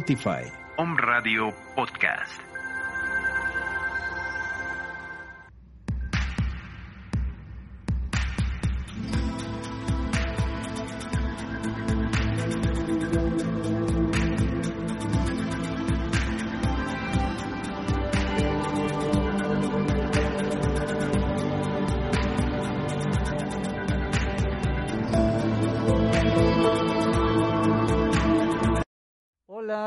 Spotify. 0.00 0.59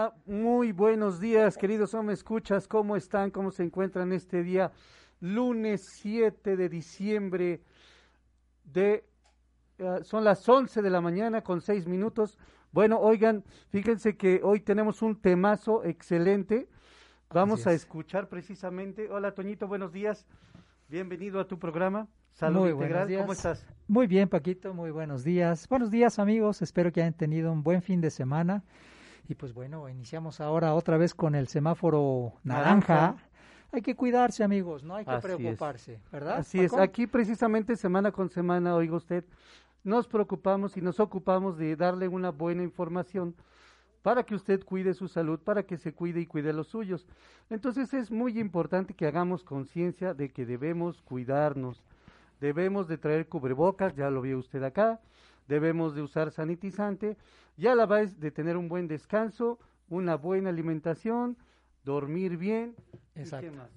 Hola, 0.04 0.16
muy 0.26 0.74
buenos 0.74 1.22
días, 1.22 1.58
queridos 1.58 1.94
me 2.04 2.12
escuchas, 2.12 2.68
¿cómo 2.68 2.98
están? 2.98 3.32
¿Cómo 3.32 3.52
se 3.52 3.64
encuentran 3.64 4.12
este 4.12 4.44
día? 4.44 4.70
Lunes 5.22 5.88
7 6.02 6.58
de 6.58 6.68
diciembre 6.68 7.62
de 8.66 9.06
eh, 9.78 10.00
son 10.02 10.26
las 10.26 10.50
11 10.50 10.82
de 10.82 10.90
la 10.90 11.00
mañana 11.00 11.42
con 11.42 11.62
6 11.62 11.88
minutos. 11.88 12.38
Bueno, 12.74 13.00
oigan, 13.00 13.46
fíjense 13.70 14.18
que 14.18 14.42
hoy 14.44 14.60
tenemos 14.60 15.02
un 15.02 15.22
temazo 15.22 15.86
excelente. 15.86 16.68
Vamos 17.30 17.66
a 17.66 17.72
es. 17.72 17.84
escuchar 17.84 18.28
precisamente. 18.28 19.10
Hola, 19.10 19.34
Toñito, 19.34 19.70
buenos 19.70 19.94
días. 19.94 20.28
Bienvenido 20.90 21.40
a 21.40 21.48
tu 21.48 21.58
programa. 21.58 22.10
Salud 22.34 22.60
Muy 22.60 22.72
Integral. 22.72 23.08
días. 23.08 23.22
¿Cómo 23.22 23.32
estás? 23.32 23.66
Muy 23.88 24.08
bien, 24.08 24.28
Paquito, 24.28 24.74
muy 24.74 24.92
buenos 24.92 25.24
días. 25.24 25.66
Buenos 25.70 25.92
días, 25.92 26.20
amigos. 26.20 26.62
Espero 26.62 26.92
que 26.92 27.00
hayan 27.00 27.14
tenido 27.14 27.54
un 27.54 27.64
buen 27.64 27.82
fin 27.82 28.02
de 28.02 28.10
semana. 28.10 28.66
Y 29.28 29.36
pues 29.36 29.54
bueno, 29.54 29.88
iniciamos 29.90 30.42
ahora 30.42 30.74
otra 30.74 30.98
vez 30.98 31.14
con 31.14 31.36
el 31.36 31.48
semáforo 31.48 32.34
naranja. 32.44 32.94
Naranja. 32.94 33.24
Hay 33.72 33.82
que 33.82 33.96
cuidarse, 33.96 34.44
amigos, 34.44 34.84
no 34.84 34.96
hay 34.96 35.06
que 35.06 35.12
Así 35.12 35.28
es. 35.28 35.36
preocuparse, 35.36 36.00
¿verdad? 36.12 36.38
Así 36.38 36.60
es, 36.60 36.74
aquí 36.74 37.08
precisamente 37.08 37.76
semana 37.76 38.12
con 38.12 38.30
semana, 38.30 38.76
oiga 38.76 38.96
usted, 38.96 39.24
nos 39.84 40.08
preocupamos 40.08 40.78
y 40.78 40.82
nos 40.82 41.00
ocupamos 41.00 41.58
de 41.58 41.76
darle 41.76 42.08
una 42.08 42.30
buena 42.30 42.62
información 42.62 43.34
para 44.04 44.24
que 44.24 44.36
usted 44.36 44.64
cuide 44.64 44.94
su 44.94 45.08
salud, 45.08 45.40
para 45.40 45.64
que 45.64 45.78
se 45.78 45.94
cuide 45.94 46.20
y 46.20 46.28
cuide 46.28 46.54
los 46.54 46.68
suyos. 46.68 47.08
Entonces 47.50 47.94
es 47.96 48.12
muy 48.12 48.38
importante 48.38 48.94
que 48.94 49.08
hagamos 49.08 49.44
conciencia 49.44 50.14
de 50.14 50.30
que 50.30 50.46
debemos 50.46 51.02
cuidarnos, 51.02 51.82
debemos 52.40 52.88
de 52.88 52.98
traer 52.98 53.28
cubrebocas, 53.28 53.96
ya 53.96 54.12
lo 54.12 54.22
vio 54.22 54.38
usted 54.38 54.62
acá, 54.62 55.00
debemos 55.48 55.96
de 55.96 56.02
usar 56.02 56.32
sanitizante 56.32 57.18
y 57.58 57.68
a 57.68 57.76
la 57.76 57.86
vez 57.86 58.20
de 58.20 58.32
tener 58.32 58.58
un 58.58 58.68
buen 58.68 58.88
descanso, 58.88 59.60
una 59.90 60.16
buena 60.16 60.50
alimentación, 60.50 61.38
dormir 61.84 62.38
bien. 62.38 62.76
¿y 63.16 63.20
Exacto. 63.22 63.50
qué 63.52 63.58
más? 63.58 63.70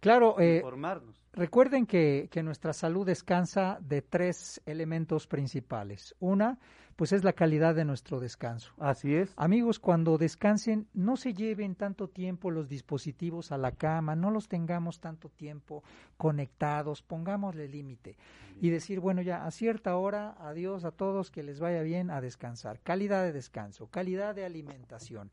Claro, 0.00 0.38
eh, 0.40 0.56
Informarnos. 0.56 1.21
Recuerden 1.34 1.86
que, 1.86 2.28
que 2.30 2.42
nuestra 2.42 2.74
salud 2.74 3.06
descansa 3.06 3.78
de 3.80 4.02
tres 4.02 4.60
elementos 4.66 5.26
principales. 5.26 6.14
Una, 6.20 6.58
pues 6.96 7.12
es 7.12 7.24
la 7.24 7.32
calidad 7.32 7.74
de 7.74 7.84
nuestro 7.84 8.20
descanso. 8.20 8.72
Así 8.78 9.14
es. 9.14 9.32
Amigos, 9.36 9.78
cuando 9.78 10.18
descansen, 10.18 10.88
no 10.92 11.16
se 11.16 11.32
lleven 11.32 11.74
tanto 11.74 12.08
tiempo 12.08 12.50
los 12.50 12.68
dispositivos 12.68 13.50
a 13.50 13.58
la 13.58 13.72
cama, 13.72 14.14
no 14.14 14.30
los 14.30 14.48
tengamos 14.48 15.00
tanto 15.00 15.30
tiempo 15.30 15.82
conectados, 16.16 17.02
pongámosle 17.02 17.66
límite 17.66 18.16
y 18.60 18.70
decir, 18.70 19.00
bueno, 19.00 19.22
ya 19.22 19.44
a 19.44 19.50
cierta 19.50 19.96
hora, 19.96 20.36
adiós 20.38 20.84
a 20.84 20.92
todos, 20.92 21.30
que 21.30 21.42
les 21.42 21.58
vaya 21.58 21.82
bien 21.82 22.10
a 22.10 22.20
descansar. 22.20 22.78
Calidad 22.80 23.24
de 23.24 23.32
descanso, 23.32 23.88
calidad 23.88 24.34
de 24.34 24.44
alimentación, 24.44 25.32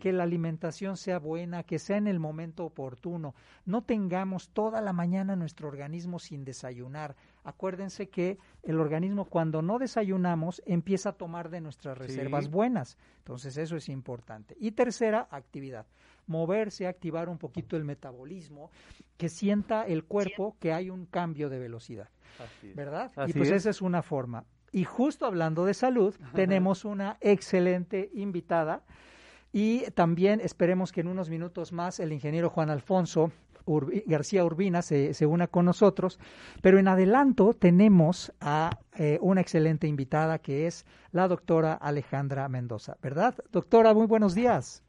que 0.00 0.12
la 0.12 0.22
alimentación 0.22 0.96
sea 0.96 1.18
buena, 1.18 1.64
que 1.64 1.78
sea 1.78 1.98
en 1.98 2.06
el 2.06 2.18
momento 2.18 2.64
oportuno. 2.64 3.34
No 3.66 3.82
tengamos 3.82 4.48
toda 4.48 4.80
la 4.80 4.92
mañana 4.92 5.36
nuestro 5.40 5.66
organismo 5.66 6.20
sin 6.20 6.44
desayunar. 6.44 7.16
Acuérdense 7.42 8.08
que 8.08 8.38
el 8.62 8.78
organismo 8.78 9.24
cuando 9.24 9.60
no 9.62 9.80
desayunamos 9.80 10.62
empieza 10.66 11.08
a 11.08 11.12
tomar 11.14 11.50
de 11.50 11.60
nuestras 11.60 11.98
Sí. 11.98 12.04
reservas 12.04 12.48
buenas. 12.48 12.96
Entonces 13.18 13.56
eso 13.56 13.74
es 13.76 13.88
importante. 13.88 14.56
Y 14.60 14.70
tercera, 14.70 15.26
actividad. 15.32 15.86
Moverse, 16.28 16.86
activar 16.86 17.28
un 17.28 17.38
poquito 17.38 17.76
el 17.76 17.82
metabolismo, 17.84 18.70
que 19.16 19.28
sienta 19.28 19.84
el 19.84 20.04
cuerpo 20.04 20.56
que 20.60 20.72
hay 20.72 20.88
un 20.90 21.06
cambio 21.06 21.48
de 21.48 21.58
velocidad, 21.58 22.08
Así. 22.38 22.72
¿verdad? 22.72 23.10
Así 23.16 23.32
y 23.32 23.34
pues 23.34 23.48
es. 23.50 23.56
esa 23.56 23.70
es 23.70 23.82
una 23.82 24.02
forma. 24.02 24.44
Y 24.70 24.84
justo 24.84 25.26
hablando 25.26 25.64
de 25.64 25.74
salud, 25.74 26.14
tenemos 26.32 26.84
una 26.84 27.16
excelente 27.20 28.10
invitada 28.14 28.84
y 29.52 29.80
también 29.96 30.40
esperemos 30.40 30.92
que 30.92 31.00
en 31.00 31.08
unos 31.08 31.28
minutos 31.28 31.72
más 31.72 31.98
el 31.98 32.12
ingeniero 32.12 32.50
Juan 32.50 32.70
Alfonso 32.70 33.32
Urbi- 33.66 34.04
García 34.06 34.44
Urbina 34.44 34.82
se, 34.82 35.14
se 35.14 35.26
una 35.26 35.46
con 35.46 35.64
nosotros, 35.64 36.18
pero 36.62 36.78
en 36.78 36.88
adelanto 36.88 37.54
tenemos 37.54 38.32
a 38.40 38.78
eh, 38.96 39.18
una 39.20 39.40
excelente 39.40 39.86
invitada 39.86 40.38
que 40.38 40.66
es 40.66 40.86
la 41.12 41.28
doctora 41.28 41.74
Alejandra 41.74 42.48
Mendoza, 42.48 42.96
¿verdad? 43.02 43.34
Doctora, 43.52 43.94
muy 43.94 44.06
buenos 44.06 44.34
días. 44.34 44.82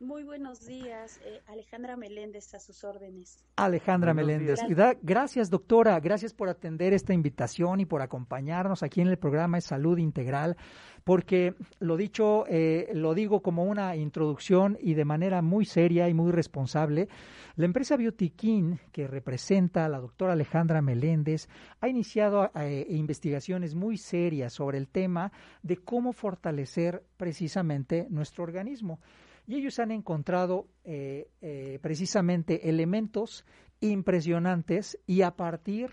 Muy 0.00 0.24
buenos 0.24 0.66
días, 0.66 1.20
eh, 1.24 1.40
Alejandra 1.46 1.96
Meléndez, 1.96 2.52
a 2.54 2.58
sus 2.58 2.82
órdenes. 2.82 3.44
Alejandra 3.56 4.12
Buenos 4.12 4.26
Meléndez. 4.26 4.66
días. 4.66 4.96
Gracias, 5.02 5.50
doctora. 5.50 5.98
Gracias 6.00 6.34
por 6.34 6.48
atender 6.48 6.92
esta 6.92 7.14
invitación 7.14 7.78
y 7.78 7.86
por 7.86 8.02
acompañarnos 8.02 8.82
aquí 8.82 9.00
en 9.00 9.08
el 9.08 9.18
programa 9.18 9.56
de 9.56 9.60
Salud 9.60 9.96
Integral, 9.98 10.56
porque 11.04 11.54
lo 11.78 11.96
dicho, 11.96 12.44
eh, 12.48 12.90
lo 12.92 13.14
digo 13.14 13.40
como 13.40 13.64
una 13.64 13.94
introducción 13.94 14.76
y 14.80 14.94
de 14.94 15.04
manera 15.04 15.42
muy 15.42 15.64
seria 15.64 16.08
y 16.08 16.14
muy 16.14 16.32
responsable. 16.32 17.08
La 17.54 17.66
empresa 17.66 17.96
Biotiquín, 17.96 18.80
que 18.90 19.06
representa 19.06 19.84
a 19.84 19.88
la 19.88 20.00
doctora 20.00 20.32
Alejandra 20.32 20.82
Meléndez, 20.82 21.48
ha 21.80 21.88
iniciado 21.88 22.50
eh, 22.56 22.84
investigaciones 22.90 23.76
muy 23.76 23.96
serias 23.96 24.52
sobre 24.54 24.78
el 24.78 24.88
tema 24.88 25.30
de 25.62 25.76
cómo 25.76 26.12
fortalecer 26.12 27.04
precisamente 27.16 28.08
nuestro 28.10 28.42
organismo. 28.42 28.98
Y 29.46 29.56
ellos 29.56 29.78
han 29.78 29.90
encontrado 29.90 30.66
eh, 30.84 31.28
eh, 31.42 31.78
precisamente 31.82 32.68
elementos 32.68 33.44
impresionantes 33.80 34.98
y 35.06 35.22
a 35.22 35.32
partir 35.32 35.90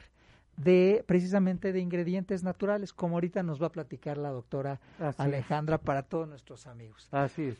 de 0.58 1.04
precisamente 1.08 1.74
de 1.74 1.80
ingredientes 1.80 2.44
naturales, 2.44 2.94
como 2.94 3.16
ahorita 3.16 3.44
nos 3.44 3.62
va 3.62 3.68
a 3.68 3.72
platicar 3.72 4.18
la 4.18 4.30
doctora 4.30 4.80
Así 5.00 5.10
es. 5.10 5.20
Alejandra 5.20 5.78
para 5.80 6.04
todos 6.04 6.28
nuestros 6.28 6.68
amigos. 6.68 7.08
Así 7.12 7.44
es. 7.44 7.58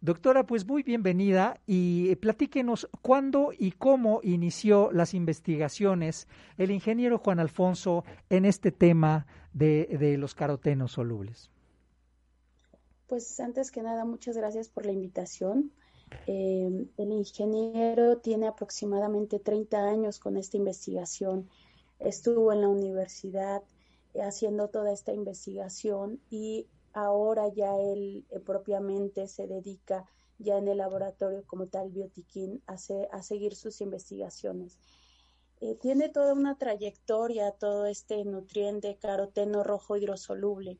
Doctora, 0.00 0.44
pues 0.44 0.66
muy 0.66 0.82
bienvenida 0.82 1.60
y 1.64 2.16
platíquenos 2.16 2.88
cuándo 3.02 3.52
y 3.56 3.70
cómo 3.70 4.18
inició 4.24 4.90
las 4.90 5.14
investigaciones 5.14 6.26
el 6.58 6.72
ingeniero 6.72 7.18
Juan 7.18 7.38
Alfonso 7.38 8.04
en 8.28 8.44
este 8.44 8.72
tema 8.72 9.26
de, 9.52 9.96
de 10.00 10.18
los 10.18 10.34
carotenos 10.34 10.90
solubles. 10.90 11.52
Pues 13.12 13.38
antes 13.40 13.70
que 13.70 13.82
nada, 13.82 14.06
muchas 14.06 14.38
gracias 14.38 14.70
por 14.70 14.86
la 14.86 14.92
invitación. 14.92 15.70
Eh, 16.26 16.86
el 16.96 17.12
ingeniero 17.12 18.16
tiene 18.16 18.46
aproximadamente 18.46 19.38
30 19.38 19.84
años 19.86 20.18
con 20.18 20.38
esta 20.38 20.56
investigación. 20.56 21.46
Estuvo 21.98 22.54
en 22.54 22.62
la 22.62 22.68
universidad 22.68 23.62
eh, 24.14 24.22
haciendo 24.22 24.68
toda 24.68 24.94
esta 24.94 25.12
investigación 25.12 26.22
y 26.30 26.68
ahora 26.94 27.48
ya 27.48 27.76
él 27.76 28.24
eh, 28.30 28.40
propiamente 28.40 29.28
se 29.28 29.46
dedica 29.46 30.06
ya 30.38 30.56
en 30.56 30.68
el 30.68 30.78
laboratorio 30.78 31.44
como 31.46 31.66
tal 31.66 31.90
Biotiquín 31.90 32.62
a, 32.66 32.76
a 33.14 33.22
seguir 33.22 33.56
sus 33.56 33.82
investigaciones. 33.82 34.78
Tiene 35.82 36.08
toda 36.08 36.32
una 36.32 36.56
trayectoria 36.56 37.50
todo 37.52 37.84
este 37.84 38.24
nutriente 38.24 38.96
caroteno 38.96 39.62
rojo 39.62 39.98
hidrosoluble. 39.98 40.78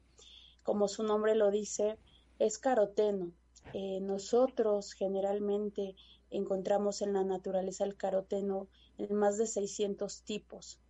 Como 0.63 0.89
su 0.89 1.03
nombre 1.03 1.35
lo 1.35 1.51
dice, 1.51 1.99
es 2.39 2.59
caroteno. 2.59 3.33
Eh, 3.75 4.01
nosotros 4.01 4.93
generalmente 4.93 5.95
encontramos 6.31 7.03
en 7.03 7.13
la 7.13 7.25
naturaleza 7.25 7.85
el 7.85 7.97
caroteno 7.97 8.69
en 8.99 9.15
más 9.15 9.39
de 9.39 9.47
600 9.47 10.23
tipos, 10.23 10.81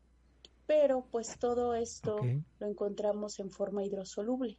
pero 0.67 1.05
pues 1.11 1.39
todo 1.39 1.75
esto 1.75 2.17
lo 2.59 2.67
encontramos 2.67 3.39
en 3.41 3.51
forma 3.51 3.85
hidrosoluble. 3.85 4.59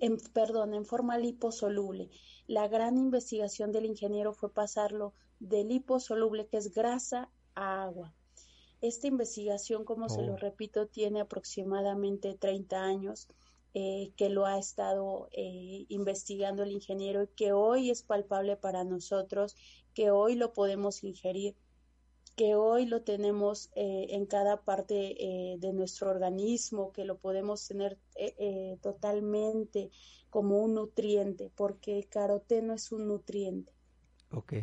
En, 0.00 0.18
perdón, 0.32 0.74
en 0.74 0.84
forma 0.84 1.18
liposoluble. 1.18 2.10
La 2.48 2.66
gran 2.66 2.98
investigación 2.98 3.70
del 3.70 3.84
ingeniero 3.86 4.32
fue 4.32 4.52
pasarlo 4.52 5.12
de 5.38 5.64
liposoluble, 5.64 6.46
que 6.46 6.56
es 6.56 6.72
grasa, 6.74 7.30
a 7.54 7.84
agua. 7.84 8.12
Esta 8.80 9.06
investigación, 9.06 9.84
como 9.84 10.08
se 10.08 10.20
Oh. 10.20 10.26
lo 10.26 10.36
repito, 10.36 10.86
tiene 10.88 11.20
aproximadamente 11.20 12.34
30 12.34 12.82
años 12.82 13.28
eh, 13.74 14.12
que 14.16 14.28
lo 14.28 14.46
ha 14.46 14.56
estado 14.56 15.28
eh, 15.32 15.84
investigando 15.88 16.62
el 16.62 16.70
ingeniero 16.70 17.24
y 17.24 17.28
que 17.28 17.52
hoy 17.52 17.90
es 17.90 18.02
palpable 18.02 18.56
para 18.56 18.84
nosotros, 18.84 19.56
que 19.94 20.12
hoy 20.12 20.36
lo 20.36 20.52
podemos 20.52 21.02
ingerir 21.02 21.56
que 22.36 22.56
hoy 22.56 22.86
lo 22.86 23.02
tenemos 23.02 23.70
eh, 23.76 24.06
en 24.10 24.26
cada 24.26 24.62
parte 24.62 25.14
eh, 25.52 25.56
de 25.58 25.72
nuestro 25.72 26.10
organismo, 26.10 26.90
que 26.92 27.04
lo 27.04 27.18
podemos 27.18 27.68
tener 27.68 27.96
totalmente 28.80 29.90
como 30.30 30.58
un 30.58 30.74
nutriente, 30.74 31.52
porque 31.54 31.96
el 31.96 32.08
caroteno 32.08 32.74
es 32.74 32.90
un 32.90 33.06
nutriente. 33.06 33.72
Ok. 34.32 34.54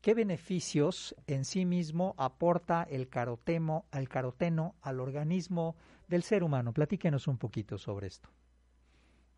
¿Qué 0.00 0.14
beneficios 0.14 1.14
en 1.28 1.44
sí 1.44 1.64
mismo 1.64 2.16
aporta 2.16 2.82
el 2.82 3.08
caroteno, 3.08 3.84
al 3.92 4.08
caroteno 4.08 4.74
al 4.82 4.98
organismo 4.98 5.76
del 6.12 6.22
ser 6.22 6.44
humano? 6.44 6.72
Platíquenos 6.72 7.26
un 7.26 7.38
poquito 7.38 7.78
sobre 7.78 8.06
esto. 8.06 8.28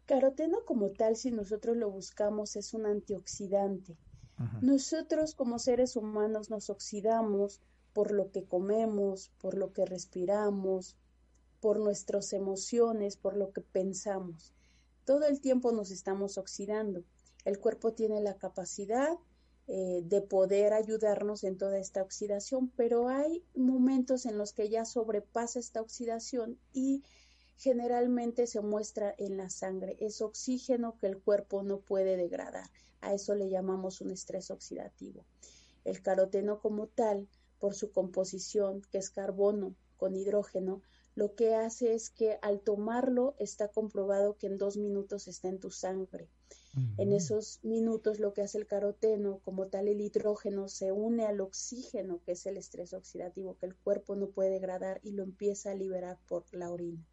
Caroteno 0.06 0.58
como 0.66 0.90
tal, 0.90 1.16
si 1.16 1.30
nosotros 1.30 1.76
lo 1.76 1.90
buscamos, 1.90 2.56
es 2.56 2.74
un 2.74 2.84
antioxidante. 2.84 3.96
Nosotros 4.60 5.36
como 5.36 5.60
seres 5.60 5.94
humanos 5.94 6.50
nos 6.50 6.68
oxidamos 6.68 7.60
por 7.92 8.10
lo 8.10 8.32
que 8.32 8.44
comemos, 8.44 9.30
por 9.40 9.56
lo 9.56 9.72
que 9.72 9.86
respiramos, 9.86 10.96
por 11.60 11.78
nuestras 11.78 12.32
emociones, 12.32 13.16
por 13.16 13.36
lo 13.36 13.52
que 13.52 13.60
pensamos. 13.60 14.52
Todo 15.04 15.26
el 15.26 15.40
tiempo 15.40 15.70
nos 15.70 15.92
estamos 15.92 16.36
oxidando. 16.36 17.04
El 17.44 17.60
cuerpo 17.60 17.92
tiene 17.92 18.20
la 18.20 18.34
capacidad 18.34 19.16
eh, 19.66 20.02
de 20.04 20.20
poder 20.20 20.74
ayudarnos 20.74 21.42
en 21.42 21.56
toda 21.56 21.78
esta 21.78 22.02
oxidación, 22.02 22.70
pero 22.76 23.08
hay 23.08 23.42
momentos 23.54 24.26
en 24.26 24.36
los 24.36 24.52
que 24.52 24.68
ya 24.68 24.84
sobrepasa 24.84 25.58
esta 25.58 25.80
oxidación 25.80 26.58
y 26.72 27.02
generalmente 27.56 28.46
se 28.46 28.60
muestra 28.60 29.14
en 29.16 29.38
la 29.38 29.48
sangre. 29.48 29.96
Es 30.00 30.20
oxígeno 30.20 30.98
que 30.98 31.06
el 31.06 31.18
cuerpo 31.18 31.62
no 31.62 31.80
puede 31.80 32.16
degradar. 32.16 32.68
A 33.00 33.14
eso 33.14 33.34
le 33.34 33.48
llamamos 33.48 34.00
un 34.00 34.10
estrés 34.10 34.50
oxidativo. 34.50 35.24
El 35.84 36.02
caroteno 36.02 36.60
como 36.60 36.86
tal, 36.86 37.28
por 37.58 37.74
su 37.74 37.90
composición, 37.90 38.82
que 38.90 38.98
es 38.98 39.10
carbono 39.10 39.74
con 39.96 40.14
hidrógeno, 40.14 40.82
lo 41.14 41.34
que 41.34 41.54
hace 41.54 41.94
es 41.94 42.10
que 42.10 42.38
al 42.42 42.60
tomarlo 42.60 43.34
está 43.38 43.68
comprobado 43.68 44.36
que 44.36 44.46
en 44.48 44.58
dos 44.58 44.76
minutos 44.76 45.28
está 45.28 45.48
en 45.48 45.60
tu 45.60 45.70
sangre. 45.70 46.28
En 46.98 47.12
esos 47.12 47.60
minutos 47.62 48.18
lo 48.18 48.32
que 48.32 48.42
hace 48.42 48.58
el 48.58 48.66
caroteno, 48.66 49.38
como 49.44 49.68
tal 49.68 49.86
el 49.86 50.00
hidrógeno, 50.00 50.68
se 50.68 50.90
une 50.90 51.24
al 51.24 51.40
oxígeno, 51.40 52.20
que 52.24 52.32
es 52.32 52.46
el 52.46 52.56
estrés 52.56 52.92
oxidativo, 52.94 53.56
que 53.58 53.66
el 53.66 53.76
cuerpo 53.76 54.16
no 54.16 54.30
puede 54.30 54.50
degradar 54.50 55.00
y 55.04 55.12
lo 55.12 55.22
empieza 55.22 55.70
a 55.70 55.74
liberar 55.74 56.18
por 56.26 56.44
la 56.52 56.70
orina. 56.70 57.06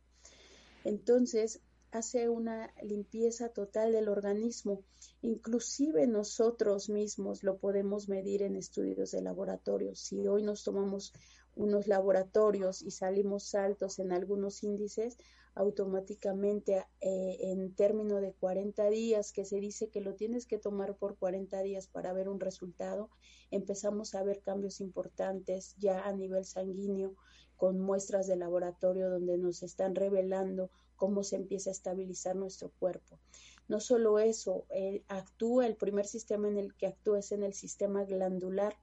Entonces, 0.84 1.62
hace 1.92 2.30
una 2.30 2.74
limpieza 2.82 3.50
total 3.50 3.92
del 3.92 4.08
organismo. 4.08 4.84
Inclusive 5.22 6.08
nosotros 6.08 6.90
mismos 6.90 7.44
lo 7.44 7.58
podemos 7.58 8.08
medir 8.08 8.42
en 8.44 8.56
estudios 8.56 9.12
de 9.12 9.22
laboratorio. 9.22 9.96
Si 9.96 10.28
hoy 10.28 10.42
nos 10.42 10.64
tomamos 10.64 11.14
unos 11.56 11.88
laboratorios 11.88 12.82
y 12.82 12.92
salimos 12.92 13.54
altos 13.56 14.00
en 14.00 14.14
algunos 14.14 14.64
índices, 14.64 15.18
automáticamente 15.54 16.86
eh, 17.02 17.38
en 17.42 17.74
término 17.76 18.22
de 18.22 18.34
40 18.34 18.90
días, 18.90 19.34
que 19.34 19.46
se 19.46 19.60
dice 19.60 19.90
que 19.90 20.02
lo 20.02 20.16
tienes 20.16 20.46
que 20.46 20.58
tomar 20.58 20.96
por 20.96 21.18
40 21.18 21.62
días 21.62 21.88
para 21.88 22.14
ver 22.14 22.30
un 22.30 22.40
resultado, 22.40 23.10
empezamos 23.50 24.16
a 24.16 24.24
ver 24.24 24.42
cambios 24.42 24.80
importantes 24.80 25.76
ya 25.78 26.04
a 26.08 26.14
nivel 26.14 26.46
sanguíneo 26.46 27.16
con 27.58 27.80
muestras 27.80 28.28
de 28.28 28.38
laboratorio 28.38 29.10
donde 29.10 29.38
nos 29.38 29.62
están 29.62 29.94
revelando 29.94 30.72
cómo 30.96 31.24
se 31.24 31.36
empieza 31.36 31.70
a 31.70 31.74
estabilizar 31.74 32.36
nuestro 32.36 32.72
cuerpo. 32.80 33.20
No 33.68 33.80
solo 33.80 34.20
eso, 34.20 34.66
actúa, 35.08 35.66
el 35.66 35.76
primer 35.76 36.06
sistema 36.06 36.48
en 36.48 36.58
el 36.58 36.74
que 36.76 36.88
actúa 36.88 37.20
es 37.20 37.32
en 37.32 37.44
el 37.44 37.54
sistema 37.54 38.04
glandular, 38.04 38.76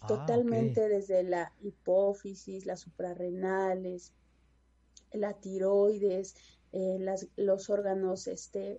ah, 0.00 0.06
totalmente 0.06 0.88
desde 0.88 1.22
la 1.22 1.52
hipófisis, 1.60 2.66
las 2.66 2.80
suprarrenales, 2.80 4.12
la 5.12 5.34
tiroides, 5.34 6.34
eh, 6.72 6.98
los 7.36 7.70
órganos 7.70 8.26
este, 8.26 8.78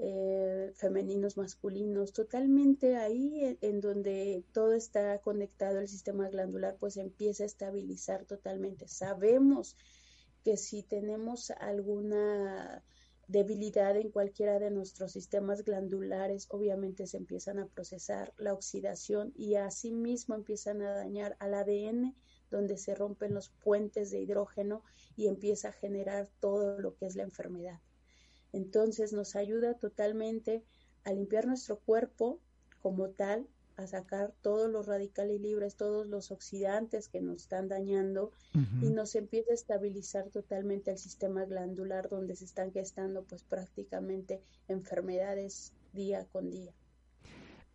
eh, 0.00 0.72
femeninos, 0.76 1.36
masculinos, 1.36 2.12
totalmente 2.12 2.96
ahí 2.96 3.58
en, 3.60 3.80
donde 3.80 4.44
todo 4.52 4.74
está 4.74 5.18
conectado, 5.18 5.80
el 5.80 5.88
sistema 5.88 6.28
glandular 6.28 6.76
pues 6.78 6.96
empieza 6.96 7.42
a 7.42 7.46
estabilizar 7.46 8.24
totalmente. 8.24 8.86
Sabemos 8.86 9.76
que 10.44 10.56
si 10.56 10.84
tenemos 10.84 11.50
alguna 11.50 12.84
debilidad 13.26 13.96
en 13.96 14.10
cualquiera 14.10 14.60
de 14.60 14.70
nuestros 14.70 15.12
sistemas 15.12 15.64
glandulares, 15.64 16.46
obviamente 16.50 17.06
se 17.08 17.16
empiezan 17.16 17.58
a 17.58 17.66
procesar 17.66 18.32
la 18.38 18.54
oxidación 18.54 19.32
y 19.34 19.56
asimismo 19.56 20.36
empiezan 20.36 20.80
a 20.82 20.92
dañar 20.92 21.36
al 21.40 21.54
ADN, 21.54 22.14
donde 22.50 22.76
se 22.76 22.94
rompen 22.94 23.34
los 23.34 23.50
puentes 23.50 24.10
de 24.10 24.20
hidrógeno 24.20 24.82
y 25.16 25.28
empieza 25.28 25.68
a 25.68 25.72
generar 25.72 26.28
todo 26.40 26.80
lo 26.80 26.94
que 26.96 27.06
es 27.06 27.16
la 27.16 27.22
enfermedad. 27.22 27.80
Entonces 28.52 29.12
nos 29.12 29.36
ayuda 29.36 29.74
totalmente 29.74 30.62
a 31.04 31.12
limpiar 31.12 31.46
nuestro 31.46 31.78
cuerpo 31.78 32.40
como 32.80 33.10
tal 33.10 33.46
a 33.76 33.86
sacar 33.86 34.34
todos 34.42 34.68
los 34.68 34.86
radicales 34.86 35.40
libres, 35.40 35.76
todos 35.76 36.04
los 36.06 36.32
oxidantes 36.32 37.08
que 37.08 37.20
nos 37.20 37.42
están 37.42 37.68
dañando 37.68 38.32
y 38.82 38.90
nos 38.90 39.14
empieza 39.14 39.52
a 39.52 39.54
estabilizar 39.54 40.30
totalmente 40.30 40.90
el 40.90 40.98
sistema 40.98 41.44
glandular 41.44 42.08
donde 42.08 42.34
se 42.34 42.44
están 42.44 42.72
gestando 42.72 43.22
pues 43.22 43.44
prácticamente 43.44 44.42
enfermedades 44.66 45.72
día 45.92 46.26
con 46.32 46.50
día. 46.50 46.72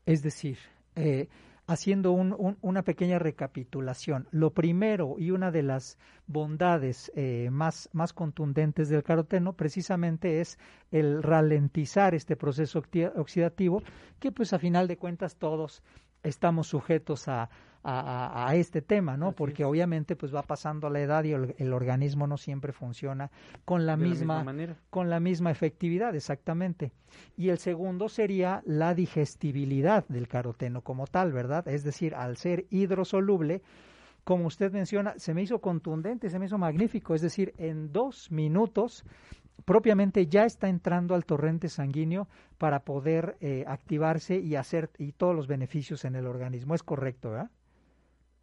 Es 0.05 0.21
decir, 0.21 0.57
eh, 0.98 1.29
haciendo 1.65 2.12
una 2.12 2.84
pequeña 2.84 3.20
recapitulación, 3.20 4.27
lo 4.32 4.51
primero 4.51 5.15
y 5.17 5.32
una 5.32 5.50
de 5.51 5.63
las 5.63 5.98
bondades 6.27 7.12
eh, 7.15 7.50
más, 7.51 7.89
más 7.93 8.12
contundentes 8.12 8.89
del 8.89 9.03
caroteno 9.03 9.53
precisamente 9.53 10.41
es 10.41 10.60
el 10.91 11.24
ralentizar 11.24 12.15
este 12.15 12.36
proceso 12.36 12.84
oxidativo 13.15 13.82
que 14.20 14.32
pues 14.32 14.51
a 14.51 14.60
final 14.60 14.88
de 14.88 14.98
cuentas 14.98 15.38
todos 15.38 15.84
estamos 16.22 16.67
sujetos 16.67 17.27
a, 17.27 17.50
a, 17.83 18.47
a, 18.47 18.55
este 18.55 18.81
tema, 18.81 19.17
¿no? 19.17 19.33
Porque 19.33 19.65
obviamente 19.65 20.15
pues 20.15 20.33
va 20.33 20.41
pasando 20.41 20.89
la 20.89 21.01
edad 21.01 21.23
y 21.23 21.33
el, 21.33 21.73
organismo 21.73 22.27
no 22.27 22.37
siempre 22.37 22.71
funciona 22.71 23.29
con 23.65 23.85
la 23.85 23.97
misma, 23.97 24.45
con 24.89 25.09
la 25.09 25.19
misma 25.19 25.51
efectividad, 25.51 26.15
exactamente. 26.15 26.91
Y 27.35 27.49
el 27.49 27.57
segundo 27.57 28.09
sería 28.09 28.63
la 28.65 28.93
digestibilidad 28.93 30.07
del 30.07 30.27
caroteno 30.27 30.81
como 30.81 31.07
tal, 31.07 31.33
¿verdad? 31.33 31.67
Es 31.67 31.83
decir, 31.83 32.15
al 32.15 32.37
ser 32.37 32.65
hidrosoluble, 32.69 33.61
como 34.23 34.47
usted 34.47 34.71
menciona, 34.71 35.15
se 35.17 35.33
me 35.33 35.41
hizo 35.41 35.59
contundente, 35.59 36.29
se 36.29 36.39
me 36.39 36.45
hizo 36.45 36.57
magnífico, 36.57 37.13
es 37.13 37.21
decir, 37.21 37.53
en 37.57 37.91
dos 37.91 38.31
minutos 38.31 39.03
propiamente 39.65 40.27
ya 40.27 40.45
está 40.45 40.67
entrando 40.69 41.15
al 41.15 41.25
torrente 41.25 41.69
sanguíneo 41.69 42.27
para 42.57 42.79
poder 42.83 43.37
eh, 43.39 43.65
activarse 43.67 44.39
y 44.39 44.55
hacer 44.55 44.89
y 44.97 45.11
todos 45.11 45.35
los 45.35 45.47
beneficios 45.47 46.05
en 46.05 46.15
el 46.15 46.25
organismo. 46.25 46.75
Es 46.75 46.83
correcto, 46.83 47.31
¿verdad? 47.31 47.51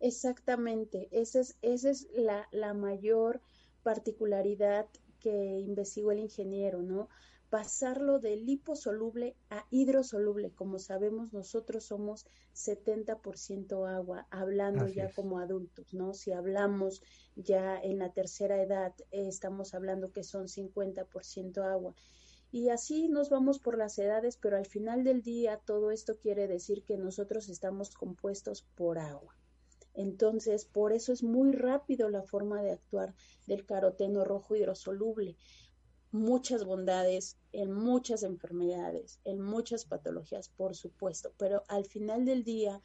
Exactamente, 0.00 1.09
esa 1.11 1.40
es, 1.40 1.59
esa 1.61 1.90
es 1.90 2.09
la, 2.14 2.49
la 2.52 2.73
mayor 2.73 3.42
particularidad 3.83 4.88
que 5.21 5.59
investigó 5.61 6.11
el 6.12 6.21
ingeniero, 6.21 6.83
¿no? 6.83 7.11
Pasarlo 7.50 8.19
de 8.19 8.37
liposoluble 8.37 9.37
a 9.50 9.66
hidrosoluble. 9.71 10.52
Como 10.52 10.78
sabemos, 10.78 11.35
nosotros 11.35 11.85
somos 11.85 12.25
70% 12.54 13.87
agua, 13.87 14.26
hablando 14.30 14.88
ya 14.88 15.12
como 15.12 15.38
adultos, 15.38 15.92
¿no? 15.92 16.14
Si 16.14 16.33
hablamos 16.33 17.02
ya 17.37 17.78
en 17.78 17.99
la 17.99 18.11
tercera 18.12 18.62
edad, 18.62 18.95
eh, 19.11 19.28
estamos 19.28 19.75
hablando 19.75 20.12
que 20.12 20.23
son 20.23 20.49
50% 20.49 21.62
agua. 21.62 21.95
Y 22.50 22.71
así 22.71 23.09
nos 23.09 23.28
vamos 23.28 23.59
por 23.59 23.76
las 23.76 23.99
edades, 23.99 24.38
pero 24.38 24.57
al 24.57 24.66
final 24.66 25.04
del 25.04 25.21
día 25.23 25.59
todo 25.59 25.90
esto 25.90 26.19
quiere 26.19 26.49
decir 26.49 26.85
que 26.85 26.97
nosotros 26.97 27.49
estamos 27.50 27.90
compuestos 27.90 28.62
por 28.75 28.99
agua. 28.99 29.39
Entonces, 29.94 30.64
por 30.64 30.92
eso 30.92 31.12
es 31.12 31.23
muy 31.23 31.52
rápido 31.52 32.09
la 32.09 32.23
forma 32.23 32.62
de 32.62 32.73
actuar 32.73 33.14
del 33.47 33.64
caroteno 33.66 34.25
rojo 34.25 34.56
hidrosoluble. 34.56 35.37
Muchas 36.12 36.64
bondades 36.64 37.38
en 37.52 37.73
muchas 37.73 38.23
enfermedades, 38.23 39.20
en 39.25 39.40
muchas 39.40 39.85
patologías, 39.85 40.49
por 40.49 40.75
supuesto, 40.75 41.32
pero 41.37 41.62
al 41.68 41.85
final 41.85 42.25
del 42.25 42.44
día 42.44 42.82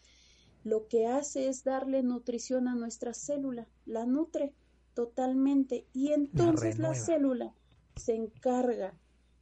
lo 0.63 0.87
que 0.87 1.07
hace 1.07 1.47
es 1.47 1.63
darle 1.63 2.03
nutrición 2.03 2.67
a 2.67 2.75
nuestra 2.75 3.13
célula, 3.13 3.67
la 3.85 4.05
nutre 4.05 4.53
totalmente 4.95 5.85
y 5.93 6.11
entonces 6.11 6.79
la, 6.79 6.95
célula 6.95 7.53
se 7.95 8.15
encarga 8.15 8.93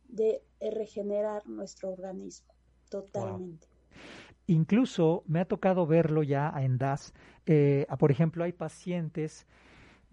de 0.09 0.43
regenerar 0.59 1.47
nuestro 1.47 1.91
organismo 1.91 2.53
totalmente. 2.89 3.67
Incluso 4.47 5.23
me 5.25 5.39
ha 5.39 5.45
tocado 5.45 5.87
verlo 5.87 6.21
ya 6.21 6.53
en 6.57 6.77
DAS. 6.77 7.13
Eh, 7.45 7.85
por 7.99 8.11
ejemplo, 8.11 8.43
hay 8.43 8.53
pacientes, 8.53 9.45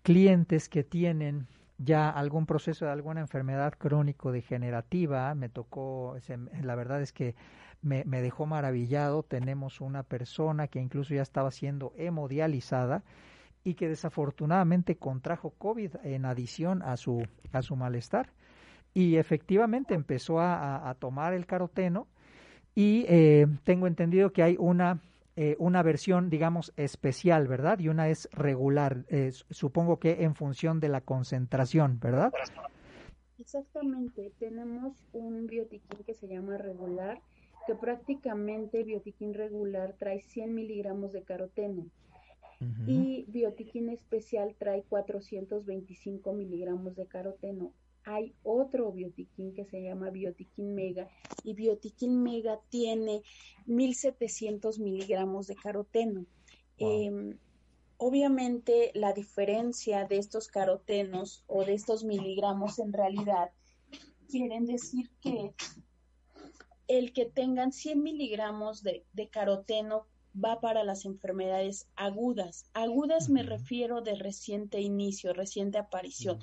clientes 0.03 0.69
que 0.69 0.83
tienen 0.83 1.47
ya 1.79 2.11
algún 2.11 2.47
proceso 2.47 2.85
de 2.85 2.91
alguna 2.91 3.21
enfermedad 3.21 3.73
crónico-degenerativa, 3.79 5.35
me 5.35 5.49
tocó, 5.49 6.17
la 6.63 6.75
verdad 6.75 7.01
es 7.01 7.13
que 7.13 7.35
me, 7.83 8.05
dejó 8.05 8.45
maravillado, 8.45 9.23
tenemos 9.23 9.81
una 9.81 10.03
persona 10.03 10.69
que 10.69 10.81
incluso 10.81 11.15
ya 11.15 11.23
estaba 11.23 11.51
siendo 11.51 11.95
hemodializada 11.97 13.03
y 13.65 13.75
que 13.75 13.89
desafortunadamente 13.89 14.97
contrajo 14.97 15.51
COVID 15.51 15.97
en 16.03 16.27
adición 16.27 16.83
a 16.83 16.97
su, 16.99 17.27
a 17.53 17.63
su 17.63 17.77
malestar. 17.77 18.31
Y 18.93 19.17
efectivamente 19.17 19.95
empezó 19.95 20.41
a, 20.41 20.91
a 20.91 20.95
tomar 20.95 21.33
el 21.33 21.47
caroteno 21.47 22.09
y 22.75 23.05
eh, 23.09 23.47
tengo 23.65 23.87
entendido 23.87 24.33
que 24.33 24.43
hay 24.43 24.57
una 24.59 25.01
eh, 25.43 25.57
una 25.59 25.83
versión, 25.83 26.29
digamos, 26.29 26.71
especial, 26.77 27.49
¿verdad? 27.49 27.79
Y 27.79 27.89
una 27.89 28.11
es 28.11 28.29
regular, 28.31 29.07
eh, 29.09 29.33
supongo 29.49 29.99
que 29.99 30.23
en 30.23 30.35
función 30.35 30.81
de 30.81 30.91
la 30.91 31.01
concentración, 31.01 31.99
¿verdad? 31.99 32.31
Exactamente, 33.39 34.33
tenemos 34.39 35.03
un 35.15 35.47
biotiquín 35.47 36.05
que 36.05 36.13
se 36.13 36.29
llama 36.29 36.59
regular, 36.59 37.23
que 37.67 37.75
prácticamente 37.75 38.85
biotiquín 38.85 39.33
regular 39.33 39.95
trae 39.99 40.21
100 40.21 40.55
miligramos 40.55 41.15
de 41.15 41.23
caroteno 41.23 41.87
y 42.87 43.25
biotiquín 43.29 43.89
especial 43.89 44.55
trae 44.59 44.83
425 44.83 46.35
miligramos 46.35 46.97
de 46.97 47.07
caroteno 47.07 47.73
hay 48.05 48.35
otro 48.43 48.93
biotiquín 48.93 49.55
que 49.55 49.65
se 49.65 49.83
llama 49.83 50.11
biotiquín 50.11 50.75
mega 50.75 51.09
y 51.45 51.55
biotiquín 51.55 52.23
mega 52.23 52.61
tiene 52.69 53.23
1700 53.67 54.79
miligramos 54.79 55.47
de 55.47 55.57
caroteno. 55.57 56.27
Em, 56.79 57.39
obviamente 57.99 58.91
la 58.95 59.13
diferencia 59.13 60.07
de 60.07 60.17
estos 60.17 60.49
carotenos 60.49 61.45
o 61.47 61.65
de 61.65 61.75
estos 61.75 62.05
miligramos 62.05 62.79
en 62.79 62.93
realidad 62.93 63.51
quieren 64.29 64.65
decir 64.65 65.11
que 65.21 65.53
el 66.89 67.13
que 67.13 67.27
tengan 67.27 67.73
100 67.73 68.03
miligramos 68.03 68.83
de, 68.83 69.05
caroteno 69.31 70.07
va 70.33 70.61
para 70.61 70.83
las 70.83 71.05
enfermedades 71.05 71.89
agudas. 71.95 72.65
Agudas 72.73 73.29
me 73.29 73.43
refiero 73.43 74.01
de 74.01 74.15
reciente 74.15 74.81
inicio, 74.81 75.33
reciente 75.33 75.79
aparición 75.79 76.41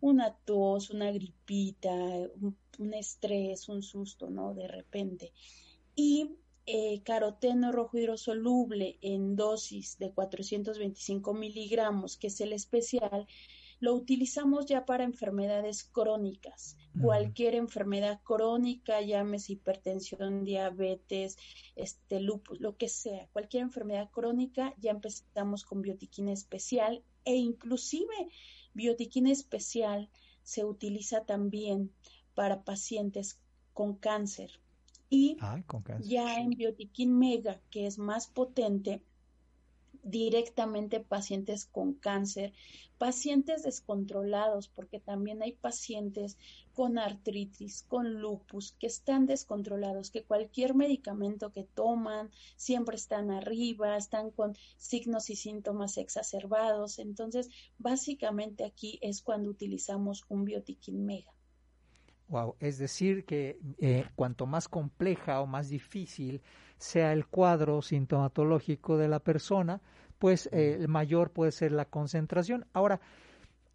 una 0.00 0.34
tos, 0.44 0.90
una 0.90 1.10
gripita, 1.10 1.90
un, 1.90 2.94
estrés, 2.94 3.68
un 3.68 3.82
susto, 3.82 4.30
¿no? 4.30 4.54
De 4.54 4.68
repente. 4.68 5.32
Y 5.94 6.36
eh, 6.66 7.02
caroteno 7.02 7.72
rojo 7.72 7.98
hidrosoluble 7.98 8.98
en 9.02 9.36
dosis 9.36 9.98
de 9.98 10.12
425 10.12 11.34
miligramos, 11.34 12.16
que 12.16 12.28
es 12.28 12.40
el 12.40 12.52
especial, 12.52 13.26
lo 13.80 13.94
utilizamos 13.94 14.66
ya 14.66 14.84
para 14.84 15.04
enfermedades 15.04 15.84
crónicas. 15.84 16.76
Cualquier 17.00 17.54
enfermedad 17.54 18.20
crónica, 18.22 19.00
llámese 19.00 19.54
hipertensión, 19.54 20.44
diabetes, 20.44 21.38
este 21.76 22.20
lupus, 22.20 22.60
lo 22.60 22.76
que 22.76 22.88
sea, 22.88 23.28
cualquier 23.32 23.62
enfermedad 23.62 24.10
crónica, 24.10 24.74
ya 24.78 24.90
empezamos 24.90 25.64
con 25.64 25.80
biotiquina 25.80 26.32
especial 26.32 27.02
e 27.24 27.36
inclusive 27.36 28.28
Biotiquina 28.74 29.30
especial 29.30 30.08
se 30.42 30.64
utiliza 30.64 31.24
también 31.24 31.92
para 32.34 32.62
pacientes 32.62 33.38
con 33.72 33.94
cáncer. 33.96 34.50
Y 35.08 35.36
ya 36.02 36.36
en 36.36 36.50
biotiquín 36.50 37.18
mega, 37.18 37.60
que 37.70 37.86
es 37.86 37.98
más 37.98 38.28
potente, 38.28 39.02
directamente 40.02 41.00
pacientes 41.00 41.66
con 41.66 41.94
cáncer, 41.94 42.52
pacientes 42.98 43.62
descontrolados, 43.62 44.68
porque 44.68 45.00
también 45.00 45.42
hay 45.42 45.52
pacientes 45.52 46.36
con 46.74 46.98
artritis, 46.98 47.84
con 47.88 48.20
lupus, 48.20 48.72
que 48.72 48.86
están 48.86 49.26
descontrolados, 49.26 50.10
que 50.10 50.24
cualquier 50.24 50.74
medicamento 50.74 51.50
que 51.52 51.64
toman 51.64 52.30
siempre 52.56 52.96
están 52.96 53.30
arriba, 53.30 53.96
están 53.96 54.30
con 54.30 54.56
signos 54.76 55.30
y 55.30 55.36
síntomas 55.36 55.96
exacerbados. 55.96 56.98
Entonces, 56.98 57.48
básicamente 57.78 58.64
aquí 58.64 58.98
es 59.02 59.22
cuando 59.22 59.50
utilizamos 59.50 60.24
un 60.28 60.44
biotiquín 60.44 61.04
mega. 61.04 61.32
Wow, 62.28 62.54
es 62.60 62.78
decir 62.78 63.24
que 63.24 63.58
eh, 63.78 64.04
cuanto 64.14 64.46
más 64.46 64.68
compleja 64.68 65.40
o 65.40 65.46
más 65.46 65.68
difícil 65.68 66.42
sea 66.80 67.12
el 67.12 67.26
cuadro 67.26 67.82
sintomatológico 67.82 68.96
de 68.96 69.06
la 69.06 69.20
persona, 69.20 69.80
pues 70.18 70.48
eh, 70.52 70.84
mayor 70.88 71.30
puede 71.30 71.52
ser 71.52 71.70
la 71.72 71.84
concentración. 71.84 72.66
Ahora, 72.72 73.00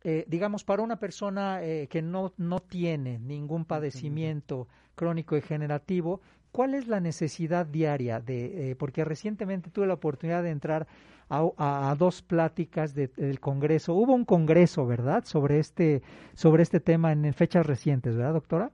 eh, 0.08 0.24
digamos, 0.28 0.64
para 0.64 0.84
una 0.84 1.00
persona 1.00 1.64
eh, 1.64 1.88
que 1.88 2.04
no, 2.04 2.32
no 2.38 2.60
tiene 2.60 3.18
ningún 3.18 3.66
padecimiento 3.66 4.68
crónico 4.94 5.34
degenerativo, 5.34 6.22
¿cuál 6.52 6.76
es 6.76 6.88
la 6.88 7.00
necesidad 7.00 7.66
diaria 7.66 8.20
de, 8.20 8.70
eh, 8.70 8.76
porque 8.76 9.04
recientemente 9.04 9.72
tuve 9.72 9.88
la 9.88 9.96
oportunidad 9.96 10.44
de 10.44 10.52
entrar 10.52 10.86
a, 11.28 11.96
dos 11.98 12.22
pláticas 12.22 12.94
del 12.94 13.40
Congreso. 13.40 13.96
Hubo 13.96 14.14
un 14.14 14.26
Congreso, 14.26 14.86
¿verdad?, 14.86 15.26
sobre 15.26 15.58
este, 15.58 16.04
sobre 16.36 16.62
este 16.62 16.80
tema 16.80 17.12
en, 17.12 17.34
fechas 17.34 17.66
recientes, 17.66 18.16
¿verdad, 18.16 18.34
doctora? 18.34 18.72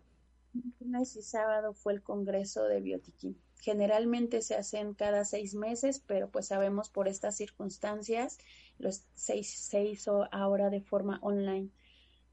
Lunes 0.81 1.15
y 1.15 1.21
sábado 1.21 1.73
fue 1.73 1.93
el 1.93 2.03
Congreso 2.03 2.65
de 2.65 2.81
Biotiquín. 2.81 3.37
Generalmente 3.61 4.41
se 4.41 4.55
hacen 4.55 4.93
cada 4.93 5.23
seis 5.23 5.55
meses, 5.55 6.03
pero 6.05 6.29
pues 6.29 6.47
sabemos 6.47 6.89
por 6.89 7.07
estas 7.07 7.37
circunstancias 7.37 8.37
los 8.81 9.05
seis 9.13 9.49
se 9.49 9.83
hizo 9.83 10.27
ahora 10.31 10.69
de 10.69 10.81
forma 10.81 11.19
online, 11.21 11.69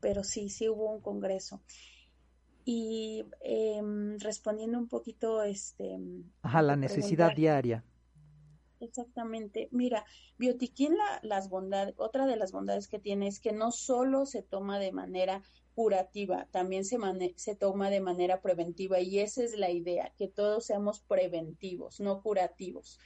pero 0.01 0.25
sí, 0.25 0.49
sí 0.49 0.69
hubo 0.69 0.91
un 0.91 1.01
congreso. 1.01 1.61
Y 2.65 3.25
em, 3.41 4.19
respondiendo 4.19 4.79
un 4.79 4.89
poquito, 4.89 5.43
este... 5.43 5.99
Ajá, 6.43 6.63
la 6.63 6.77
necesidad 6.77 7.35
diaria. 7.35 7.85
Exactamente. 8.81 9.69
Mira, 9.73 10.05
Biotiquín, 10.39 10.97
la, 10.97 11.21
las 11.23 11.49
bondades, 11.49 11.95
otra 11.99 12.27
de 12.27 12.37
las 12.37 12.53
bondades 12.53 12.89
que 12.89 12.99
tiene 12.99 13.27
es 13.27 13.41
que 13.41 13.53
no 13.53 13.71
solo 13.73 14.27
se 14.27 14.43
toma 14.43 14.79
de 14.79 14.93
manera 14.93 15.43
curativa, 15.79 16.49
también 16.51 16.85
se, 16.85 17.55
toma 17.55 17.89
de 17.89 18.01
manera 18.01 18.43
preventiva 18.43 18.99
y 18.99 19.21
esa 19.21 19.45
es 19.45 19.57
la 19.57 19.71
idea, 19.71 20.13
que 20.19 20.27
todos 20.27 20.67
seamos 20.67 20.99
preventivos, 20.99 22.01
no 22.01 22.21
curativos 22.21 22.99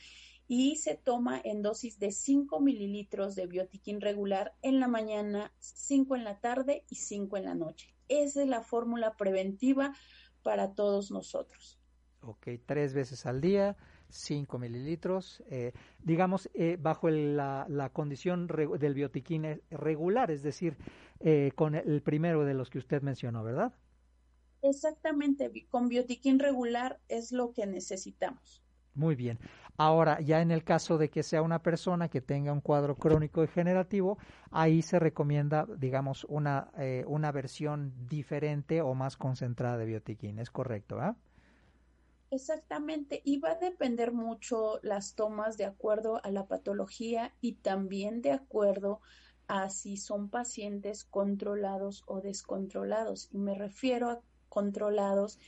y 0.48 0.76
se 0.76 0.94
toma 0.94 1.38
en 1.44 1.60
dosis 1.60 1.98
de 1.98 2.12
5 2.12 2.60
mililitros 2.60 3.34
de 3.34 3.46
biotiquín 3.46 4.00
regular 4.00 4.54
en 4.62 4.80
la 4.80 4.88
mañana, 4.88 5.52
5 5.58 6.16
en 6.16 6.24
la 6.24 6.40
tarde 6.40 6.86
y 6.88 6.94
5 6.94 7.36
en 7.36 7.44
la 7.44 7.54
noche. 7.54 7.94
Esa 8.08 8.40
es 8.40 8.48
la 8.48 8.62
fórmula 8.62 9.18
preventiva 9.18 9.94
para 10.42 10.72
todos 10.72 11.10
nosotros. 11.10 11.78
Ok, 12.22 12.48
tres 12.64 12.94
veces 12.94 13.26
al 13.26 13.42
día, 13.42 13.76
5 14.08 14.58
mililitros, 14.58 15.42
eh, 15.50 15.72
digamos, 16.02 16.48
eh, 16.54 16.78
bajo 16.80 17.10
la, 17.10 17.66
la, 17.68 17.90
condición 17.90 18.46
del 18.46 18.94
biotiquín 18.94 19.60
regular, 19.70 20.30
es 20.30 20.42
decir, 20.42 20.78
eh, 21.24 21.52
con 21.54 21.74
el 21.74 22.02
primero 22.02 22.44
de 22.44 22.54
los 22.54 22.70
que 22.70 22.78
usted 22.78 23.02
mencionó, 23.02 23.42
¿verdad? 23.44 23.72
Exactamente, 24.62 25.50
con 25.68 25.88
biotiquín 25.88 26.38
regular 26.38 27.00
es 27.08 27.32
lo 27.32 27.52
que 27.52 27.66
necesitamos. 27.66 28.62
Muy 28.94 29.14
bien. 29.14 29.38
Ahora, 29.78 30.20
ya 30.20 30.42
en 30.42 30.50
el 30.50 30.64
caso 30.64 30.98
de 30.98 31.08
que 31.08 31.22
sea 31.22 31.42
una 31.42 31.62
persona 31.62 32.08
que 32.08 32.20
tenga 32.20 32.52
un 32.52 32.60
cuadro 32.60 32.94
crónico 32.94 33.40
degenerativo, 33.40 34.18
ahí 34.50 34.82
se 34.82 34.98
recomienda, 34.98 35.66
digamos, 35.78 36.24
una, 36.28 36.70
eh, 36.76 37.04
una 37.06 37.32
versión 37.32 37.92
diferente 38.06 38.82
o 38.82 38.94
más 38.94 39.16
concentrada 39.16 39.78
de 39.78 39.86
biotiquín. 39.86 40.38
¿Es 40.38 40.50
correcto? 40.50 41.00
¿ah? 41.00 41.16
Exactamente, 42.30 43.20
y 43.24 43.38
va 43.38 43.52
a 43.52 43.58
depender 43.58 44.12
mucho 44.12 44.78
las 44.82 45.14
tomas 45.14 45.56
de 45.56 45.64
acuerdo 45.64 46.20
a 46.24 46.30
la 46.30 46.46
patología 46.46 47.34
y 47.40 47.54
también 47.54 48.22
de 48.22 48.32
acuerdo 48.32 49.00
a 49.48 49.70
si 49.70 49.96
son 49.96 50.28
pacientes 50.28 51.04
controlados 51.04 52.04
o 52.06 52.20
descontrolados. 52.20 53.28
Y 53.32 53.38
me 53.38 53.54
refiero 53.54 54.10
a 54.10 54.20
controlados 54.48 55.38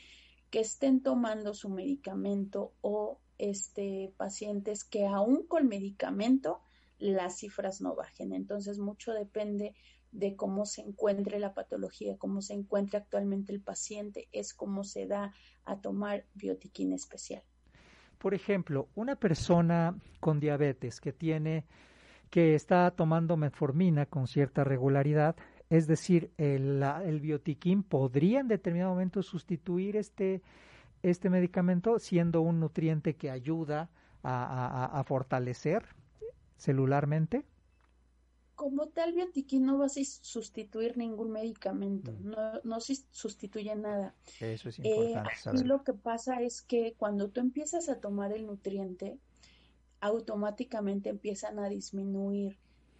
que 0.50 0.60
estén 0.60 1.02
tomando 1.02 1.54
su 1.54 1.68
medicamento 1.68 2.72
o 2.80 3.18
este, 3.38 4.12
pacientes 4.16 4.84
que 4.84 5.06
aún 5.06 5.46
con 5.46 5.68
medicamento 5.68 6.60
las 6.98 7.38
cifras 7.38 7.80
no 7.80 7.94
bajen. 7.94 8.32
Entonces, 8.32 8.78
mucho 8.78 9.12
depende 9.12 9.74
de 10.12 10.36
cómo 10.36 10.64
se 10.64 10.82
encuentre 10.82 11.40
la 11.40 11.54
patología, 11.54 12.16
cómo 12.16 12.40
se 12.40 12.54
encuentre 12.54 12.98
actualmente 12.98 13.52
el 13.52 13.60
paciente, 13.60 14.28
es 14.32 14.54
cómo 14.54 14.84
se 14.84 15.06
da 15.06 15.34
a 15.64 15.80
tomar 15.80 16.24
biotiquina 16.34 16.94
especial. 16.94 17.42
Por 18.18 18.32
ejemplo, 18.32 18.88
una 18.94 19.16
persona 19.16 19.98
con 20.20 20.38
diabetes 20.40 21.00
que 21.00 21.12
tiene 21.12 21.66
que 22.34 22.56
está 22.56 22.90
tomando 22.90 23.36
metformina 23.36 24.06
con 24.06 24.26
cierta 24.26 24.64
regularidad, 24.64 25.36
es 25.70 25.86
decir, 25.86 26.32
el, 26.36 26.82
el 26.82 27.20
biotiquín 27.20 27.84
podría 27.84 28.40
en 28.40 28.48
determinado 28.48 28.90
momento 28.90 29.22
sustituir 29.22 29.94
este 29.94 30.42
este 31.04 31.30
medicamento 31.30 32.00
siendo 32.00 32.40
un 32.40 32.58
nutriente 32.58 33.14
que 33.14 33.30
ayuda 33.30 33.88
a, 34.24 35.04
fortalecer 35.06 35.86
celularmente? 36.56 37.44
como 38.56 38.88
tal 38.88 39.12
biotiquín 39.12 39.66
no 39.66 39.78
vas 39.78 39.96
a 39.96 40.00
sustituir 40.04 40.96
ningún 40.96 41.30
medicamento, 41.30 42.10
mm. 42.10 42.30
no, 42.30 42.60
no 42.64 42.80
sustituye 42.80 43.76
nada. 43.76 44.14
Eso 44.40 44.70
es 44.70 44.80
eh, 44.80 44.82
importante. 44.84 45.64
lo 45.64 45.84
que 45.84 45.92
pasa 45.92 46.42
es 46.42 46.62
que 46.62 46.94
cuando 46.96 47.30
tú 47.30 47.40
empiezas 47.40 47.88
a 47.88 48.00
tomar 48.00 48.32
el 48.32 48.46
nutriente, 48.46 49.18
automáticamente 50.04 51.08
empiezan 51.08 51.58
a 51.58 51.70
disminuir 51.70 52.58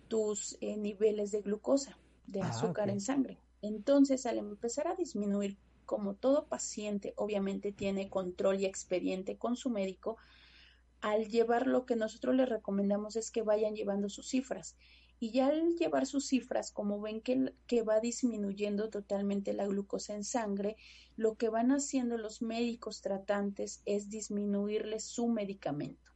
tus 0.08 0.56
eh, 0.62 0.78
niveles 0.78 1.32
de 1.32 1.42
glucosa, 1.42 1.98
de 2.26 2.40
ah, 2.40 2.48
azúcar 2.48 2.88
en 2.88 3.02
sangre. 3.02 3.38
Entonces, 3.60 4.24
al 4.24 4.38
empezar 4.38 4.88
a 4.88 4.94
disminuir, 4.94 5.58
como 5.84 6.14
todo 6.14 6.46
paciente 6.46 7.12
obviamente 7.16 7.72
tiene 7.72 8.08
control 8.08 8.58
y 8.60 8.64
expediente 8.64 9.36
con 9.36 9.54
su 9.54 9.68
médico, 9.68 10.16
al 11.02 11.28
llevar 11.28 11.66
lo 11.66 11.84
que 11.84 11.94
nosotros 11.94 12.34
les 12.34 12.48
recomendamos 12.48 13.16
es 13.16 13.30
que 13.30 13.42
vayan 13.42 13.74
llevando 13.74 14.08
sus 14.08 14.30
cifras. 14.30 14.74
Y 15.20 15.30
ya 15.30 15.48
al 15.48 15.74
llevar 15.76 16.06
sus 16.06 16.26
cifras, 16.26 16.72
como 16.72 17.02
ven 17.02 17.20
que, 17.20 17.52
que 17.66 17.82
va 17.82 18.00
disminuyendo 18.00 18.88
totalmente 18.88 19.52
la 19.52 19.66
glucosa 19.66 20.14
en 20.14 20.24
sangre, 20.24 20.76
lo 21.16 21.34
que 21.34 21.50
van 21.50 21.70
haciendo 21.70 22.16
los 22.16 22.40
médicos 22.40 23.02
tratantes 23.02 23.82
es 23.84 24.08
disminuirles 24.08 25.04
su 25.04 25.28
medicamento. 25.28 26.13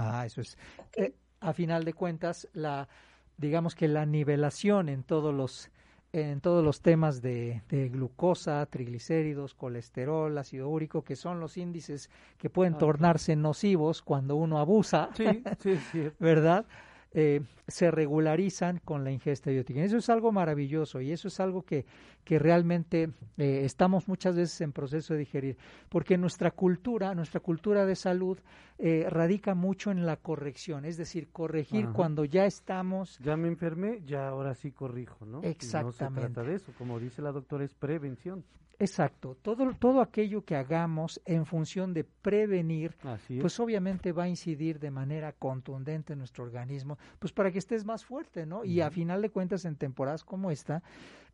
Ah, 0.00 0.26
eso 0.26 0.40
es. 0.40 0.56
Eh, 0.96 1.14
a 1.40 1.52
final 1.52 1.84
de 1.84 1.92
cuentas, 1.92 2.48
la, 2.52 2.88
digamos 3.36 3.74
que 3.74 3.88
la 3.88 4.06
nivelación 4.06 4.88
en 4.88 5.02
todos 5.02 5.34
los 5.34 5.70
en 6.12 6.40
todos 6.40 6.64
los 6.64 6.80
temas 6.80 7.22
de, 7.22 7.62
de, 7.68 7.88
glucosa, 7.88 8.66
triglicéridos, 8.66 9.54
colesterol, 9.54 10.36
ácido 10.38 10.68
úrico, 10.68 11.04
que 11.04 11.14
son 11.14 11.38
los 11.38 11.56
índices 11.56 12.10
que 12.36 12.50
pueden 12.50 12.76
tornarse 12.76 13.36
nocivos 13.36 14.02
cuando 14.02 14.34
uno 14.34 14.58
abusa, 14.58 15.10
sí, 15.14 15.44
sí, 15.60 15.76
sí. 15.92 16.10
¿verdad? 16.18 16.66
Eh, 17.12 17.40
se 17.66 17.90
regularizan 17.90 18.78
con 18.84 19.02
la 19.02 19.10
ingesta 19.10 19.50
biotiquín. 19.50 19.82
Eso 19.82 19.96
es 19.96 20.08
algo 20.10 20.30
maravilloso 20.30 21.00
y 21.00 21.10
eso 21.10 21.26
es 21.28 21.40
algo 21.40 21.62
que, 21.62 21.84
que 22.24 22.38
realmente 22.38 23.10
eh, 23.36 23.62
estamos 23.64 24.06
muchas 24.06 24.36
veces 24.36 24.60
en 24.60 24.72
proceso 24.72 25.14
de 25.14 25.20
digerir, 25.20 25.56
porque 25.88 26.16
nuestra 26.16 26.52
cultura, 26.52 27.12
nuestra 27.14 27.40
cultura 27.40 27.84
de 27.84 27.96
salud 27.96 28.38
eh, 28.78 29.06
radica 29.08 29.54
mucho 29.54 29.90
en 29.90 30.06
la 30.06 30.16
corrección, 30.16 30.84
es 30.84 30.96
decir, 30.96 31.30
corregir 31.32 31.88
cuando 31.90 32.24
ya 32.24 32.44
estamos... 32.44 33.18
Ya 33.18 33.36
me 33.36 33.48
enfermé, 33.48 34.02
ya 34.04 34.28
ahora 34.28 34.54
sí 34.54 34.70
corrijo, 34.70 35.26
¿no? 35.26 35.42
Exactamente. 35.42 36.04
no 36.04 36.28
se 36.28 36.32
trata 36.32 36.42
de 36.48 36.54
eso, 36.56 36.72
como 36.78 37.00
dice 37.00 37.22
la 37.22 37.32
doctora, 37.32 37.64
es 37.64 37.74
prevención. 37.74 38.44
Exacto, 38.80 39.36
todo, 39.42 39.74
todo 39.78 40.00
aquello 40.00 40.42
que 40.42 40.56
hagamos 40.56 41.20
en 41.26 41.44
función 41.44 41.92
de 41.92 42.02
prevenir, 42.02 42.96
pues 43.38 43.60
obviamente 43.60 44.10
va 44.10 44.22
a 44.22 44.28
incidir 44.28 44.80
de 44.80 44.90
manera 44.90 45.34
contundente 45.34 46.14
en 46.14 46.20
nuestro 46.20 46.44
organismo, 46.44 46.96
pues 47.18 47.32
para 47.32 47.50
que 47.50 47.58
estés 47.58 47.84
más 47.84 48.04
fuerte, 48.04 48.46
¿no? 48.46 48.64
Y 48.64 48.80
a 48.80 48.90
final 48.90 49.22
de 49.22 49.30
cuentas, 49.30 49.64
en 49.64 49.76
temporadas 49.76 50.24
como 50.24 50.50
esta, 50.50 50.82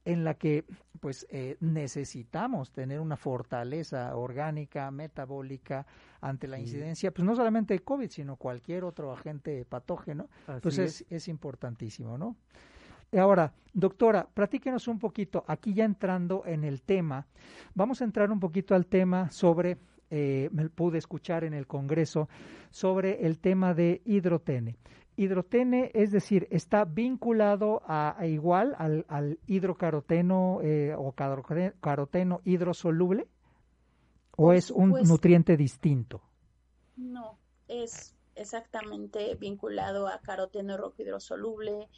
en 0.05 0.23
la 0.23 0.35
que 0.35 0.65
pues 1.01 1.27
eh, 1.31 1.57
necesitamos 1.61 2.71
tener 2.71 3.01
una 3.01 3.17
fortaleza 3.17 4.17
orgánica, 4.17 4.91
metabólica 4.91 5.85
ante 6.21 6.47
la 6.47 6.59
incidencia, 6.59 7.11
pues 7.11 7.25
no 7.25 7.35
solamente 7.35 7.75
de 7.75 7.81
COVID, 7.81 8.09
sino 8.09 8.37
cualquier 8.37 8.85
otro 8.85 9.13
agente 9.13 9.65
patógeno, 9.65 10.29
pues 10.63 10.79
es, 10.79 11.05
es 11.11 11.29
importantísimo, 11.29 12.17
¿no? 12.17 12.37
Ahora, 13.13 13.53
doctora, 13.73 14.29
platíquenos 14.33 14.89
un 14.89 14.99
poquito, 14.99 15.45
aquí 15.47 15.75
ya 15.75 15.85
entrando 15.85 16.43
en 16.47 16.65
el 16.65 16.83
tema, 16.83 17.27
vamos 17.75 18.01
a 18.01 18.05
entrar 18.05 18.31
un 18.31 18.41
poquito 18.41 18.75
al 18.75 18.87
tema 18.87 19.31
sobre, 19.31 19.79
eh, 20.11 20.49
me 20.53 20.69
pude 20.69 20.99
escuchar 20.99 21.45
en 21.45 21.55
el 21.55 21.67
Congreso, 21.67 22.29
sobre 22.71 23.27
el 23.27 23.39
tema 23.39 23.75
de 23.75 24.03
hidrotene. 24.05 24.77
Hidrotene, 25.17 25.91
es 25.95 26.11
decir, 26.13 26.47
está 26.51 26.85
vinculado 26.85 27.83
a, 27.87 28.17
igual 28.27 28.75
al, 28.79 29.39
hidrocaroteno 29.47 30.61
eh, 30.63 30.95
o 30.97 31.13
caroteno 31.13 32.41
hidrosoluble 32.45 33.27
o 34.37 34.53
es 34.53 34.71
un 34.71 34.91
pues 34.91 35.09
nutriente 35.09 35.57
distinto. 35.57 36.23
No, 36.97 37.39
es 37.69 38.15
exactamente 38.35 39.35
vinculado 39.37 40.09
a 40.09 40.21
caroteno 40.21 40.77
rojo 40.77 41.03
hidrosoluble, 41.03 41.89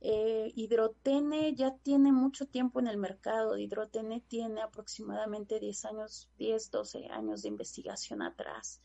eh, 0.00 0.52
hidrotene 0.54 1.54
ya 1.54 1.74
tiene 1.78 2.12
mucho 2.12 2.46
tiempo 2.46 2.80
en 2.80 2.86
el 2.86 2.98
mercado. 2.98 3.56
Hidrotene 3.58 4.20
tiene 4.20 4.60
aproximadamente 4.60 5.58
10 5.58 5.84
años, 5.86 6.28
10, 6.38 6.70
12 6.70 7.06
años 7.06 7.42
de 7.42 7.48
investigación 7.48 8.22
atrás. 8.22 8.80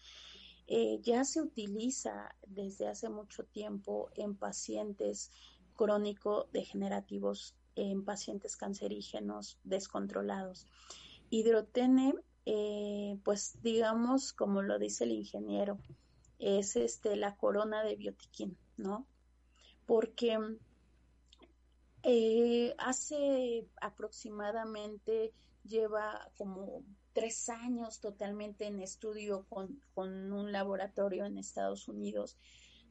Eh, 0.74 1.02
ya 1.04 1.26
se 1.26 1.42
utiliza 1.42 2.34
desde 2.48 2.88
hace 2.88 3.10
mucho 3.10 3.44
tiempo 3.44 4.10
en 4.16 4.38
pacientes 4.38 5.30
crónico-degenerativos, 5.76 7.58
en 7.76 8.06
pacientes 8.06 8.56
cancerígenos 8.56 9.60
descontrolados. 9.66 10.66
Hidrotene, 11.30 12.14
eh, 12.46 13.20
pues 13.26 13.62
digamos, 13.62 14.32
como 14.32 14.62
lo 14.62 14.80
dice 14.80 15.04
el 15.04 15.12
ingeniero, 15.12 15.78
es 16.40 16.78
este, 16.78 17.18
la 17.18 17.36
corona 17.36 17.84
de 17.84 17.98
biotiquín, 17.98 18.58
¿no? 18.78 19.06
Porque 19.86 20.40
eh, 22.04 22.74
hace 22.78 23.68
aproximadamente 23.82 25.34
lleva 25.66 26.32
como 26.38 26.86
tres 27.14 27.50
años 27.50 28.00
totalmente 28.00 28.66
en 28.66 28.82
estudio 28.82 29.46
con, 29.50 29.82
con, 29.94 30.32
un 30.32 30.52
laboratorio 30.52 31.26
en 31.26 31.38
Estados 31.38 31.88
Unidos, 31.88 32.38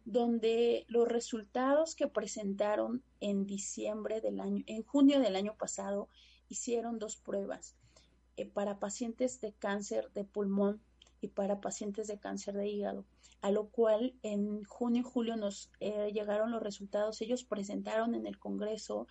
donde 0.05 0.85
los 0.89 1.09
resultados 1.09 1.95
que 1.95 2.09
presentaron 2.09 3.03
en 3.21 3.47
diciembre 3.47 4.21
del 4.21 4.41
año, 4.41 4.65
en 4.67 4.83
junio 4.83 5.21
del 5.21 5.37
año 5.37 5.57
pasado, 5.57 6.09
hicieron 6.49 6.99
dos 6.99 7.17
pruebas 7.17 7.77
eh, 8.37 8.47
para 8.47 8.79
pacientes 8.79 9.41
de 9.41 9.53
cáncer 9.53 10.11
de 10.13 10.25
pulmón 10.25 10.81
y 11.21 11.29
para 11.29 11.61
pacientes 11.61 12.07
de 12.07 12.19
cáncer 12.19 12.55
de 12.55 12.69
hígado 12.69 13.05
a 13.41 13.51
lo 13.51 13.69
cual 13.69 14.15
en 14.23 14.65
junio 14.65 15.01
y 15.01 15.05
julio 15.05 15.37
nos 15.37 15.71
eh, 15.81 16.11
llegaron 16.13 16.51
los 16.51 16.63
resultados, 16.63 17.21
ellos 17.23 17.45
presentaron 17.45 18.15
en 18.15 18.27
el 18.27 18.39
Congreso 18.39 19.07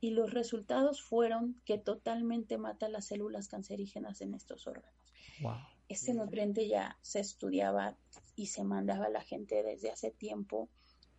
y 0.00 0.10
los 0.10 0.32
resultados 0.32 1.02
fueron 1.02 1.60
que 1.64 1.78
totalmente 1.78 2.58
mata 2.58 2.88
las 2.88 3.06
células 3.06 3.48
cancerígenas 3.48 4.20
en 4.20 4.34
estos 4.34 4.66
órganos. 4.66 4.94
Este 5.88 6.14
nutriente 6.14 6.68
ya 6.68 6.98
se 7.02 7.20
estudiaba 7.20 7.96
y 8.36 8.46
se 8.46 8.64
mandaba 8.64 9.06
a 9.06 9.10
la 9.10 9.22
gente 9.22 9.62
desde 9.62 9.90
hace 9.90 10.10
tiempo 10.10 10.68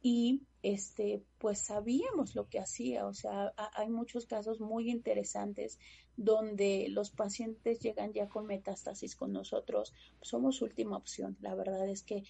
y 0.02 0.42
este 0.64 1.24
pues 1.38 1.66
sabíamos 1.66 2.36
lo 2.36 2.48
que 2.48 2.60
hacía, 2.60 3.06
o 3.06 3.14
sea, 3.14 3.54
hay 3.76 3.90
muchos 3.90 4.26
casos 4.26 4.60
muy 4.60 4.90
interesantes 4.90 5.78
donde 6.18 6.88
los 6.90 7.12
pacientes 7.12 7.80
llegan 7.80 8.14
ya 8.14 8.28
con 8.28 8.46
metástasis 8.46 9.16
con 9.16 9.32
nosotros, 9.32 9.94
somos 10.22 10.62
última 10.62 10.98
opción. 10.98 11.38
La 11.42 11.56
verdad 11.56 11.88
es 11.90 12.04
que 12.04 12.24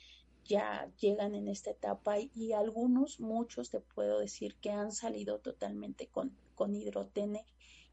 ya 0.45 0.91
llegan 0.99 1.35
en 1.35 1.47
esta 1.47 1.71
etapa 1.71 2.17
y, 2.19 2.53
algunos, 2.53 3.19
muchos 3.19 3.69
te 3.69 3.79
puedo 3.79 4.19
decir 4.19 4.55
que 4.55 4.71
han 4.71 4.91
salido 4.91 5.39
totalmente 5.39 6.07
con, 6.07 6.35
con 6.55 6.75
hidrotene 6.75 7.45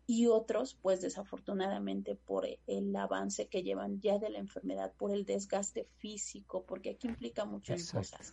y 0.06 0.26
otros, 0.26 0.74
pues 0.80 1.02
desafortunadamente 1.02 2.14
por 2.14 2.46
el 2.66 2.96
avance 2.96 3.48
que 3.48 3.62
llevan 3.62 4.00
ya 4.00 4.18
de 4.18 4.30
la 4.30 4.38
enfermedad, 4.38 4.92
por 4.96 5.12
el 5.12 5.26
desgaste 5.26 5.86
físico, 5.98 6.64
porque 6.64 6.90
aquí 6.90 7.08
implica 7.08 7.44
muchas 7.44 7.92
cosas. 7.92 8.32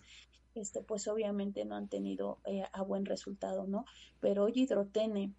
Este, 0.55 0.81
pues 0.81 1.05
obviamente 1.09 1.65
no 1.65 1.75
han 1.75 1.89
tenido 1.89 2.39
eh, 2.45 2.63
a 2.71 2.81
buen 2.81 3.05
resultado, 3.05 3.67
¿no? 3.67 3.83
Pero 4.21 4.45
hoy 4.45 4.53
hidrotene, 4.55 5.33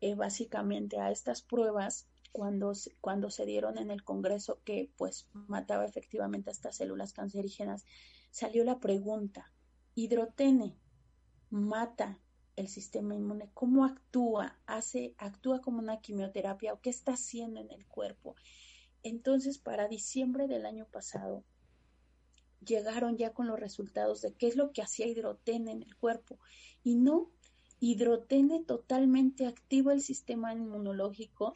eh, 0.00 0.16
básicamente 0.16 0.98
a 0.98 1.12
estas 1.12 1.42
pruebas, 1.42 2.08
cuando, 2.32 2.72
cuando 3.00 3.30
se 3.30 3.46
dieron 3.46 3.78
en 3.78 3.90
el 3.90 4.04
Congreso 4.04 4.60
que 4.64 4.90
pues 4.96 5.28
mataba 5.32 5.84
efectivamente 5.84 6.50
a 6.50 6.52
estas 6.52 6.76
células 6.76 7.12
cancerígenas, 7.12 7.84
salió 8.30 8.64
la 8.64 8.78
pregunta, 8.78 9.52
hidrotene 9.94 10.76
mata 11.50 12.20
el 12.56 12.68
sistema 12.68 13.14
inmune, 13.14 13.50
cómo 13.54 13.84
actúa, 13.84 14.58
hace, 14.66 15.14
actúa 15.18 15.60
como 15.60 15.78
una 15.78 16.00
quimioterapia 16.00 16.72
o 16.72 16.80
qué 16.80 16.90
está 16.90 17.12
haciendo 17.12 17.60
en 17.60 17.70
el 17.70 17.86
cuerpo. 17.86 18.34
Entonces, 19.02 19.58
para 19.58 19.88
diciembre 19.88 20.48
del 20.48 20.66
año 20.66 20.86
pasado, 20.86 21.44
llegaron 22.64 23.16
ya 23.16 23.32
con 23.32 23.46
los 23.46 23.60
resultados 23.60 24.20
de 24.22 24.34
qué 24.34 24.48
es 24.48 24.56
lo 24.56 24.72
que 24.72 24.82
hacía 24.82 25.06
hidrotene 25.06 25.70
en 25.70 25.82
el 25.82 25.96
cuerpo. 25.96 26.40
Y 26.82 26.96
no, 26.96 27.30
hidrotene 27.78 28.64
totalmente 28.64 29.46
activa 29.46 29.92
el 29.92 30.02
sistema 30.02 30.52
inmunológico 30.52 31.54